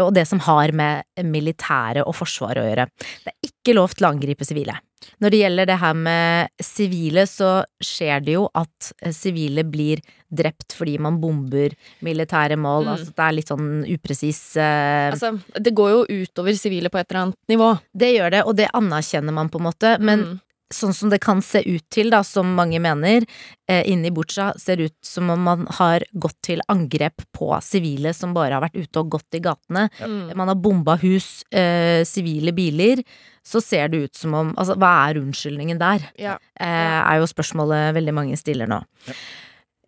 og 0.01 0.15
det 0.17 0.27
som 0.29 0.41
har 0.47 0.73
med 0.75 1.05
militære 1.31 2.03
og 2.07 2.17
forsvaret 2.19 2.63
å 2.63 2.67
gjøre. 2.67 2.89
Det 3.25 3.33
er 3.33 3.51
ikke 3.51 3.77
lov 3.79 3.95
til 3.95 4.07
å 4.09 4.11
angripe 4.15 4.47
sivile. 4.47 4.77
Når 5.21 5.35
det 5.35 5.39
gjelder 5.43 5.69
det 5.69 5.77
her 5.83 5.97
med 5.99 6.65
sivile, 6.65 7.27
så 7.29 7.51
skjer 7.85 8.23
det 8.25 8.37
jo 8.39 8.47
at 8.57 8.93
eh, 9.05 9.13
sivile 9.15 9.65
blir 9.69 10.01
drept 10.35 10.75
fordi 10.75 10.97
man 11.03 11.21
bomber 11.23 11.75
militære 12.05 12.57
mål. 12.59 12.89
Mm. 12.89 12.93
Altså 12.95 13.13
det 13.13 13.27
er 13.27 13.37
litt 13.37 13.53
sånn 13.53 13.69
upresis 13.95 14.41
eh, 14.57 15.11
Altså, 15.13 15.35
det 15.61 15.75
går 15.77 15.93
jo 15.93 16.23
utover 16.25 16.57
sivile 16.59 16.91
på 16.91 16.99
et 17.03 17.11
eller 17.11 17.27
annet 17.27 17.53
nivå. 17.53 17.71
Det 17.93 18.11
gjør 18.15 18.35
det, 18.35 18.43
og 18.49 18.57
det 18.59 18.73
anerkjenner 18.75 19.37
man 19.37 19.53
på 19.53 19.61
en 19.63 19.69
måte, 19.71 19.97
men 20.01 20.25
Mm. 20.25 20.41
Sånn 20.75 20.95
som 20.97 21.11
det 21.13 21.21
kan 21.25 21.41
se 21.45 21.63
ut 21.67 21.85
til, 21.93 22.11
da, 22.13 22.23
som 22.27 22.55
mange 22.57 22.81
mener, 22.83 23.27
eh, 23.71 23.85
inni 23.91 24.13
Butsja, 24.15 24.51
ser 24.61 24.83
ut 24.83 24.97
som 25.05 25.31
om 25.33 25.45
man 25.47 25.67
har 25.79 26.05
gått 26.13 26.37
til 26.47 26.63
angrep 26.73 27.25
på 27.37 27.51
sivile 27.65 28.15
som 28.17 28.35
bare 28.37 28.57
har 28.57 28.65
vært 28.67 28.81
ute 28.81 29.03
og 29.03 29.15
gått 29.17 29.39
i 29.39 29.43
gatene. 29.45 29.87
Mm. 30.01 30.35
Man 30.37 30.51
har 30.51 30.61
bomba 30.61 30.99
hus, 31.03 31.45
eh, 31.51 32.03
sivile 32.09 32.55
biler. 32.57 33.05
Så 33.45 33.61
ser 33.61 33.89
det 33.89 34.05
ut 34.05 34.15
som 34.17 34.35
om 34.35 34.55
Altså, 34.57 34.77
hva 34.81 35.11
er 35.11 35.21
unnskyldningen 35.21 35.79
der? 35.79 36.05
Ja. 36.19 36.39
Eh, 36.59 37.01
er 37.01 37.19
jo 37.21 37.29
spørsmålet 37.29 37.95
veldig 37.95 38.15
mange 38.15 38.37
stiller 38.41 38.67
nå. 38.71 38.83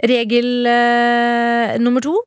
Regel 0.05 0.66
eh, 0.69 1.78
nummer 1.81 2.05
to 2.05 2.19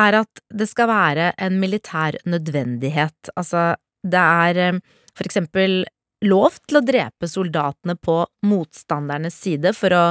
er 0.00 0.22
at 0.22 0.42
det 0.48 0.68
skal 0.70 0.88
være 0.88 1.32
en 1.36 1.58
militær 1.60 2.16
nødvendighet. 2.24 3.32
Altså, 3.36 3.74
det 4.06 4.20
er 4.20 4.60
eh, 4.64 4.80
for 5.16 5.28
eksempel 5.28 5.82
lov 6.26 6.58
til 6.68 6.80
å 6.80 6.84
drepe 6.84 7.28
soldatene 7.28 7.96
på 7.96 8.18
motstandernes 8.46 9.36
side 9.40 9.72
for 9.76 9.94
å 9.96 10.04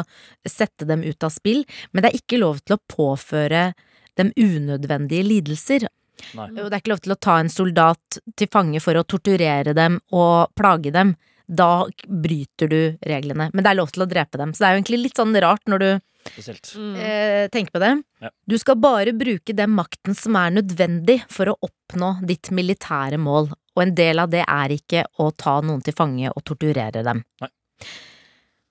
sette 0.48 0.88
dem 0.90 1.04
ut 1.06 1.24
av 1.26 1.34
spill, 1.34 1.64
men 1.92 2.04
det 2.04 2.12
er 2.12 2.20
ikke 2.22 2.42
lov 2.42 2.62
til 2.64 2.78
å 2.78 2.84
påføre 2.90 3.72
dem 4.20 4.34
unødvendige 4.36 5.26
lidelser. 5.28 5.88
Nei. 6.36 6.50
Og 6.58 6.68
det 6.68 6.76
er 6.76 6.82
ikke 6.82 6.94
lov 6.94 7.04
til 7.06 7.16
å 7.16 7.22
ta 7.22 7.40
en 7.40 7.52
soldat 7.52 8.20
til 8.38 8.50
fange 8.52 8.82
for 8.84 9.00
å 9.00 9.06
torturere 9.08 9.76
dem 9.78 10.00
og 10.12 10.52
plage 10.58 10.92
dem. 10.96 11.16
Da 11.48 11.88
bryter 12.06 12.70
du 12.70 12.82
reglene, 13.10 13.50
men 13.54 13.66
det 13.66 13.72
er 13.72 13.80
lov 13.80 13.94
til 13.96 14.06
å 14.06 14.10
drepe 14.10 14.38
dem. 14.38 14.52
Så 14.54 14.62
det 14.62 14.68
er 14.68 14.76
jo 14.76 14.82
egentlig 14.82 15.04
litt 15.06 15.22
sånn 15.22 15.38
rart 15.42 15.72
når 15.72 15.86
du 15.86 15.90
Spesielt. 16.30 16.72
Mm. 16.78 16.96
eh, 16.96 17.46
tenk 17.54 17.72
på 17.74 17.82
det. 17.82 17.92
Ja. 18.24 18.32
Du 18.46 18.58
skal 18.62 18.78
bare 18.82 19.14
bruke 19.18 19.56
den 19.56 19.74
makten 19.76 20.16
som 20.18 20.38
er 20.40 20.54
nødvendig 20.56 21.20
for 21.32 21.52
å 21.52 21.58
oppnå 21.66 22.16
ditt 22.28 22.52
militære 22.56 23.20
mål, 23.22 23.52
og 23.76 23.84
en 23.84 23.96
del 23.98 24.22
av 24.22 24.32
det 24.32 24.46
er 24.46 24.76
ikke 24.76 25.06
å 25.20 25.32
ta 25.32 25.60
noen 25.66 25.84
til 25.86 25.96
fange 25.98 26.32
og 26.32 26.46
torturere 26.46 27.04
dem. 27.06 27.24
Nei. 27.44 27.52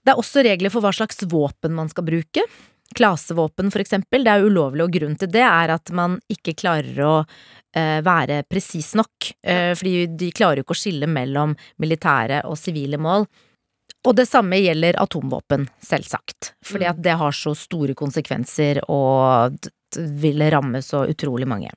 Det 0.09 0.14
er 0.14 0.21
også 0.23 0.40
regler 0.47 0.73
for 0.73 0.81
hva 0.81 0.92
slags 0.97 1.21
våpen 1.29 1.75
man 1.77 1.90
skal 1.92 2.07
bruke. 2.07 2.44
Klasevåpen, 2.97 3.68
for 3.68 3.83
eksempel, 3.83 4.23
det 4.25 4.33
er 4.33 4.47
ulovlig, 4.47 4.87
og 4.87 4.94
grunnen 4.94 5.18
til 5.21 5.29
det 5.29 5.44
er 5.44 5.75
at 5.75 5.90
man 5.92 6.14
ikke 6.33 6.55
klarer 6.57 7.03
å 7.05 7.14
eh, 7.21 7.99
være 8.05 8.40
presis 8.49 8.94
nok, 8.97 9.29
eh, 9.44 9.75
fordi 9.77 10.07
de 10.16 10.31
klarer 10.33 10.62
jo 10.62 10.64
ikke 10.64 10.77
å 10.77 10.81
skille 10.81 11.11
mellom 11.12 11.53
militære 11.85 12.40
og 12.49 12.57
sivile 12.57 12.97
mål. 12.97 13.29
Og 14.09 14.14
det 14.16 14.25
samme 14.29 14.57
gjelder 14.57 14.97
atomvåpen, 15.03 15.66
selvsagt, 15.85 16.55
fordi 16.64 16.87
Mm. 16.87 16.90
at 16.94 17.03
det 17.05 17.16
har 17.21 17.35
så 17.37 17.53
store 17.57 17.94
konsekvenser 17.94 18.81
og 18.88 19.59
vil 19.97 20.40
ramme 20.51 20.81
så 20.85 21.03
utrolig 21.09 21.47
mange. 21.47 21.71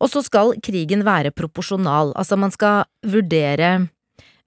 Og 0.00 0.08
så 0.12 0.22
skal 0.22 0.54
krigen 0.62 1.02
være 1.02 1.32
proporsjonal, 1.34 2.12
altså 2.14 2.38
man 2.38 2.52
skal 2.54 2.84
vurdere 3.02 3.88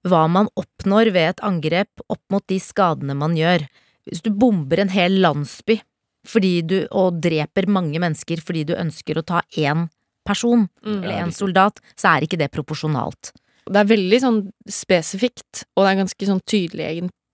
hva 0.08 0.22
man 0.30 0.48
oppnår 0.56 1.12
ved 1.12 1.28
et 1.34 1.42
angrep 1.44 1.88
opp 2.08 2.22
mot 2.32 2.46
de 2.48 2.56
skadene 2.58 3.14
man 3.14 3.34
gjør. 3.36 3.66
Hvis 4.08 4.22
du 4.24 4.30
bomber 4.32 4.80
en 4.80 4.88
hel 4.88 5.20
landsby 5.20 5.80
fordi 6.26 6.62
du, 6.66 6.86
og 6.92 7.20
dreper 7.20 7.66
mange 7.68 7.98
mennesker 8.00 8.40
fordi 8.40 8.64
du 8.68 8.74
ønsker 8.76 9.16
å 9.20 9.24
ta 9.24 9.42
én 9.56 9.88
person, 10.26 10.68
Mm. 10.84 11.02
eller 11.04 11.22
én 11.26 11.32
soldat, 11.32 11.80
så 11.96 12.16
er 12.16 12.22
ikke 12.26 12.38
det 12.38 12.50
proporsjonalt. 12.52 13.32
Det 13.66 13.82
er 13.82 13.90
veldig 13.90 14.20
sånn 14.22 14.40
spesifikt, 14.70 15.64
og 15.76 15.84
det 15.84 15.92
er 15.92 16.00
ganske 16.04 16.30
sånn 16.30 16.42
tydelig 16.48 16.88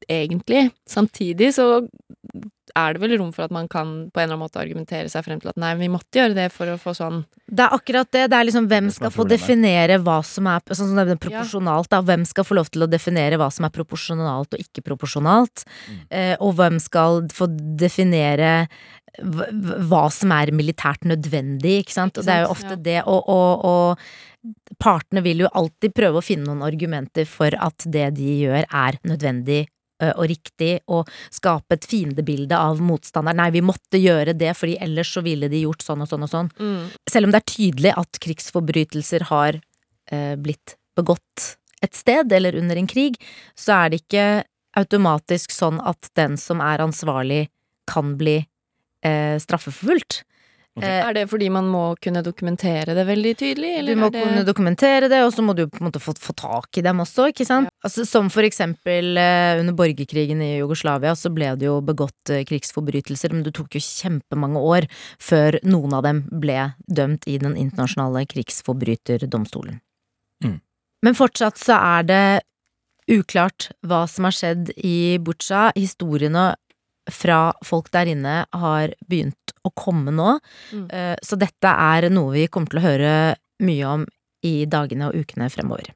egentlig. 0.06 0.68
Samtidig 0.88 1.54
så 1.56 1.68
er 2.76 2.94
det 2.94 3.00
vel 3.00 3.14
rom 3.16 3.30
for 3.32 3.46
at 3.46 3.54
man 3.54 3.68
kan 3.70 3.92
på 4.12 4.20
en 4.20 4.26
eller 4.26 4.34
annen 4.34 4.42
måte 4.42 4.60
argumentere 4.60 5.08
seg 5.08 5.24
frem 5.24 5.40
til 5.40 5.50
at 5.52 5.60
nei, 5.60 5.72
vi 5.80 5.88
måtte 5.92 6.20
gjøre 6.20 6.36
det 6.36 6.46
for 6.52 6.68
å 6.68 6.76
få 6.80 6.92
sånn 6.96 7.22
Det 7.46 7.62
er 7.64 7.76
akkurat 7.76 8.10
det. 8.12 8.26
Det 8.32 8.38
er 8.38 8.48
liksom 8.48 8.68
hvem 8.70 8.90
skal 8.92 9.12
få 9.14 9.26
definere 9.30 9.98
hva 10.02 10.18
som 10.26 10.48
er 10.50 10.64
sånn 10.72 10.90
som 10.90 10.98
det 10.98 11.14
er 11.14 11.22
proporsjonalt, 11.22 11.90
da. 11.92 12.02
Hvem 12.04 12.26
skal 12.28 12.46
få 12.48 12.58
lov 12.58 12.70
til 12.74 12.84
å 12.84 12.90
definere 12.90 13.38
hva 13.40 13.48
som 13.54 13.68
er 13.68 13.74
proporsjonalt 13.74 14.58
og 14.58 14.62
ikke 14.66 14.84
proporsjonalt? 14.86 15.64
Mm. 15.86 16.04
Eh, 16.10 16.34
og 16.42 16.56
hvem 16.58 16.80
skal 16.82 17.24
få 17.34 17.48
definere 17.80 18.52
hva, 19.16 20.06
som 20.12 20.32
er 20.36 20.52
militært 20.52 21.06
nødvendig, 21.08 21.78
ikke 21.84 21.94
sant? 21.94 22.18
Og 22.18 22.26
det 22.26 22.34
er 22.34 22.44
jo 22.44 22.52
ofte 22.52 22.76
det, 22.76 22.98
og, 23.08 23.30
og, 23.32 23.64
og 23.64 24.35
partene 24.82 25.22
vil 25.24 25.44
jo 25.44 25.52
alltid 25.52 25.94
prøve 25.96 26.20
å 26.20 26.24
finne 26.24 26.48
noen 26.48 26.66
argumenter 26.66 27.28
for 27.28 27.54
at 27.54 27.86
det 27.86 28.10
de 28.18 28.36
gjør 28.42 28.66
er 28.66 29.00
nødvendig 29.06 29.64
og 29.96 30.26
riktig, 30.28 30.82
og 30.92 31.08
skape 31.32 31.72
et 31.72 31.86
fiendebilde 31.88 32.52
av 32.52 32.82
motstanderen. 32.84 33.38
Nei, 33.40 33.46
vi 33.54 33.62
måtte 33.64 33.96
gjøre 33.96 34.34
det, 34.36 34.50
fordi 34.52 34.74
ellers 34.84 35.14
så 35.16 35.22
ville 35.24 35.48
de 35.48 35.62
gjort 35.62 35.84
sånn 35.86 36.04
og 36.04 36.10
sånn 36.10 36.26
og 36.26 36.32
sånn. 36.32 36.50
mm. 36.58 36.82
Selv 37.08 37.28
om 37.28 37.32
det 37.32 37.40
er 37.40 37.54
tydelig 37.54 37.94
at 38.02 38.20
krigsforbrytelser 38.26 39.24
har 39.30 39.56
eh, 39.56 40.34
blitt 40.36 40.76
begått 40.96 41.46
et 41.84 41.96
sted 41.96 42.32
eller 42.32 42.56
under 42.60 42.76
en 42.76 42.88
krig, 42.90 43.16
så 43.56 43.78
er 43.78 43.92
det 43.92 44.02
ikke 44.04 44.26
automatisk 44.76 45.54
sånn 45.54 45.80
at 45.80 46.10
den 46.18 46.36
som 46.40 46.60
er 46.60 46.84
ansvarlig, 46.84 47.46
kan 47.86 48.16
bli 48.18 48.40
eh, 49.06 49.36
straffeforfulgt. 49.40 50.24
Ok. 50.76 50.84
Eh, 50.84 51.08
Er 51.08 51.14
det 51.16 51.24
fordi 51.30 51.48
man 51.48 51.68
må 51.72 51.84
kunne 52.04 52.20
dokumentere 52.24 52.92
det 52.96 53.06
veldig 53.08 53.32
tydelig, 53.40 53.70
du 53.86 53.94
må 53.96 54.10
er 54.10 54.12
det 54.12 54.24
kunne 54.26 54.42
dokumentere 54.44 55.08
det, 55.08 55.22
og 55.24 55.32
så 55.32 55.44
må 55.44 55.54
du 55.56 55.64
på 55.72 55.80
en 55.80 55.88
måte 55.88 56.02
få, 56.02 56.12
få 56.20 56.34
tak 56.36 56.76
i 56.76 56.84
dem 56.84 57.00
også, 57.00 57.30
ikke 57.32 57.46
sant? 57.48 57.70
Altså, 57.86 58.04
som 58.04 58.28
for 58.32 58.44
eksempel 58.44 59.16
eh, 59.16 59.60
under 59.60 59.72
borgerkrigen 59.72 60.42
i 60.44 60.58
Jugoslavia 60.58 61.14
så 61.16 61.32
ble 61.32 61.54
det 61.56 61.68
jo 61.70 61.78
begått 61.80 62.32
eh, 62.34 62.44
krigsforbrytelser, 62.44 63.32
men 63.32 63.46
det 63.46 63.54
tok 63.56 63.78
jo 63.78 63.80
kjempemange 63.80 64.60
år 64.60 64.88
før 65.16 65.56
noen 65.64 65.96
av 65.96 66.04
dem 66.04 66.22
ble 66.44 66.58
dømt 66.92 67.24
i 67.24 67.38
den 67.40 67.56
internasjonale 67.56 68.26
krigsforbryterdomstolen. 68.28 69.80
Mm. 70.44 70.60
Men 71.06 71.16
fortsatt 71.16 71.56
så 71.56 71.80
er 71.80 72.06
det 72.10 72.22
uklart 73.08 73.70
hva 73.86 74.04
som 74.10 74.28
har 74.28 74.34
skjedd 74.34 74.72
i 74.76 75.16
Butsja. 75.22 75.70
Historiene 75.76 76.50
fra 77.12 77.54
folk 77.64 77.88
der 77.94 78.10
inne 78.10 78.40
har 78.50 78.94
begynt 79.06 79.45
å 79.68 79.74
komme 79.76 80.14
nå. 80.14 80.36
Mm. 80.72 80.86
Eh, 80.90 81.14
Så 81.22 81.38
dette 81.40 81.72
er 81.72 82.08
noe 82.12 82.32
vi 82.36 82.46
kommer 82.48 82.72
til 82.72 82.80
å 82.82 82.86
høre 82.86 83.12
mye 83.66 83.92
om 83.96 84.06
i 84.46 84.64
dagene 84.68 85.10
og 85.10 85.16
ukene 85.24 85.50
fremover. 85.50 85.92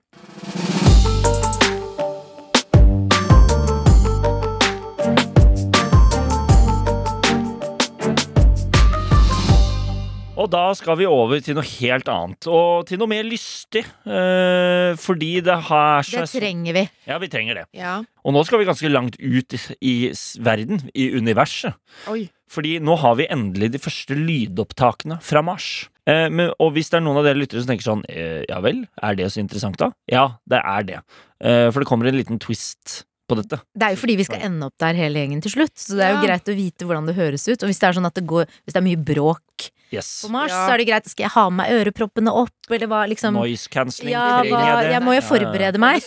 Da 10.48 10.72
skal 10.79 10.96
vi 10.96 11.07
over 11.11 11.40
til 11.44 11.55
noe 11.59 11.66
helt 11.66 12.09
annet, 12.09 12.46
og 12.46 12.87
til 12.87 12.98
noe 12.98 13.09
mer 13.11 13.24
lystig. 13.26 13.83
eh, 14.07 14.94
fordi 14.96 15.40
det 15.44 15.57
har 15.68 16.03
Det 16.03 16.29
trenger 16.31 16.72
vi. 16.72 16.88
Ja, 17.07 17.18
vi 17.18 17.29
trenger 17.29 17.55
det. 17.55 17.66
Ja. 17.74 18.03
Og 18.24 18.33
nå 18.33 18.44
skal 18.46 18.59
vi 18.61 18.64
ganske 18.68 18.88
langt 18.92 19.16
ut 19.20 19.53
i, 19.55 19.61
i 19.81 20.12
verden, 20.40 20.90
i 20.94 21.11
universet. 21.16 21.74
Oi. 22.09 22.29
Fordi 22.50 22.79
nå 22.83 22.96
har 22.98 23.14
vi 23.16 23.26
endelig 23.31 23.70
de 23.72 23.79
første 23.79 24.14
lydopptakene 24.16 25.20
fra 25.22 25.42
Mars. 25.42 25.88
Eh, 26.07 26.29
men, 26.33 26.50
og 26.59 26.72
hvis 26.74 26.90
det 26.90 26.98
er 26.98 27.05
noen 27.05 27.20
av 27.20 27.24
dere 27.29 27.38
lyttere 27.38 27.61
som 27.62 27.70
tenker 27.70 27.87
sånn 27.87 28.03
eh, 28.09 28.42
Ja 28.48 28.59
vel, 28.64 28.87
er 29.03 29.14
det 29.18 29.29
så 29.31 29.38
interessant, 29.42 29.76
da? 29.79 29.92
Ja, 30.11 30.24
det 30.50 30.59
er 30.64 30.83
det. 30.88 30.98
Eh, 31.44 31.68
for 31.70 31.81
det 31.83 31.88
kommer 31.90 32.07
en 32.11 32.16
liten 32.18 32.40
twist 32.42 33.05
på 33.31 33.37
dette. 33.38 33.61
Det 33.79 33.87
er 33.87 33.94
jo 33.94 34.00
fordi 34.03 34.16
vi 34.18 34.24
skal 34.26 34.40
ende 34.48 34.66
opp 34.66 34.74
der 34.83 34.96
hele 34.98 35.20
gjengen 35.22 35.42
til 35.44 35.53
slutt, 35.55 35.76
så 35.79 35.94
det 35.94 36.03
er 36.09 36.14
jo 36.16 36.18
Ja. 36.18 36.26
greit 36.26 36.48
å 36.50 36.57
vite 36.57 36.83
hvordan 36.88 37.07
det 37.07 37.14
høres 37.14 37.46
ut. 37.46 37.62
Og 37.62 37.68
hvis 37.70 37.79
det 37.79 37.87
er 37.88 37.92
sånn 38.00 38.07
at 38.09 38.14
det 38.18 38.26
går 38.26 38.46
Hvis 38.66 38.74
det 38.74 38.81
er 38.83 38.88
mye 38.88 39.05
bråk 39.05 39.70
Yes. 39.90 40.22
på 40.24 40.31
Mars, 40.31 40.50
Ja. 40.53 40.66
så 40.66 40.74
er 40.74 40.79
det 40.79 40.87
greit. 40.88 41.09
Skal 41.11 41.24
jeg 41.24 41.33
ha 41.35 41.44
med 41.50 41.61
meg 41.61 41.72
øreproppene 41.76 42.33
opp, 42.33 42.70
eller 42.70 42.87
hva 42.87 43.00
liksom 43.11 43.35
Noise 43.35 43.68
cancelling. 43.68 44.12
Ja, 44.14 44.42
hva, 44.42 44.83
jeg 44.87 45.03
må 45.03 45.12
jo 45.14 45.20
Ja, 45.20 45.20
ja. 45.20 45.29
forberede 45.29 45.79
meg. 45.83 46.03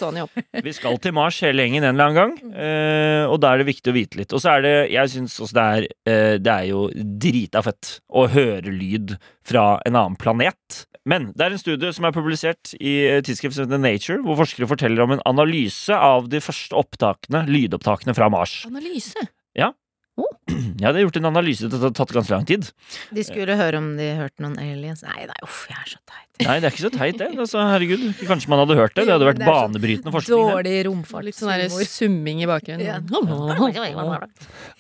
Vi 0.63 0.73
skal 0.73 0.97
til 1.03 1.13
Mars 1.13 1.39
hele 1.43 1.63
gjengen 1.65 1.83
en 1.83 1.93
eller 1.99 2.09
annen 2.09 2.15
gang, 2.15 2.53
eh, 2.55 3.25
og 3.27 3.39
da 3.43 3.53
er 3.53 3.57
det 3.63 3.67
viktig 3.67 3.91
å 3.91 3.97
vite 3.97 4.17
litt. 4.17 4.33
Og 4.33 4.39
så 4.39 4.57
er 4.57 4.61
det 4.61 4.73
Jeg 4.93 5.09
syns 5.09 5.35
også 5.39 5.53
det 5.53 5.63
er 5.63 5.83
eh, 6.07 6.37
Det 6.39 6.53
er 6.53 6.65
jo 6.71 6.87
drita 6.93 7.61
fett 7.63 7.99
å 8.09 8.27
høre 8.31 8.71
lyd 8.71 9.17
fra 9.43 9.79
en 9.85 9.95
annen 9.95 10.15
planet. 10.15 10.85
Men 11.05 11.33
det 11.35 11.43
er 11.43 11.51
en 11.51 11.59
studie 11.59 11.91
som 11.91 12.05
er 12.07 12.13
publisert 12.15 12.73
i 12.79 12.93
eh, 13.09 13.21
tidsskriftet 13.21 13.59
som 13.59 13.67
heter 13.67 13.83
Nature, 13.83 14.21
hvor 14.23 14.37
forskere 14.39 14.69
forteller 14.71 15.03
om 15.03 15.11
en 15.17 15.23
analyse 15.27 15.91
av 15.91 16.29
de 16.31 16.39
første 16.39 16.71
opptakene, 16.79 17.43
lydopptakene 17.51 18.15
fra 18.15 18.29
Mars. 18.31 18.61
Analyse. 18.69 19.19
Ja, 19.53 19.73
det 20.77 20.85
hadde 20.85 21.03
gjort 21.05 21.17
en 21.19 21.29
analyse, 21.31 21.69
det 21.69 21.79
hadde 21.79 21.95
tatt 21.97 22.13
ganske 22.15 22.35
lang 22.35 22.45
tid. 22.49 22.69
De 23.15 23.25
skulle 23.25 23.57
høre 23.59 23.79
om 23.81 23.93
de 23.97 24.11
hørte 24.19 24.43
noen 24.45 24.59
aliens. 24.61 25.03
Nei, 25.07 25.23
nei, 25.29 25.39
uff, 25.45 25.65
jeg 25.71 25.79
er 25.79 25.93
så 25.95 26.01
teit. 26.09 26.29
Nei, 26.41 26.55
det 26.59 26.65
er 26.65 26.73
ikke 26.73 26.81
så 26.81 26.89
teit, 26.89 27.17
det. 27.21 27.27
Altså, 27.37 27.61
herregud, 27.61 28.01
kanskje 28.25 28.49
man 28.49 28.57
hadde 28.63 28.75
hørt 28.79 28.95
det. 28.97 29.03
Det 29.05 29.13
hadde 29.13 29.27
vært 29.27 29.37
Det 29.37 29.45
er 29.45 29.51
banebrytende 29.53 30.11
forskning. 30.15 30.47
Dårlig 30.49 30.73
romfart. 30.87 31.25
Litt 31.27 31.37
sånn 31.37 31.51
der 31.53 31.85
summing 31.85 32.41
i 32.41 32.47
bakgrunnen. 32.49 32.81
Ja. 32.81 32.97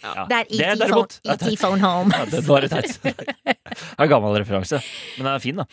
Ja. 0.01 0.25
Det 0.27 0.33
er 0.33 0.41
er 0.41 0.47
ET 0.49 0.79
derimot- 0.81 1.19
phone, 1.21 1.35
ET 1.35 1.59
phone 1.61 1.79
home. 1.85 2.11
Ja, 2.17 2.25
det 2.25 2.41
var 2.47 2.65
teit. 2.67 2.97
Det 3.73 3.97
er 3.97 4.03
en 4.05 4.09
gammel 4.11 4.35
referanse, 4.37 4.77
men 5.17 5.25
den 5.25 5.31
er 5.33 5.39
fin, 5.41 5.55
da. 5.61 5.63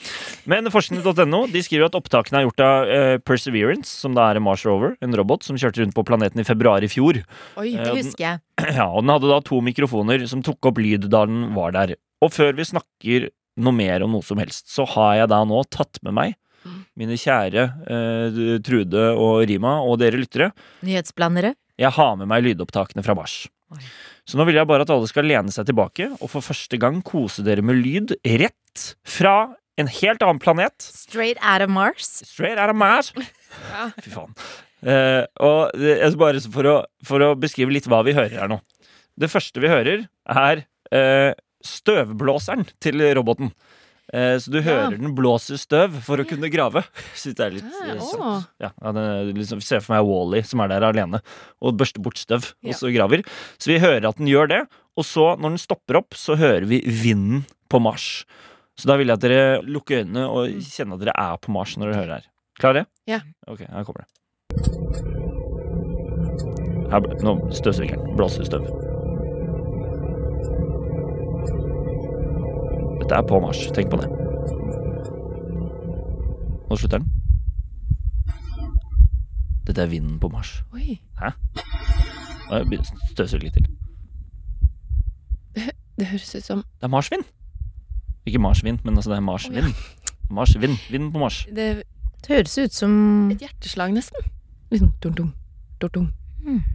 Men 0.49 0.69
forskning.no 0.73 1.41
de 1.53 1.61
skriver 1.65 1.89
at 1.91 1.97
opptakene 1.99 2.39
er 2.41 2.47
gjort 2.47 2.63
av 2.65 2.89
eh, 2.89 3.17
Perseverance, 3.19 3.91
som 3.91 4.15
da 4.17 4.31
er 4.31 4.39
en 4.41 4.45
Mars 4.47 4.65
Rover, 4.65 4.95
en 5.05 5.17
robot 5.19 5.45
som 5.45 5.59
kjørte 5.61 5.83
rundt 5.83 5.97
på 5.97 6.05
planeten 6.09 6.41
i 6.41 6.47
februar 6.49 6.81
i 6.87 6.89
fjor. 6.89 7.21
Oi. 7.61 7.75
Eh, 7.75 7.83
Det 7.85 7.97
husker 7.99 8.25
jeg. 8.25 8.41
Ja, 8.79 8.87
og 8.89 9.03
Den 9.05 9.13
hadde 9.17 9.29
da 9.33 9.41
to 9.45 9.61
mikrofoner 9.65 10.25
som 10.31 10.41
tok 10.47 10.71
opp 10.71 10.81
lyd 10.81 11.09
da 11.13 11.25
den 11.29 11.51
var 11.57 11.73
der. 11.77 11.97
Og 12.25 12.33
før 12.33 12.53
vi 12.57 12.65
snakker 12.69 13.29
noe 13.59 13.75
mer 13.75 14.05
om 14.07 14.15
noe 14.15 14.27
som 14.27 14.39
helst, 14.39 14.69
så 14.71 14.87
har 14.95 15.17
jeg 15.23 15.33
da 15.33 15.43
nå 15.49 15.65
tatt 15.73 15.99
med 16.07 16.17
meg 16.17 16.37
mine 16.99 17.17
kjære 17.17 17.63
eh, 17.89 18.41
Trude 18.65 19.07
og 19.17 19.45
Rima 19.49 19.79
og 19.87 19.99
dere 20.03 20.21
lyttere. 20.21 20.51
Nyhetsblandere. 20.85 21.55
Jeg 21.81 21.95
har 21.97 22.19
med 22.21 22.29
meg 22.29 22.45
lydopptakene 22.45 23.05
fra 23.05 23.17
Mars. 23.17 23.47
Så 24.29 24.39
nå 24.39 24.45
vil 24.49 24.59
jeg 24.59 24.69
bare 24.69 24.85
at 24.85 24.91
alle 24.93 25.09
skal 25.09 25.29
lene 25.31 25.53
seg 25.55 25.69
tilbake 25.69 26.11
og 26.19 26.27
for 26.33 26.45
første 26.45 26.79
gang 26.81 27.01
kose 27.07 27.45
dere 27.47 27.65
med 27.65 27.81
lyd 27.81 28.17
rett 28.43 28.85
fra 29.09 29.55
en 29.81 29.89
helt 29.89 30.25
annen 30.27 30.43
planet. 30.43 30.75
Straight 30.85 31.41
out 31.41 31.65
of 31.65 31.71
Mars. 31.73 32.11
Straight 32.29 32.59
out 32.61 32.73
of 32.73 32.79
Mars. 32.79 33.13
Ja. 33.51 33.89
Fy 33.99 34.13
faen. 34.13 34.35
Eh, 34.87 35.25
og 35.43 35.73
bare 36.21 36.39
for 36.55 36.69
å, 36.71 36.75
for 37.03 37.25
å 37.27 37.33
beskrive 37.35 37.75
litt 37.75 37.89
hva 37.91 37.99
vi 38.07 38.15
hører 38.15 38.45
her 38.45 38.51
nå. 38.53 38.61
Det 39.19 39.27
første 39.27 39.59
vi 39.59 39.67
hører, 39.73 40.05
er 40.31 40.63
eh, 40.95 41.33
støvblåseren 41.67 42.67
til 42.83 43.03
roboten. 43.17 43.53
Eh, 44.13 44.37
så 44.43 44.51
du 44.51 44.59
hører 44.65 44.97
den 44.99 45.13
blåser 45.15 45.59
støv 45.61 46.01
for 46.03 46.19
å 46.19 46.27
kunne 46.27 46.51
grave. 46.51 46.83
Syns 47.19 47.37
det 47.39 47.47
er 47.47 47.57
litt 47.59 47.69
ja, 47.87 47.95
eh, 47.95 48.03
søtt. 48.03 48.49
Ja, 48.63 48.73
ja, 48.75 48.93
er 49.05 49.31
liksom, 49.37 49.63
ser 49.63 49.85
for 49.85 49.95
meg 49.95 50.09
Wally 50.09 50.43
som 50.47 50.63
er 50.65 50.73
der 50.73 50.89
alene 50.89 51.23
og 51.63 51.79
børster 51.79 52.03
bort 52.03 52.19
støv 52.19 52.51
Ja. 52.65 52.73
og 52.73 52.79
så 52.81 52.91
graver. 52.95 53.23
Så 53.61 53.71
vi 53.71 53.79
hører 53.83 54.09
at 54.11 54.19
den 54.19 54.31
gjør 54.31 54.51
det, 54.51 54.61
og 54.99 55.07
så, 55.07 55.33
når 55.39 55.55
den 55.55 55.63
stopper 55.63 56.01
opp, 56.03 56.19
så 56.19 56.35
hører 56.41 56.67
vi 56.69 56.83
vinden 56.83 57.45
på 57.71 57.79
Mars. 57.83 58.25
Så 58.81 58.89
da 58.91 58.97
vil 58.99 59.13
jeg 59.13 59.21
at 59.21 59.23
dere 59.23 59.61
lukker 59.63 60.03
øynene 60.03 60.27
og 60.27 60.59
kjenner 60.65 60.99
at 60.99 61.05
dere 61.05 61.17
er 61.21 61.41
på 61.45 61.55
Mars 61.55 61.77
når 61.79 61.93
dere 61.93 62.01
hører 62.01 62.15
her. 62.19 62.29
Klare? 62.61 62.87
Ja. 63.09 63.23
Ok, 63.47 63.63
her 63.69 63.87
kommer 63.87 64.03
det. 64.03 64.11
Her, 66.91 67.07
nå 67.23 67.37
støvsugeren 67.55 68.17
blåser 68.19 68.49
støv. 68.49 68.67
Dette 73.01 73.17
er 73.17 73.25
på 73.27 73.41
Mars. 73.43 73.61
Tenk 73.75 73.91
på 73.93 73.99
det. 74.01 74.09
Nå 76.71 76.79
slutter 76.79 77.01
den. 77.01 77.09
Dette 79.67 79.85
er 79.85 79.91
vinden 79.91 80.19
på 80.23 80.31
Mars. 80.33 80.61
Oi. 80.75 80.99
Hæ? 81.21 81.33
Støvsug 83.13 83.45
litt 83.45 83.55
til. 83.59 83.67
Det 86.01 86.07
høres 86.09 86.31
ut 86.35 86.47
som 86.47 86.63
Det 86.81 86.87
er 86.89 86.93
marsvin. 86.93 87.23
Ikke 88.27 88.41
marsvin, 88.41 88.79
men 88.85 88.97
altså 88.97 89.13
det 89.13 89.19
er 89.19 89.25
marsvin. 89.27 89.75
Marsvin. 90.31 90.77
Vind 90.91 91.11
på 91.13 91.19
Mars. 91.23 91.43
det, 91.51 91.83
Det 92.23 92.37
høres 92.37 92.57
ut 92.59 92.73
som 92.75 93.31
et 93.33 93.43
hjerteslag, 93.45 93.93
nesten. 93.95 94.31
Liksom 94.71 94.93
dum-dum, 95.03 95.33
dum-dum. 95.83 96.09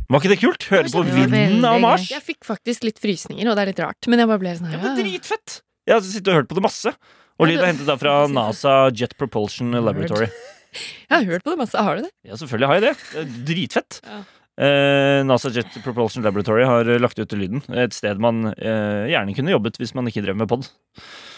Var 0.10 0.20
ikke 0.22 0.30
det 0.30 0.40
kult? 0.44 0.64
Høre 0.70 0.90
på 0.94 1.02
vinden 1.08 1.66
av 1.66 1.80
Mars. 1.82 2.10
Jeg 2.12 2.22
fikk 2.22 2.46
faktisk 2.46 2.84
litt 2.86 3.00
frysninger, 3.02 3.48
og 3.50 3.56
det 3.58 3.64
er 3.66 3.72
litt 3.74 3.82
rart, 3.82 4.08
men 4.12 4.22
jeg 4.22 4.30
bare 4.30 4.42
ble 4.44 4.54
sånn 4.60 4.70
Det 4.70 4.76
her 4.78 4.84
var 4.84 4.94
ja. 4.94 5.04
dritfett! 5.04 5.62
Jeg 5.86 5.98
har 5.98 6.06
sittet 6.06 6.32
og 6.34 6.42
hørt 6.42 6.50
på 6.50 6.58
det 6.58 6.66
masse. 6.66 6.94
Og 7.36 7.50
lyden 7.50 7.66
er 7.66 7.74
hentet 7.74 7.90
da 7.90 7.98
fra 8.00 8.20
NASA 8.38 8.76
Jet 8.96 9.16
Propulsion 9.20 9.76
Laboratory. 9.76 10.30
Jeg 11.10 11.14
har 11.14 11.28
hørt 11.30 11.46
på 11.46 11.54
det 11.54 11.60
masse. 11.62 11.80
Har 11.80 12.00
du 12.00 12.08
det? 12.08 12.12
Ja, 12.28 12.36
selvfølgelig 12.36 12.68
har 12.68 12.76
jeg 12.76 12.84
det. 12.84 12.96
det 13.14 13.22
er 13.22 13.46
dritfett. 13.48 14.00
Ja. 14.04 14.18
Eh, 14.66 15.22
NASA 15.28 15.52
Jet 15.56 15.72
Propulsion 15.86 16.24
Laboratory 16.24 16.66
har 16.68 16.90
eh, 16.90 17.00
lagt 17.00 17.20
ut 17.20 17.36
lyden. 17.36 17.62
Et 17.72 17.96
sted 17.96 18.20
man 18.20 18.50
eh, 18.56 19.06
gjerne 19.12 19.36
kunne 19.38 19.54
jobbet 19.54 19.80
hvis 19.80 19.94
man 19.96 20.10
ikke 20.12 20.26
drev 20.26 20.36
med 20.40 20.50
pod. 20.52 20.68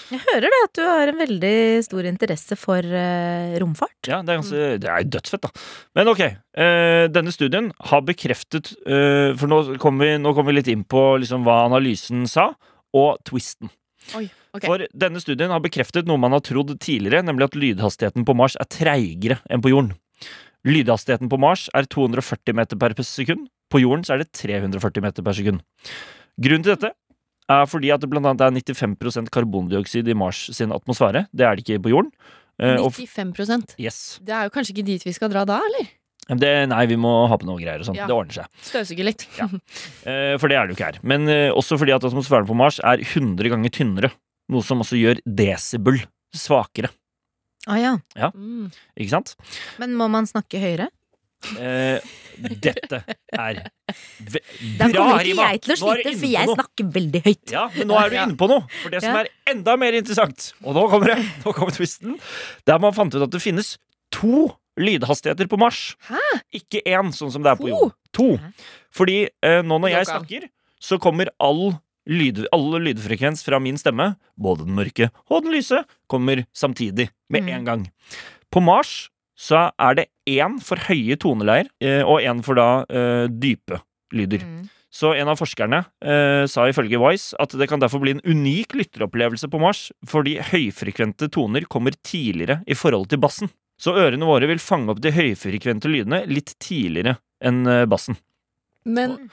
Jeg 0.07 0.23
hører 0.23 0.47
det 0.47 0.59
at 0.63 0.73
du 0.79 0.83
har 0.87 1.11
en 1.11 1.19
veldig 1.19 1.53
stor 1.85 2.07
interesse 2.09 2.57
for 2.57 2.81
eh, 2.81 3.57
romfart. 3.61 3.97
Ja, 4.09 4.21
det 4.25 4.33
er, 4.33 4.41
ganske, 4.41 4.67
det 4.81 4.89
er 4.93 5.09
dødsfett, 5.17 5.45
da. 5.45 5.65
Men 5.99 6.13
ok, 6.13 6.23
eh, 6.23 7.05
denne 7.13 7.33
studien 7.35 7.69
har 7.91 8.05
bekreftet 8.07 8.73
For 8.87 9.51
nå 9.51 9.61
kommer 9.83 10.07
vi, 10.07 10.33
kom 10.37 10.49
vi 10.49 10.55
litt 10.57 10.71
inn 10.73 10.85
på 10.87 11.09
liksom, 11.21 11.45
hva 11.45 11.63
analysen 11.67 12.25
sa, 12.31 12.51
og 12.97 13.17
twisten. 13.27 13.73
Oi, 14.17 14.29
ok. 14.55 14.65
For 14.65 14.85
denne 14.93 15.19
studien 15.23 15.51
har 15.51 15.59
bekreftet 15.63 16.07
noe 16.07 16.17
man 16.21 16.31
har 16.35 16.43
trodd 16.45 16.75
tidligere, 16.79 17.23
nemlig 17.25 17.49
at 17.49 17.57
lydhastigheten 17.59 18.25
på 18.27 18.35
Mars 18.37 18.55
er 18.61 18.69
treigere 18.71 19.39
enn 19.49 19.61
på 19.63 19.71
jorden. 19.73 19.93
Lydhastigheten 20.67 21.29
på 21.31 21.39
Mars 21.39 21.67
er 21.77 21.85
240 21.87 22.55
meter 22.57 22.79
per 22.81 22.95
sekund. 23.05 23.47
På 23.71 23.79
jorden 23.83 24.03
så 24.07 24.15
er 24.15 24.23
det 24.23 24.31
340 24.35 25.03
meter 25.03 25.23
per 25.25 25.35
sekund. 25.37 25.61
Grunnen 26.39 26.63
til 26.65 26.73
dette 26.75 26.93
er 27.47 27.67
fordi 27.69 27.91
at 27.93 28.01
det 28.03 28.09
blant 28.11 28.27
annet 28.27 28.43
er 28.43 28.73
95% 28.75 29.29
karbondioksid 29.31 30.07
i 30.11 30.15
Mars 30.17 30.45
sin 30.55 30.73
atmosfære. 30.75 31.27
Det 31.31 31.45
er 31.47 31.55
det 31.55 31.63
ikke 31.67 31.81
på 31.85 31.93
jorden. 31.93 32.11
Eh, 32.59 32.75
og 32.81 32.89
f- 32.91 33.03
95% 33.05 33.75
yes. 33.79 34.19
Det 34.25 34.33
er 34.33 34.47
jo 34.49 34.53
kanskje 34.55 34.73
ikke 34.75 34.87
dit 34.87 35.03
vi 35.05 35.13
skal 35.15 35.29
dra 35.31 35.45
da, 35.47 35.59
eller? 35.69 35.87
Det, 36.27 36.49
nei, 36.67 36.81
vi 36.89 36.97
må 36.99 37.11
ha 37.31 37.37
på 37.39 37.47
noe 37.47 37.55
greier 37.61 37.79
og 37.79 37.87
sånn. 37.87 37.95
Ja. 37.95 38.07
Det 38.09 38.15
ordner 38.17 38.35
seg. 38.41 38.49
Støvsuge 38.67 39.05
litt. 39.07 39.23
Ja. 39.37 39.45
Eh, 40.03 40.33
for 40.41 40.51
det 40.51 40.57
er 40.59 40.67
det 40.67 40.73
jo 40.73 40.79
ikke 40.79 40.89
her. 40.89 40.97
Men 41.07 41.29
eh, 41.31 41.47
også 41.55 41.77
fordi 41.79 41.93
at 41.95 42.03
atmosfæren 42.09 42.49
på 42.49 42.57
Mars 42.57 42.81
er 42.83 42.99
100 43.05 43.47
ganger 43.53 43.71
tynnere. 43.77 44.09
Noe 44.53 44.63
som 44.63 44.79
også 44.83 44.99
gjør 44.99 45.19
desibel 45.25 45.99
svakere. 46.35 46.91
Å 47.67 47.75
ja. 47.79 47.95
Mm. 48.31 48.69
Ikke 48.95 49.11
sant? 49.17 49.33
Men 49.81 49.95
må 49.99 50.07
man 50.11 50.27
snakke 50.29 50.61
høyere? 50.61 50.87
Eh, 51.61 52.01
dette 52.57 52.97
er 53.37 53.59
ve 54.25 54.39
Da 54.79 54.87
Bra, 54.89 55.03
kommer 55.03 55.27
ikke 55.27 55.43
jeg 55.51 55.59
til 55.61 55.73
å 55.73 55.77
slite, 55.77 56.13
for 56.17 56.31
jeg 56.31 56.53
snakker 56.55 56.87
veldig 56.95 57.21
høyt. 57.27 57.51
Ja, 57.53 57.65
men 57.75 57.91
nå 57.91 57.97
er 57.99 58.09
du 58.13 58.15
inne 58.17 58.37
på 58.39 58.47
noe. 58.49 58.63
For 58.81 58.93
det 58.95 59.03
som 59.03 59.19
er 59.19 59.29
enda 59.51 59.75
mer 59.79 59.97
interessant, 59.99 60.47
og 60.63 60.73
nå 60.79 60.87
kommer 60.91 61.13
det, 61.13 61.19
nå 61.43 61.53
kommer 61.55 61.75
twisten, 61.75 62.15
der 62.67 62.81
man 62.83 62.95
fant 62.97 63.13
ut 63.13 63.27
at 63.27 63.35
det 63.35 63.43
finnes 63.43 63.75
to 64.15 64.47
lydhastigheter 64.81 65.49
på 65.51 65.59
Mars. 65.61 65.81
Hæ? 66.09 66.21
Ikke 66.57 66.81
én, 66.87 67.11
sånn 67.15 67.31
som 67.33 67.45
det 67.45 67.53
er 67.53 67.59
på 67.59 67.67
To? 67.67 67.73
jorden. 67.75 67.95
To. 68.17 68.27
Fordi 68.97 69.19
eh, 69.27 69.59
nå 69.65 69.77
når 69.83 69.93
jeg 69.93 70.09
snakker, 70.09 70.49
så 70.81 70.97
kommer 71.01 71.29
all 71.43 71.75
lyd, 72.07 72.45
alle 72.55 72.79
lydfrekvens 72.87 73.43
fra 73.45 73.59
min 73.59 73.77
stemme, 73.79 74.15
både 74.39 74.65
den 74.65 74.77
mørke 74.77 75.09
og 75.29 75.43
den 75.45 75.53
lyse, 75.57 75.83
kommer 76.09 76.45
samtidig, 76.55 77.09
med 77.29 77.43
Mm. 77.43 77.49
en 77.49 77.65
gang. 77.65 77.91
På 78.51 78.61
Mars 78.63 79.09
så 79.37 79.71
er 79.77 79.95
det 79.95 80.07
én 80.27 80.57
for 80.63 80.77
høye 80.87 81.15
toneleier, 81.19 81.67
eh, 81.81 82.01
og 82.01 82.21
én 82.21 82.43
for 82.43 82.55
da 82.55 82.85
eh, 82.89 83.27
dype 83.27 83.81
lyder. 84.11 84.41
Mm. 84.41 84.69
Så 84.89 85.11
en 85.13 85.27
av 85.27 85.37
forskerne 85.37 85.85
eh, 86.01 86.45
sa 86.47 86.65
ifølge 86.65 86.97
Wise 86.97 87.35
at 87.39 87.51
det 87.51 87.67
kan 87.69 87.79
derfor 87.79 87.99
bli 88.01 88.15
en 88.15 88.23
unik 88.25 88.73
lytteropplevelse 88.73 89.49
på 89.51 89.59
Mars, 89.59 89.91
fordi 90.07 90.39
høyfrekvente 90.39 91.29
toner 91.29 91.67
kommer 91.69 91.91
tidligere 92.01 92.63
i 92.65 92.73
forhold 92.73 93.09
til 93.09 93.19
bassen. 93.19 93.51
Så 93.77 93.93
ørene 93.93 94.25
våre 94.25 94.47
vil 94.47 94.57
fange 94.63 94.89
opp 94.89 95.01
de 95.03 95.11
høyfrekvente 95.11 95.85
lydene 95.91 96.23
litt 96.25 96.55
tidligere 96.57 97.19
enn 97.45 97.67
bassen. 97.85 98.17
Men 98.85 99.29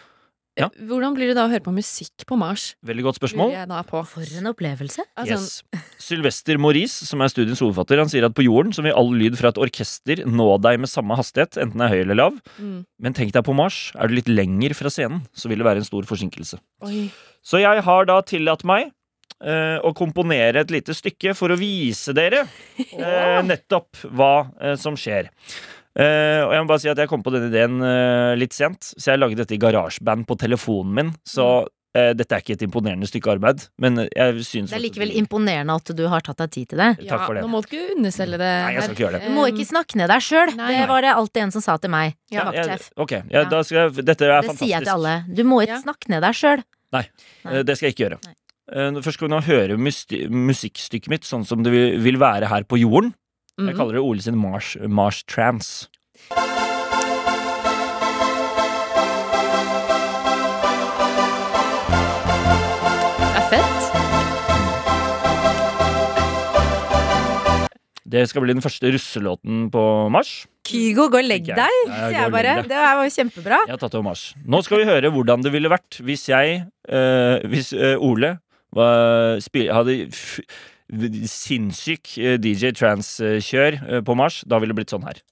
Ja. 0.59 0.69
Hvordan 0.87 1.17
blir 1.17 1.27
det 1.33 1.35
da 1.35 1.49
å 1.49 1.51
høre 1.51 1.65
på 1.65 1.73
musikk 1.75 2.25
på 2.31 2.37
Mars? 2.39 2.77
Veldig 2.87 3.03
godt 3.09 3.19
spørsmål. 3.19 3.51
jeg 3.57 3.69
da 3.73 3.81
på. 3.89 4.03
For 4.07 4.23
en 4.39 4.47
opplevelse. 4.53 5.03
Altså, 5.19 5.35
Yes. 5.35 5.83
Sylvester 5.99 6.59
Maurice, 6.63 7.07
som 7.09 7.21
er 7.25 7.33
studiens 7.33 7.59
hovedfatter, 7.59 7.99
han 7.99 8.09
sier 8.13 8.25
at 8.29 8.35
på 8.37 8.45
jorden 8.47 8.71
så 8.73 8.85
vil 8.87 8.95
all 8.95 9.11
lyd 9.19 9.35
fra 9.41 9.51
et 9.51 9.59
orkester 9.59 10.23
nå 10.25 10.47
deg 10.63 10.79
med 10.79 10.89
samme 10.93 11.17
hastighet, 11.19 11.59
enten 11.59 11.79
det 11.83 11.89
er 11.89 11.95
høy 11.97 12.01
eller 12.05 12.21
lav. 12.21 12.39
mm. 12.59 12.85
Men 13.03 13.15
tenk 13.19 13.33
deg 13.35 13.43
på 13.45 13.55
Mars, 13.55 13.91
er 13.99 14.07
du 14.09 14.15
litt 14.15 14.31
lenger 14.31 14.75
fra 14.79 14.89
scenen, 14.95 15.25
så 15.35 15.51
vil 15.51 15.59
det 15.59 15.67
være 15.67 15.83
en 15.83 15.89
stor 15.91 16.07
forsinkelse. 16.07 16.61
Oi. 16.87 17.11
Så 17.43 17.59
jeg 17.61 17.83
har 17.83 18.07
da 18.07 18.21
tillatt 18.23 18.63
meg 18.65 18.93
eh, 19.43 19.79
å 19.83 19.91
komponere 19.93 20.63
et 20.63 20.71
lite 20.71 20.95
stykke 20.95 21.35
for 21.37 21.51
å 21.53 21.59
vise 21.59 22.15
dere 22.17 22.47
eh, 22.79 23.43
nettopp 23.45 24.07
hva 24.15 24.47
eh, 24.61 24.77
som 24.81 24.95
skjer. 24.97 25.33
Eh, 25.95 26.43
og 26.43 26.51
jeg 26.51 26.65
må 26.65 26.67
bare 26.73 26.83
si 26.83 26.89
at 26.91 26.99
jeg 26.99 27.07
kom 27.11 27.23
på 27.23 27.31
denne 27.31 27.47
ideen 27.53 27.79
uh, 27.79 28.35
litt 28.35 28.53
sent, 28.57 28.93
så 28.99 29.13
jeg 29.13 29.21
lagde 29.23 29.39
dette 29.39 29.55
i 29.55 29.61
garasjeband 29.63 30.27
på 30.27 30.35
telefonen 30.41 30.91
min. 30.97 31.13
Så 31.23 31.47
uh, 31.63 32.11
dette 32.19 32.35
er 32.35 32.43
ikke 32.43 32.57
et 32.57 32.65
imponerende 32.67 33.07
stykke 33.07 33.31
arbeid, 33.37 33.63
men 33.79 34.01
jeg 34.09 34.43
synes 34.43 34.73
Det 34.75 34.79
er 34.81 34.83
likevel 34.89 35.13
imponerende 35.21 35.77
at 35.79 35.93
du 35.95 36.03
har 36.11 36.25
tatt 36.27 36.43
deg 36.43 36.51
tid 36.57 36.73
til 36.75 36.83
det. 36.83 36.91
Takk 36.99 37.07
Ja, 37.13 37.21
for 37.29 37.39
det. 37.39 37.45
Nå 37.47 37.53
må 37.53 37.63
du 37.63 37.71
ikke 37.71 37.95
underselge 37.95 38.41
det. 38.43 38.51
Nei, 38.67 38.73
jeg 38.75 38.83
skal 38.89 38.97
ikke 38.97 39.05
gjøre 39.07 39.21
det. 39.21 39.31
Du 39.31 39.37
må 39.39 39.47
ikke 39.53 39.69
snakke 39.71 40.01
ned 40.03 40.11
deg 40.11 40.27
sjøl. 40.27 40.55
Det 40.59 40.85
var 40.91 41.07
det 41.07 41.13
alltid 41.15 41.43
en 41.47 41.55
som 41.55 41.67
sa 41.71 41.77
til 41.79 41.95
meg. 41.95 42.17
Ja, 42.35 42.49
jeg, 42.59 42.81
ok, 43.07 43.19
ja, 43.31 43.45
da 43.55 43.63
skal 43.63 43.79
jeg, 43.85 43.99
dette 44.03 44.27
er 44.27 44.35
Det 44.35 44.51
fantastisk. 44.51 44.65
sier 44.67 44.75
jeg 44.75 44.89
til 44.89 44.97
alle. 44.99 45.15
Du 45.31 45.45
må 45.47 45.63
ikke 45.63 45.79
Ja. 45.79 45.85
snakke 45.87 46.11
ned 46.11 46.27
deg 46.27 46.35
sjøl. 46.43 46.65
Nei. 46.95 47.07
Det 47.63 47.79
skal 47.79 47.87
jeg 47.93 47.95
ikke 47.95 48.09
gjøre. 48.09 48.19
Nei. 48.27 48.35
Først 49.05 49.19
skal 49.19 49.29
vi 49.29 49.35
nå 49.35 49.43
høre 49.45 49.75
musikkstykket 49.79 51.11
mitt 51.13 51.27
sånn 51.29 51.45
som 51.47 51.63
det 51.63 51.71
vil 52.03 52.19
være 52.19 52.49
her 52.51 52.65
på 52.67 52.79
jorden. 52.81 53.13
Jeg 53.59 53.67
Mhm. 53.67 53.77
kaller 53.77 53.93
det 53.93 54.01
Ole 54.03 54.21
sin 54.21 54.37
Mars, 54.37 54.77
Mars 54.89 55.23
Trance. 55.25 55.89
Det 68.05 68.23
skal 68.31 68.45
bli 68.45 68.55
den 68.55 68.63
første 68.63 68.91
russelåten 68.95 69.69
på 69.75 69.83
Mars. 70.13 70.45
Kygo, 70.69 71.09
gå 71.13 71.19
og 71.23 71.27
legg 71.27 71.49
deg, 71.49 71.79
sier 71.89 72.13
jeg 72.15 72.33
bare. 72.33 72.53
Det 72.69 72.77
var 72.79 73.01
jo 73.03 73.11
kjempebra. 73.13 73.59
Jeg 73.67 73.75
har 73.75 73.81
tatt 73.81 73.97
over 73.97 74.07
Mars. 74.11 74.23
Nå 74.45 74.61
skal 74.65 74.83
vi 74.83 74.87
høre 74.89 75.11
hvordan 75.13 75.43
det 75.45 75.53
ville 75.55 75.71
vært 75.73 75.99
hvis 76.05 76.27
jeg 76.31 76.61
øh, 76.89 77.45
Hvis 77.51 77.73
øh, 77.77 77.97
Ole 78.05 78.35
var, 78.75 79.41
hadde 79.41 79.97
sinnssyk 80.93 82.19
eh, 82.19 82.37
DJ 82.39 82.75
trance-kjør 82.77 83.81
eh, 83.81 84.01
på 84.05 84.17
Mars. 84.19 84.43
Da 84.47 84.61
ville 84.61 84.75
det 84.75 84.83
blitt 84.83 84.93
sånn 84.93 85.07
her. 85.07 85.23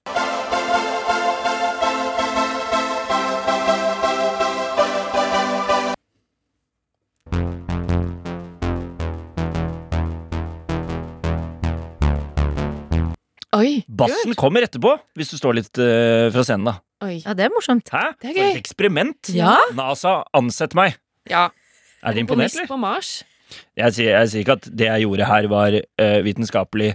Oi. 13.53 13.83
Bassen 13.85 14.33
kommer 14.35 14.65
etterpå, 14.65 14.95
hvis 15.19 15.29
du 15.29 15.37
står 15.37 15.59
litt 15.59 15.77
uh, 15.77 16.31
fra 16.33 16.41
scenen, 16.47 16.71
da. 16.71 16.79
Oi. 17.05 17.19
Ja, 17.21 17.35
det 17.37 17.45
er 17.45 17.53
morsomt. 17.53 17.91
Hæ? 17.93 18.15
Det 18.17 18.31
er 18.31 18.39
For 18.39 18.47
et 18.49 18.61
eksperiment! 18.63 19.29
Ja. 19.37 19.59
NASA, 19.77 20.23
ansett 20.33 20.73
meg! 20.79 20.97
Ja. 21.29 21.51
Er 22.01 22.17
dere 22.17 22.25
imponert, 22.25 22.57
eller? 22.57 22.71
på 22.71 22.81
Mars. 22.81 23.21
Jeg 23.79 23.97
sier, 23.97 24.13
jeg 24.19 24.33
sier 24.33 24.45
ikke 24.47 24.59
at 24.61 24.69
det 24.83 24.91
jeg 24.91 25.07
gjorde 25.07 25.31
her, 25.31 25.49
var 25.53 25.79
uh, 25.79 26.21
vitenskapelig 26.27 26.93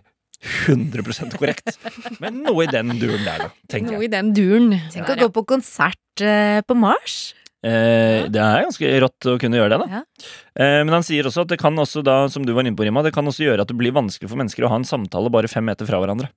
100% 0.68 1.38
korrekt. 1.40 1.78
Men 2.24 2.44
noe 2.46 2.68
i 2.68 2.70
den 2.72 2.94
duren 3.02 3.26
der, 3.26 3.48
da. 3.48 3.82
Noe 3.88 4.06
i 4.06 4.12
den 4.12 4.34
duren. 4.38 4.72
Tenk 4.94 5.10
å 5.16 5.20
gå 5.26 5.32
på 5.40 5.46
konsert 5.56 6.24
uh, 6.26 6.62
på 6.68 6.78
Mars. 6.78 7.34
Eh, 7.66 8.28
det 8.30 8.38
er 8.38 8.68
ganske 8.68 8.90
rått 9.02 9.28
å 9.32 9.36
kunne 9.42 9.58
gjøre 9.58 9.74
det, 9.74 9.80
da. 9.82 10.00
Ja. 10.00 10.28
Eh, 10.62 10.82
men 10.86 10.94
han 10.94 11.06
sier 11.06 11.26
også 11.28 11.44
at 11.44 11.50
det 11.52 11.58
kan 11.60 11.78
også, 11.82 12.04
da, 12.06 12.20
som 12.32 12.46
du 12.46 12.54
var 12.54 12.64
inne 12.68 12.78
på, 12.78 12.86
Rima, 12.86 13.02
det 13.06 13.16
kan 13.16 13.28
også 13.28 13.48
gjøre 13.48 13.66
at 13.66 13.72
det 13.72 13.78
blir 13.80 13.96
vanskelig 13.98 14.30
for 14.30 14.40
mennesker 14.40 14.68
å 14.68 14.72
ha 14.72 14.78
en 14.78 14.88
samtale 14.88 15.32
bare 15.34 15.50
fem 15.52 15.66
meter 15.68 15.90
fra 15.90 16.00
hverandre. 16.04 16.30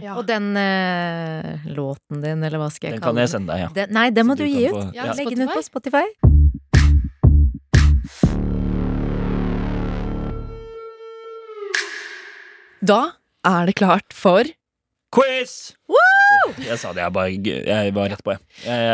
Ja. 0.00 0.14
Og 0.20 0.24
den 0.28 0.52
eh, 0.56 1.66
låten 1.72 2.22
din, 2.22 2.44
eller 2.44 2.60
hva 2.60 2.70
skal 2.72 2.92
jeg 2.92 3.00
Den 3.00 3.04
kan 3.08 3.20
jeg 3.20 3.32
sende 3.32 3.52
deg, 3.52 3.66
ja. 3.66 3.74
Den, 3.76 3.92
nei, 3.96 4.08
den 4.12 4.28
må 4.28 4.36
du 4.36 4.44
du 4.44 4.50
gi 4.52 4.68
ut. 4.68 4.76
få- 4.76 4.88
Ja, 4.96 5.12
Legg 5.16 5.32
den 5.34 5.48
ut 5.48 5.56
på. 5.56 5.64
Spotify. 5.64 6.06
Da 12.86 13.00
er 13.46 13.66
det 13.70 13.76
klart 13.78 14.14
for 14.16 14.46
Quiz! 15.16 15.72
Jeg 16.66 16.76
sa 16.82 16.90
det, 16.92 16.98
jeg, 17.04 17.12
bare, 17.14 17.30
jeg 17.30 17.92
var 17.94 18.08
rett 18.10 18.20
på, 18.26 18.32
jeg. 18.34 18.40
Jeg, 18.66 18.88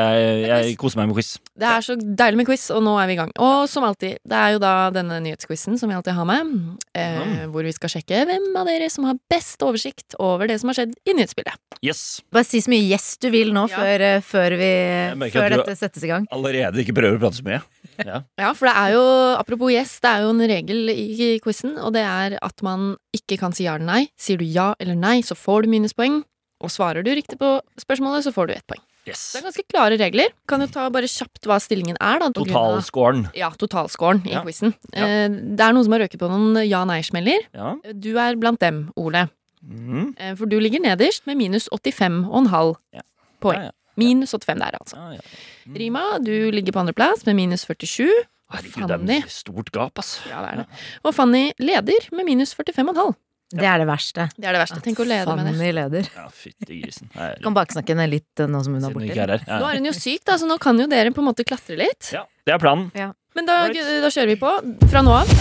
jeg, 0.45 0.67
jeg 0.69 0.75
koser 0.79 1.01
meg 1.01 1.09
med 1.09 1.17
quiz. 1.17 1.31
Det 1.59 1.67
er 1.67 1.83
så 1.87 1.97
deilig 1.97 2.39
med 2.43 2.47
quiz, 2.47 2.67
og 2.77 2.83
nå 2.85 2.93
er 3.01 3.09
vi 3.09 3.15
i 3.17 3.19
gang. 3.19 3.33
Og 3.43 3.65
som 3.73 3.87
alltid, 3.89 4.21
det 4.29 4.37
er 4.39 4.53
jo 4.55 4.61
da 4.63 4.73
denne 4.95 5.17
nyhetsquizen 5.25 5.81
som 5.81 5.91
vi 5.91 5.97
alltid 5.97 6.15
har 6.15 6.29
med, 6.29 6.53
eh, 6.95 7.17
Mm. 7.23 7.51
hvor 7.55 7.65
vi 7.67 7.73
skal 7.75 7.91
sjekke 7.95 8.21
hvem 8.29 8.45
av 8.61 8.69
dere 8.69 8.91
som 8.93 9.09
har 9.09 9.17
best 9.33 9.65
oversikt 9.65 10.15
over 10.21 10.47
det 10.53 10.61
som 10.61 10.69
har 10.71 10.79
skjedd 10.83 10.93
i 11.09 11.17
nyhetsbildet. 11.17 11.57
Yes. 11.83 12.21
Bare 12.31 12.45
si 12.47 12.61
så 12.61 12.71
mye 12.71 12.85
yes 12.93 13.17
du 13.19 13.31
vil 13.33 13.51
nå 13.57 13.65
Ja. 13.73 13.77
før, 13.81 14.01
eh, 14.13 14.21
før, 14.21 14.57
vi, 14.61 14.71
merker 15.19 15.41
før 15.41 15.45
at 15.49 15.53
du- 15.53 15.65
dette 15.65 15.79
settes 15.81 16.05
i 16.05 16.13
gang. 16.13 16.29
Allerede 16.31 16.77
ikke 16.85 16.95
prøver 16.95 17.17
å 17.19 17.21
prate 17.25 17.41
så 17.41 17.49
mye. 17.49 17.63
Ja. 18.01 18.23
Ja, 18.39 18.53
for 18.57 18.67
det 18.69 18.75
er 18.77 18.93
jo, 18.95 19.03
apropos 19.39 19.73
yes, 19.73 19.99
det 20.01 20.11
er 20.11 20.23
jo 20.25 20.31
en 20.35 20.41
regel 20.49 20.89
i 20.93 21.39
quizen, 21.45 21.77
og 21.79 21.93
det 21.97 22.03
er 22.07 22.39
at 22.43 22.63
man 22.63 22.97
ikke 23.15 23.39
kan 23.39 23.53
si 23.53 23.65
ja 23.69 23.75
eller 23.77 23.87
nei. 23.89 24.07
Sier 24.19 24.39
du 24.41 24.45
ja 24.45 24.75
eller 24.81 24.95
nei, 24.99 25.21
så 25.27 25.35
får 25.39 25.63
du 25.67 25.69
minuspoeng. 25.75 26.23
Og 26.63 26.71
svarer 26.71 27.03
du 27.03 27.11
riktig 27.11 27.39
på 27.41 27.57
spørsmålet, 27.83 28.23
så 28.25 28.33
får 28.33 28.47
du 28.49 28.53
ett 28.55 28.67
poeng. 28.71 28.83
Yes. 29.03 29.33
Det 29.35 29.41
er 29.41 29.47
ganske 29.49 29.65
klare 29.67 29.97
regler. 29.99 30.29
Kan 30.47 30.63
jo 30.63 30.69
ta 30.71 30.85
bare 30.95 31.09
kjapt 31.11 31.43
hva 31.51 31.57
stillingen 31.59 31.97
er, 31.99 32.21
da. 32.23 32.29
Totalscoren. 32.31 33.25
Ja, 33.35 33.49
totalscoren 33.59 34.21
i 34.29 34.31
Ja. 34.37 34.45
quizen. 34.47 34.75
Ja. 34.95 35.03
Eh, 35.09 35.29
Det 35.29 35.59
er 35.61 35.73
noen 35.75 35.83
som 35.83 35.93
har 35.97 36.05
røket 36.05 36.21
på 36.23 36.29
noen 36.31 36.55
ja-nei-smeller. 36.63 37.49
Ja. 37.53 37.75
Du 37.99 38.13
er 38.17 38.37
blant 38.39 38.61
dem, 38.63 38.93
Ole. 38.97 39.25
Mm. 39.63 40.15
Eh, 40.19 40.35
For 40.37 40.47
du 40.47 40.61
ligger 40.61 40.79
nederst 40.81 41.27
med 41.27 41.37
minus 41.37 41.69
85,5 41.75 42.77
Ja. 42.95 43.03
poeng. 43.43 43.71
Ja, 43.93 44.03
ja. 44.03 44.05
Minus 44.05 44.33
85 44.35 44.61
der, 44.63 44.79
altså. 44.81 44.97
Ja, 44.97 45.19
ja. 45.19 45.41
Mm. 45.67 45.75
Rima, 45.83 46.05
du 46.25 46.51
ligger 46.51 46.73
på 46.73 46.81
andreplass 46.83 47.27
med 47.29 47.37
minus 47.39 47.67
47. 47.69 48.09
Og 48.09 48.57
Herregud, 48.59 48.89
det 48.89 48.97
Fanny 48.99 49.19
er 49.21 49.29
stort 49.33 49.71
gap, 49.73 49.99
ass. 50.03 50.19
Ja, 50.29 50.43
det 50.45 50.51
er 50.53 50.63
det. 50.63 50.81
Og 51.05 51.15
Fanny 51.17 51.53
leder 51.63 52.09
med 52.13 52.29
minus 52.29 52.57
45,5. 52.59 53.15
Det 53.53 53.69
er 53.69 53.83
det 53.83 53.87
verste. 53.89 54.27
Det 54.33 54.49
er 54.49 54.57
det 54.57 54.61
verste. 54.63 54.81
Tenk 54.85 55.01
å 55.01 55.07
lede 55.09 55.37
med 55.37 55.45
det. 55.45 55.55
Fanny 55.57 55.73
leder. 55.77 56.09
Ja, 56.17 56.27
fytti 56.33 56.81
grisen. 56.81 57.11
Kan 57.45 57.57
baksnakke 57.57 57.93
henne 57.93 58.09
litt 58.09 58.41
eh, 58.41 58.49
nå 58.49 58.63
som 58.65 58.77
hun 58.77 58.85
er 58.89 58.95
borte. 58.97 59.13
er. 59.13 59.35
Ja. 59.45 59.59
Nå 59.61 59.69
er 59.69 59.81
hun 59.81 59.89
jo 59.91 59.95
syk, 59.97 60.25
da, 60.29 60.39
så 60.41 60.49
nå 60.49 60.57
kan 60.63 60.81
jo 60.81 60.89
dere 60.89 61.13
på 61.13 61.21
en 61.25 61.29
måte 61.29 61.45
klatre 61.49 61.77
litt. 61.81 62.13
ja, 62.17 62.25
det 62.49 62.57
er 62.57 62.63
planen. 62.63 62.89
Men 63.37 63.49
da, 63.49 63.63
da 63.69 64.13
kjører 64.13 64.33
vi 64.35 64.41
på. 64.41 64.57
Fra 64.93 65.05
nå 65.05 65.21
av 65.23 65.37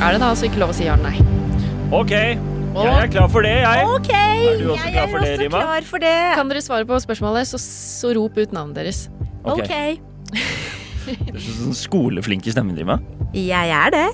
er 0.00 0.14
det 0.16 0.20
da 0.22 0.30
altså 0.32 0.48
ikke 0.48 0.62
lov 0.62 0.70
å 0.72 0.76
si 0.76 0.86
ja 0.86 0.94
eller 0.96 1.12
nei. 1.12 1.20
Ok, 1.92 2.12
jeg 2.70 3.02
er 3.02 3.10
klar 3.10 3.28
for 3.32 3.42
det, 3.46 3.54
jeg. 3.64 3.86
Ok, 3.90 4.10
Er 4.14 4.58
du 4.60 4.68
også 4.70 4.84
jeg 4.86 4.94
klar 4.94 5.02
er 5.02 5.10
for 5.10 5.24
det, 5.24 5.30
også 5.34 5.42
Rima? 5.44 5.60
klar 5.64 5.86
for 5.90 6.02
det. 6.04 6.14
Kan 6.38 6.50
dere 6.52 6.62
svare 6.64 6.86
på 6.88 6.98
spørsmålet, 7.02 7.48
så, 7.50 7.58
så 7.60 8.12
rop 8.16 8.38
ut 8.38 8.54
navnet 8.56 8.78
deres. 8.80 9.00
Ok. 9.44 9.62
Ok, 9.64 9.74
Du 11.10 11.34
er 11.34 11.40
sånn 11.42 11.74
skoleflink 11.74 12.46
i 12.46 12.52
stemmen, 12.54 12.76
Rima. 12.78 12.98
jeg 13.34 13.72
er 13.74 13.90
det. 13.94 14.04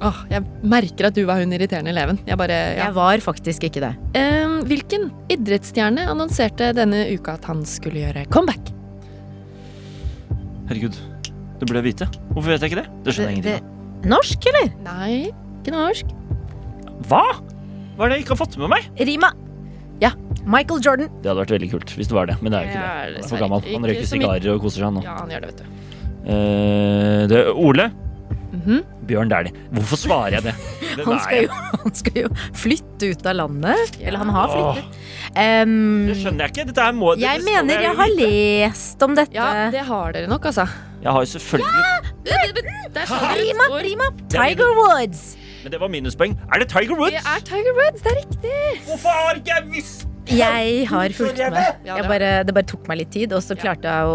Åh, 0.00 0.16
jeg 0.32 0.42
merker 0.64 1.08
at 1.10 1.16
du 1.16 1.22
var 1.28 1.40
hun 1.42 1.52
irriterende 1.52 1.92
eleven. 1.92 2.18
Jeg 2.28 2.36
bare, 2.40 2.56
ja. 2.76 2.86
Jeg 2.86 2.94
var 2.96 3.20
faktisk 3.24 3.66
ikke 3.68 3.82
det. 3.84 3.90
Ehm, 4.16 4.58
hvilken 4.68 5.10
idrettsstjerne 5.32 6.06
annonserte 6.08 6.70
denne 6.76 7.02
uka 7.12 7.34
at 7.36 7.44
han 7.50 7.60
skulle 7.68 8.00
gjøre 8.06 8.24
comeback? 8.32 8.72
Herregud, 10.70 10.96
det 11.60 11.66
burde 11.68 11.82
jeg 11.82 11.88
vite. 11.90 12.08
Hvorfor 12.32 12.48
vet 12.54 12.64
jeg 12.64 12.72
ikke 12.72 12.80
det? 12.80 12.88
Det 13.04 13.14
skjønner 13.16 13.30
jeg 13.34 13.40
ingenting 13.42 13.60
av. 13.60 14.08
Norsk, 14.14 14.48
eller? 14.52 14.70
Nei, 14.86 15.12
ikke 15.60 15.74
norsk. 15.76 16.14
Hva? 17.10 17.24
Hva 18.00 18.06
er 18.06 18.14
det 18.14 18.16
jeg 18.16 18.24
ikke 18.24 18.32
har 18.32 18.38
fått 18.40 18.54
med 18.56 18.70
meg? 18.72 18.84
Rima. 18.96 19.28
Ja. 20.00 20.08
Michael 20.48 20.80
Jordan. 20.80 21.10
Det 21.20 21.28
hadde 21.28 21.42
vært 21.42 21.50
veldig 21.52 21.66
kult 21.74 21.90
hvis 21.98 22.08
det 22.08 22.14
var 22.16 22.30
det, 22.30 22.36
men 22.40 22.54
det 22.54 22.56
er 22.56 22.62
jo 22.62 22.68
ikke 22.70 22.80
det. 22.80 22.92
Han 22.96 23.16
er 23.20 23.26
for 23.28 23.42
gammel. 23.42 23.66
Han 23.74 23.88
røyker 23.90 24.06
sigarer 24.08 24.46
og 24.54 24.62
koser 24.62 24.86
seg, 24.86 24.94
nå. 24.94 25.02
Ja, 25.04 25.16
han 25.18 25.34
gjør 25.34 25.42
det, 25.44 25.50
vet 25.50 25.58
du. 25.60 25.98
Eh, 26.32 27.18
det 27.28 27.36
er 27.42 27.50
Ole. 27.60 27.86
Mhm. 28.54 28.78
Bjørn 29.10 29.28
Dæhlie. 29.28 29.52
Hvorfor 29.76 30.00
svarer 30.00 30.38
jeg 30.38 30.46
det? 30.46 30.54
det 30.96 31.04
Han 31.04 31.20
skal, 31.20 31.44
jo, 31.44 31.58
han 31.82 31.94
skal 32.00 32.16
jo 32.22 32.30
flytte 32.62 33.10
ut 33.12 33.28
av 33.28 33.36
landet. 33.36 33.98
Eller 34.00 34.22
han 34.24 34.32
har 34.32 34.54
flyttet. 34.54 34.96
Um, 35.36 35.74
Det 36.08 36.16
skjønner 36.22 36.46
jeg 36.46 36.54
ikke. 36.54 36.66
Dette 36.70 36.86
er 36.86 36.96
må, 36.96 37.10
jeg 37.20 37.20
det 37.20 37.44
skal 37.44 37.50
mener 37.50 37.84
jeg 37.84 37.98
har 38.00 38.14
lest 38.16 39.04
om 39.04 39.18
dette. 39.20 39.36
Ja, 39.36 39.68
det 39.76 39.84
har 39.90 40.16
dere 40.16 40.32
nok, 40.32 40.48
altså. 40.48 40.64
Jeg 41.04 41.12
har 41.12 41.28
jo 41.28 41.30
selvfølgelig 41.36 41.84
ja! 41.84 43.36
Rima, 43.36 43.68
Rima. 43.84 44.08
Tiger 44.32 44.72
Woods. 44.80 45.34
Men 45.64 45.72
det 45.74 45.80
var 45.80 45.88
minuspoeng. 45.92 46.32
Er 46.54 46.58
det 46.62 46.68
Tiger 46.72 46.96
Woods? 46.98 47.12
Det 47.16 47.22
er 47.34 47.40
Tiger 47.44 47.74
Woods, 47.76 48.00
det 48.04 48.10
er 48.12 48.16
riktig! 48.22 48.54
Hvorfor 48.86 49.08
har 49.16 49.34
ikke 49.40 49.52
jeg 49.56 49.64
visst 49.74 50.06
Jeg 50.30 50.86
har 50.86 51.08
fulgt 51.16 51.38
med. 51.38 51.42
Jeg 51.84 51.96
det- 51.96 52.08
bare, 52.08 52.44
det 52.46 52.54
bare 52.54 52.64
tok 52.70 52.86
meg 52.88 52.98
litt 53.00 53.10
tid, 53.10 53.32
og 53.34 53.42
så 53.42 53.54
klarte 53.58 53.88
jeg 53.90 54.04
å, 54.06 54.08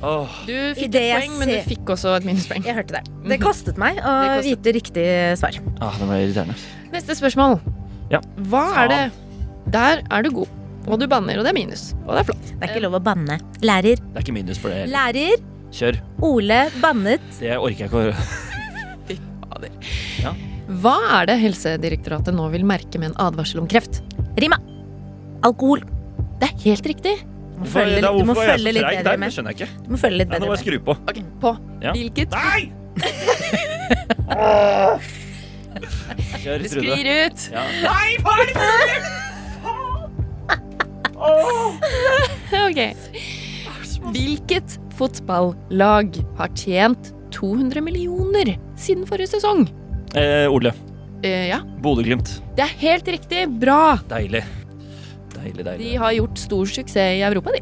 å 0.00 0.28
Du 0.46 0.54
fikk 0.78 0.94
et 0.94 1.14
poeng, 1.16 1.32
men 1.40 1.48
du 1.48 1.56
fikk 1.66 1.84
også 1.96 2.08
et 2.16 2.24
minuspoeng. 2.28 2.62
Jeg 2.64 2.74
hørte 2.76 2.92
det. 3.00 3.04
Det 3.28 3.40
kostet 3.42 3.76
meg 3.82 3.96
å 3.98 4.12
kostet. 4.36 4.44
vite 4.46 4.72
riktig 4.78 5.06
svar. 5.40 5.50
ah, 5.80 5.94
det 5.98 6.06
var 6.06 6.16
irriterende. 6.22 6.54
Neste 6.92 7.12
spørsmål. 7.18 7.58
Ja. 8.10 8.20
Hva 8.38 8.64
er 8.84 8.88
det 8.92 9.02
Der 9.72 10.02
er 10.10 10.22
du 10.22 10.30
god. 10.30 10.46
Og 10.86 11.00
du 11.00 11.06
banner, 11.10 11.38
og 11.40 11.44
det 11.44 11.50
er 11.50 11.54
minus. 11.58 11.94
Og 12.06 12.14
det 12.14 12.20
er 12.22 12.26
flott. 12.30 12.46
Det 12.46 12.62
er 12.62 12.68
ikke 12.76 12.82
lov 12.86 12.94
å 13.00 13.02
banne. 13.02 13.40
Lærer. 13.60 13.96
Det 13.98 14.14
er 14.14 14.20
ikke 14.22 14.34
minus 14.38 14.58
for 14.62 14.68
det. 14.70 14.76
heller. 14.86 15.12
Lærer. 15.12 15.36
Kjør. 15.74 15.94
Ole 16.22 16.70
bannet. 16.80 17.20
Det 17.40 17.56
orker 17.58 17.78
jeg 17.84 17.90
ikke 17.90 18.06
å 18.06 18.12
Hva 20.66 20.96
er 21.20 21.26
det 21.30 21.36
Helsedirektoratet 21.44 22.34
nå 22.34 22.48
vil 22.50 22.64
merke 22.66 22.98
med 22.98 23.12
en 23.12 23.18
advarsel 23.28 23.60
om 23.62 23.68
kreft? 23.70 24.00
Rima. 24.40 24.58
Alkohol. 25.46 25.84
Det 26.40 26.48
er 26.50 26.56
helt 26.64 26.86
riktig. 26.90 27.14
Du 27.56 27.60
må 27.62 27.66
følge, 27.72 28.00
litt- 28.02 28.18
du 28.18 28.24
må 28.28 28.34
følge 28.36 28.72
litt 28.74 28.82
bedre 28.84 29.16
med. 29.16 29.30
Det 29.30 29.34
skjønner 29.36 29.52
jeg 29.54 29.60
ikke. 29.60 29.84
Du 29.86 29.90
må 29.94 29.98
følge 30.02 30.18
litt 30.18 30.28
bedre 30.28 30.40
Nei, 30.40 30.46
nå 30.46 30.50
må 30.50 30.56
jeg 30.56 30.64
skru 30.66 30.78
på. 30.84 30.92
Ok, 31.08 31.18
På 31.40 31.58
Ja. 31.82 31.92
hvilket 31.92 32.30
Nei! 32.30 32.72
Kjør, 36.42 36.58
Det 36.62 36.70
sklir 36.70 37.06
ut. 37.26 37.40
Ja. 37.52 37.62
Nei, 37.82 38.16
er? 38.56 39.00
Ok. 42.66 42.80
Hvilket 44.12 44.78
fotballag 44.96 46.16
har 46.38 46.48
tjent 46.54 47.12
200 47.30 47.80
millioner 47.82 48.56
siden 48.76 49.06
forrige 49.08 49.28
sesong? 49.36 49.66
Eh, 50.16 50.46
Ole. 50.52 50.72
Eh, 51.24 51.48
ja, 51.50 51.60
Bodø-Glimt. 51.82 52.30
det 52.56 52.64
er 52.64 52.74
helt 52.80 53.08
riktig. 53.08 53.46
Bra. 53.60 53.96
Deilig. 54.10 54.42
Deilig, 55.36 55.64
deilig. 55.66 55.78
De 55.84 55.96
har 56.00 56.12
gjort 56.16 56.38
stor 56.40 56.66
suksess 56.66 57.18
i 57.18 57.22
Europa, 57.26 57.52
de. 57.52 57.60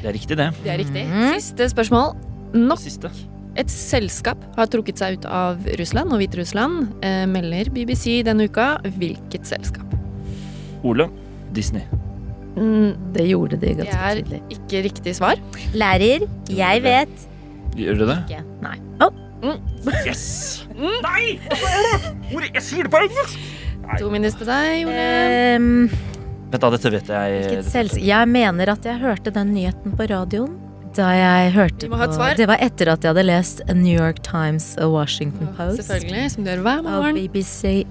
Det 0.00 0.06
er 0.08 0.14
riktig, 0.16 0.36
det. 0.38 0.48
Det 0.64 0.70
er 0.72 0.78
riktig. 0.80 1.04
Mhm. 1.08 1.34
Siste 1.40 1.68
spørsmål. 1.74 2.14
Nok 2.54 2.78
Siste. 2.82 3.10
et 3.56 3.68
selskap 3.70 4.38
har 4.56 4.66
trukket 4.66 4.98
seg 4.98 5.18
ut 5.18 5.24
av 5.26 5.58
Russland 5.78 6.12
og 6.12 6.18
Hviterussland, 6.22 6.88
eh, 7.04 7.26
melder 7.26 7.70
BBC 7.70 8.22
denne 8.26 8.46
uka. 8.48 8.78
Hvilket 8.98 9.46
selskap? 9.46 9.86
Ole. 10.84 11.08
Disney. 11.52 11.82
Mm, 12.56 13.12
Det 13.12 13.26
gjorde 13.28 13.58
de 13.60 13.74
det 13.74 13.76
ganske 13.86 13.94
er 13.94 14.22
tydelig. 14.22 14.40
ikke 14.50 14.82
riktig 14.88 15.14
svar. 15.16 15.36
Lærer, 15.74 16.26
jeg 16.48 16.82
vet. 16.82 17.28
Gjør 17.76 17.98
du 17.98 18.06
det? 18.06 18.18
Ikke. 18.30 18.44
Nei. 18.62 18.76
Yes! 20.06 20.66
Nei! 20.76 21.38
Hvor 22.30 22.44
Jeg 22.46 22.62
sier 22.64 22.86
det 22.86 22.92
på 22.92 23.00
engelsk! 23.06 23.38
To 23.98 24.10
minus 24.12 24.36
til 24.38 24.46
deg, 24.46 24.84
Ole. 24.86 25.06
Um, 25.56 25.88
Vent, 26.50 26.60
da. 26.62 26.68
Dette 26.74 26.90
vet 26.94 27.08
jeg. 27.10 28.02
Jeg 28.04 28.28
mener 28.30 28.70
at 28.74 28.86
jeg 28.86 29.00
hørte 29.02 29.32
den 29.34 29.52
nyheten 29.56 29.94
på 29.98 30.06
radioen. 30.10 30.58
Da 30.94 31.08
jeg 31.14 31.52
hørte 31.54 31.88
på. 31.90 31.98
Det 32.38 32.46
var 32.50 32.58
etter 32.62 32.90
at 32.92 33.04
jeg 33.06 33.12
hadde 33.12 33.22
lest 33.26 33.60
A 33.70 33.74
New 33.78 33.94
York 33.94 34.22
Times 34.26 34.72
og 34.82 34.92
Washington 34.96 35.50
Post. 35.56 35.84
Selvfølgelig, 35.84 36.30
som 36.34 36.44
du 36.46 36.50
gjør 36.50 36.64
hver 36.66 36.80
Og 36.82 36.88
morgen. 36.90 37.20
BBC. 37.20 37.84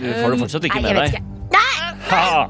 Du 0.00 0.08
får 0.12 0.34
det 0.34 0.40
fortsatt 0.44 0.66
ikke 0.68 0.82
med 0.84 0.90
jeg 0.92 0.98
vet 1.00 1.16
deg. 1.16 1.30
Ha! 2.04 2.44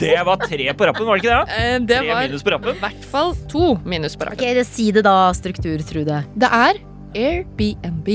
Det 0.00 0.14
var 0.24 0.40
tre 0.40 0.70
på 0.72 0.86
rappen, 0.88 1.04
var 1.06 1.18
det 1.18 1.24
ikke 1.26 1.34
det? 1.36 1.56
Eh, 1.60 1.78
Det 1.84 1.98
Tre 2.00 2.06
var 2.08 2.22
i 2.24 2.28
minus 2.30 2.42
på 2.46 2.52
rappen. 2.54 2.78
hvert 2.80 3.04
fall 3.12 3.34
to 3.52 3.74
minus 3.84 4.16
på 4.16 4.24
Ok, 4.24 4.32
rappen. 4.32 4.54
det 4.56 4.64
Si 4.66 4.86
det 4.96 5.02
da, 5.04 5.16
struktur, 5.36 5.76
Trude. 5.84 6.22
Det 6.34 6.48
er 6.48 6.80
Airbnb. 7.16 8.10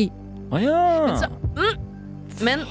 Å 0.51 0.61
ja. 0.61 0.81
Men 1.07 1.17
så 1.17 1.29
mm, 1.57 1.87
Men 2.41 2.63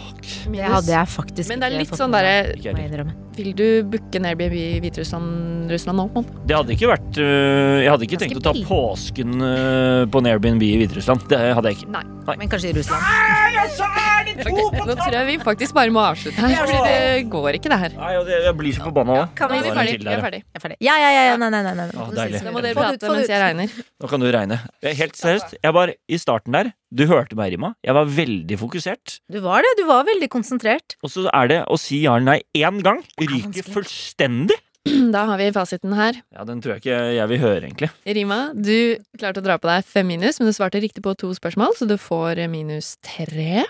Det 0.53 0.67
hadde 0.69 0.93
jeg 0.93 1.09
faktisk 1.09 1.49
Men 1.49 1.63
det 1.63 1.69
er 1.71 1.77
litt 1.79 1.95
sånn 1.97 2.13
med 2.13 2.27
derre 2.27 3.07
Vil 3.37 3.53
du 3.57 3.67
booke 3.87 4.19
en 4.19 4.27
Airbnb 4.27 4.55
i 4.59 4.81
Hviterussland 4.83 5.71
Russland 5.71 6.01
nå? 6.01 6.07
på? 6.13 6.23
Det 6.49 6.57
hadde 6.57 6.75
ikke 6.75 6.89
vært 6.91 7.21
øh, 7.23 7.79
Jeg 7.85 7.91
hadde 7.93 8.07
ikke 8.09 8.19
tenkt 8.25 8.41
å 8.41 8.45
ta 8.49 8.55
påsken 8.67 9.37
øh, 9.47 10.03
på 10.11 10.23
en 10.23 10.29
Airbnb 10.33 10.65
i 10.67 10.73
Hviterussland. 10.83 11.27
Det 11.31 11.39
hadde 11.57 11.73
jeg 11.73 11.79
ikke. 11.81 11.93
Nei, 11.95 12.05
Men 12.41 12.51
kanskje 12.51 12.73
i 12.73 12.77
Russland. 12.81 13.07
Nei, 13.07 13.53
jeg 13.55 13.63
er 13.63 13.75
så 13.79 13.87
ærlig! 13.87 14.35
Nå 14.41 14.97
tror 14.97 15.15
jeg 15.15 15.27
vi 15.29 15.37
faktisk 15.43 15.77
bare 15.77 15.93
må 15.95 16.03
avslutte 16.03 16.41
her, 16.43 16.57
Fordi 16.65 16.79
det 16.87 17.31
går 17.33 17.59
ikke, 17.59 17.71
det 17.73 17.79
her. 17.85 17.95
Nei, 18.01 18.13
det- 18.27 18.43
Jeg 18.45 18.57
blir 18.57 18.75
så 18.77 18.85
forbanna 18.89 19.17
òg. 19.21 19.41
Er 19.41 19.49
vi 19.55 19.61
Det 19.61 19.71
en 19.71 19.79
ferdig. 19.79 19.97
Vi 20.01 20.15
er 20.15 20.25
ferdig. 20.27 20.41
Jeg 20.43 20.61
er 20.61 20.65
ferdig. 20.65 20.77
Ja, 20.81 20.95
ja, 20.99 21.11
ja. 21.15 21.23
ja. 21.31 21.37
Nei, 21.37 21.51
nei, 21.55 21.63
nei. 21.63 21.75
nei. 21.81 21.87
Å, 21.91 22.09
Nå 22.11 22.19
deilig. 22.19 22.43
Nå 22.45 22.53
må 22.55 22.63
dere 22.65 22.75
Få 22.79 22.85
prate 22.87 23.15
mens 23.15 23.31
jeg 23.31 23.43
regner. 23.45 23.79
Nå 24.01 24.11
kan 24.11 24.21
du 24.21 24.31
regne. 24.33 24.61
Er 24.83 24.95
Helt 25.01 25.17
seriøst, 25.19 25.55
jeg 25.63 25.73
var 25.77 25.93
i 25.95 26.19
starten 26.21 26.53
der. 26.57 26.73
Du 26.91 27.05
hørte 27.07 27.37
meg, 27.39 27.53
Rima. 27.55 27.75
Jeg 27.87 27.95
var 27.95 28.09
veldig 28.11 28.57
fokusert. 28.59 29.21
Du 29.31 29.39
var 29.45 29.63
det. 29.63 29.71
Du 29.79 29.85
var 29.87 30.03
veldig 30.09 30.27
konsentrert. 30.33 30.97
Og 31.07 31.13
så 31.13 31.29
er 31.31 31.47
det 31.53 31.61
å 31.71 31.79
si 31.79 32.01
ja 32.03 32.17
eller 32.19 32.27
nei 32.33 32.41
én 32.59 32.81
gang. 32.83 33.05
Er 33.27 33.33
Ryker 33.37 33.71
fullstendig. 33.77 34.59
Da 35.15 35.27
har 35.29 35.37
vi 35.37 35.51
fasiten 35.53 35.93
her. 35.93 36.17
Ja, 36.33 36.45
Den 36.49 36.63
tror 36.65 36.79
jeg 36.79 36.81
ikke 36.85 37.01
jeg 37.19 37.29
vil 37.29 37.43
høre, 37.43 37.61
egentlig. 37.67 37.91
Rima, 38.17 38.39
du 38.57 38.97
klarte 39.21 39.43
å 39.43 39.45
dra 39.45 39.59
på 39.61 39.69
deg 39.69 39.85
fem 39.85 40.09
minus, 40.09 40.41
men 40.41 40.49
du 40.49 40.57
svarte 40.57 40.81
riktig 40.81 41.05
på 41.05 41.13
to 41.21 41.35
spørsmål, 41.37 41.77
så 41.77 41.85
du 41.91 41.99
får 42.01 42.41
minus 42.49 42.95
tre. 43.05 43.67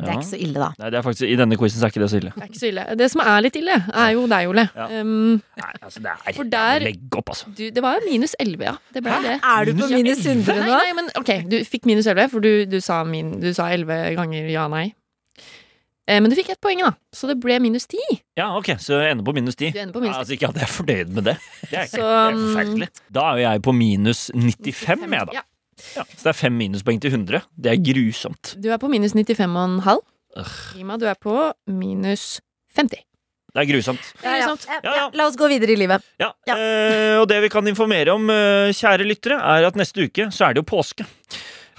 Det 0.00 0.08
er 0.08 0.16
ikke 0.16 0.30
så 0.30 0.38
ille, 0.40 0.56
da. 0.56 0.68
Nei, 0.80 0.88
det 0.92 0.96
er 0.96 1.04
faktisk, 1.04 1.26
I 1.28 1.34
denne 1.36 1.56
quizen 1.60 1.82
er 1.84 1.90
ikke 1.92 2.00
det 2.00 2.06
så 2.08 2.16
ille. 2.20 2.30
Det 2.32 2.40
er 2.44 2.48
ikke 2.48 2.60
så 2.60 2.68
ille. 2.70 2.84
Det 2.96 3.08
som 3.12 3.20
er 3.20 3.42
litt 3.44 3.56
ille, 3.60 3.74
er 4.04 4.12
jo 4.16 4.22
deg, 4.32 4.46
Ole. 4.48 4.64
Ja. 4.76 4.86
Um, 5.00 5.34
Nei, 5.60 5.72
altså, 5.84 6.00
det 6.00 6.14
er 6.14 6.48
der- 6.54 6.84
Legg 6.86 7.18
opp, 7.20 7.32
altså. 7.34 7.50
du, 7.56 7.66
det 7.76 7.82
var 7.84 8.00
minus 8.06 8.32
elleve, 8.40 8.70
ja. 8.70 8.76
Det 8.96 9.02
ble 9.04 9.18
det. 9.26 9.34
Er 9.44 9.68
du 9.68 9.74
på 9.76 9.90
minus 9.92 10.22
100 10.24 10.56
Nei, 10.56 10.70
nei, 10.72 10.94
men 10.96 11.10
ok, 11.20 11.34
du 11.52 11.58
fikk 11.68 11.84
minus 11.90 12.08
11, 12.08 12.30
for 12.32 12.40
du, 12.40 12.64
du 12.64 12.78
sa 12.80 13.02
min- 13.04 13.36
du 13.42 13.50
sa 13.56 13.68
11 13.76 14.14
ganger 14.16 14.48
ja, 14.48 14.64
nei. 14.72 14.86
Eh, 16.10 16.18
men 16.18 16.26
du 16.32 16.34
fikk 16.34 16.48
ett 16.56 16.60
poeng, 16.64 16.80
da, 16.82 16.90
så 17.14 17.28
det 17.30 17.36
ble 17.42 17.60
minus 17.62 17.86
10. 17.86 18.16
Ja, 18.40 18.48
ok, 18.58 18.72
Så 18.82 18.98
jeg 18.98 19.12
ender 19.14 19.26
på 19.28 19.34
minus 19.36 19.54
10. 19.60 19.70
Du 19.76 19.78
ender 19.78 19.94
på 19.94 20.02
Ja, 20.04 20.16
altså, 20.18 20.34
ikke 20.34 20.48
at 20.50 20.58
jeg 20.58 20.66
er 20.66 20.72
fornøyd 20.74 21.12
med 21.14 21.28
det. 21.30 21.36
Det 21.70 21.78
er, 21.78 21.86
Så, 21.92 22.00
det 22.02 22.08
er 22.10 22.34
um, 22.34 22.40
forferdelig. 22.50 22.88
Da 23.14 23.26
er 23.30 23.38
jo 23.38 23.44
jeg 23.46 23.62
på 23.68 23.74
minus 23.78 24.24
95, 24.34 25.06
jeg, 25.06 25.26
da. 25.30 25.38
Ja, 25.38 25.46
Ja, 25.96 26.02
så 26.12 26.26
det 26.26 26.32
er 26.34 26.36
fem 26.36 26.52
minuspoeng 26.60 26.98
til 27.00 27.08
100. 27.14 27.40
Det 27.56 27.70
er 27.72 27.78
grusomt. 27.80 28.50
du 28.60 28.66
er 28.68 28.76
på 28.82 28.88
minus 28.92 29.14
95,5. 29.16 30.02
Ugh. 30.36 30.50
Rima, 30.76 30.98
du 31.00 31.06
er 31.08 31.14
på 31.16 31.36
minus 31.72 32.40
50. 32.76 33.00
Det 33.54 33.62
er 33.62 33.66
grusomt. 33.70 34.10
Ja, 34.22 34.34
ja. 34.36 34.50
Grusomt. 34.50 34.66
Ja, 34.84 34.92
Ja. 34.98 35.06
La 35.16 35.24
oss 35.30 35.38
gå 35.40 35.48
videre 35.48 35.72
i 35.72 35.76
livet. 35.80 36.02
Ja, 36.20 36.32
Ja. 36.46 36.54
eh, 36.54 37.16
Og 37.22 37.26
det 37.28 37.40
vi 37.42 37.48
kan 37.48 37.66
informere 37.66 38.12
om, 38.12 38.28
eh, 38.30 38.68
kjære 38.76 39.06
lyttere, 39.08 39.40
er 39.40 39.64
at 39.66 39.74
neste 39.74 40.04
uke 40.04 40.28
så 40.30 40.50
er 40.50 40.54
det 40.54 40.62
jo 40.66 40.68
påske. 40.76 41.06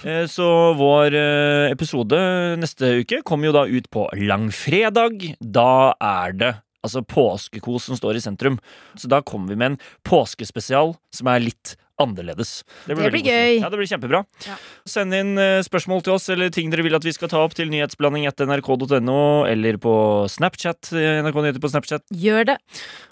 Eh, 0.03 0.25
Så 0.27 0.73
vår 0.79 1.13
eh, 1.13 1.71
episode 1.71 2.17
neste 2.61 2.95
uke 3.01 3.21
kommer 3.27 3.49
jo 3.49 3.55
da 3.55 3.65
ut 3.69 3.89
på 3.93 4.07
langfredag. 4.17 5.35
Da 5.39 5.93
er 6.01 6.33
det 6.37 6.51
altså 6.81 7.03
påskekos 7.05 7.85
som 7.85 7.97
står 7.99 8.17
i 8.17 8.23
sentrum. 8.23 8.57
Så 8.97 9.09
da 9.11 9.21
kommer 9.21 9.53
vi 9.53 9.59
med 9.61 9.73
en 9.73 9.79
påskespesial 10.07 10.95
som 11.13 11.29
er 11.29 11.43
litt 11.45 11.75
annerledes. 12.01 12.51
Det 12.87 12.97
veldig 12.97 13.11
blir 13.13 13.27
gøy. 13.29 13.59
Ja, 13.61 13.69
det 13.71 13.79
blir 13.79 13.89
kjempebra. 13.91 14.23
Ja. 14.47 14.57
Send 14.89 15.13
inn 15.17 15.33
eh, 15.41 15.61
spørsmål 15.65 16.03
til 16.05 16.15
oss 16.17 16.27
eller 16.33 16.49
ting 16.53 16.71
dere 16.73 16.83
vil 16.85 16.97
at 16.97 17.05
vi 17.07 17.13
skal 17.15 17.31
ta 17.31 17.41
opp 17.45 17.55
til 17.57 17.71
nyhetsblanding.nrk.no 17.73 19.19
eller 19.49 19.77
på 19.81 19.95
Snapchat. 20.31 20.91
eh, 20.93 21.21
NRK 21.23 21.41
Nyheter 21.41 21.63
på 21.63 21.71
Snapchat. 21.71 22.05
Gjør 22.11 22.51
det. 22.53 22.57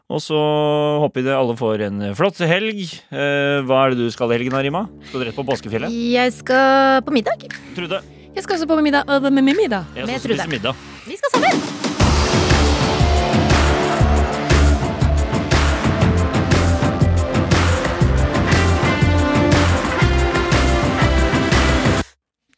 Og 0.10 0.22
så 0.26 0.38
håper 1.04 1.22
vi 1.22 1.34
alle 1.36 1.56
får 1.60 1.84
en 1.86 2.00
flott 2.18 2.40
helg. 2.50 2.82
Eh, 3.14 3.60
hva 3.68 3.84
er 3.86 3.94
det 3.94 4.00
du 4.08 4.10
skal 4.14 4.32
i 4.34 4.40
helgen, 4.40 4.58
Arima? 4.58 4.88
Skal 5.10 5.22
du 5.22 5.28
rett 5.30 5.38
på 5.38 5.46
påskefjellet? 5.46 5.94
Jeg 5.94 6.34
skal 6.40 7.04
på 7.06 7.14
middag. 7.14 7.46
Trude? 7.78 8.02
Jeg 8.36 8.44
skal 8.46 8.58
også 8.58 8.68
på 8.70 8.82
middag. 8.82 9.06
med 9.32 9.44
middag. 9.44 9.86
Jeg 9.96 10.06
Med 10.06 10.20
skal 10.20 10.32
spise 10.32 10.42
Trude. 10.44 10.50
middag. 10.50 10.76
Vi 11.06 11.18
skal 11.18 11.30
sammen! 11.38 11.89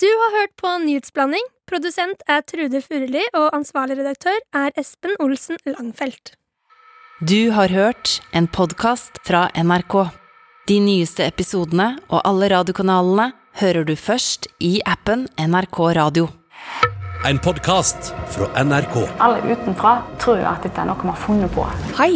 Du 0.01 0.07
har 0.07 0.31
hørt 0.39 0.55
på 0.57 0.69
Nyhetsblanding. 0.81 1.43
Produsent 1.69 2.23
er 2.25 2.41
Trude 2.41 2.79
Furuli, 2.81 3.21
og 3.37 3.51
ansvarlig 3.53 3.99
redaktør 3.99 4.39
er 4.57 4.73
Espen 4.81 5.13
Olsen 5.21 5.59
Langfelt. 5.69 6.31
Du 7.21 7.51
har 7.53 7.69
hørt 7.69 8.15
en 8.33 8.47
podkast 8.49 9.21
fra 9.27 9.43
NRK. 9.53 9.93
De 10.71 10.79
nyeste 10.81 11.27
episodene 11.29 11.91
og 12.07 12.17
alle 12.25 12.49
radiokanalene 12.49 13.29
hører 13.61 13.85
du 13.85 13.93
først 13.93 14.49
i 14.57 14.79
appen 14.89 15.27
NRK 15.37 15.79
Radio. 15.99 16.31
En 17.29 17.37
podkast 17.37 18.15
fra 18.33 18.49
NRK. 18.57 19.03
Alle 19.21 19.53
utenfra 19.53 19.99
tror 20.17 20.41
jo 20.41 20.49
at 20.49 20.65
dette 20.65 20.81
er 20.81 20.89
noe 20.89 20.97
vi 20.97 21.13
har 21.13 21.25
funnet 21.29 21.53
på. 21.53 21.69
Hei, 22.01 22.15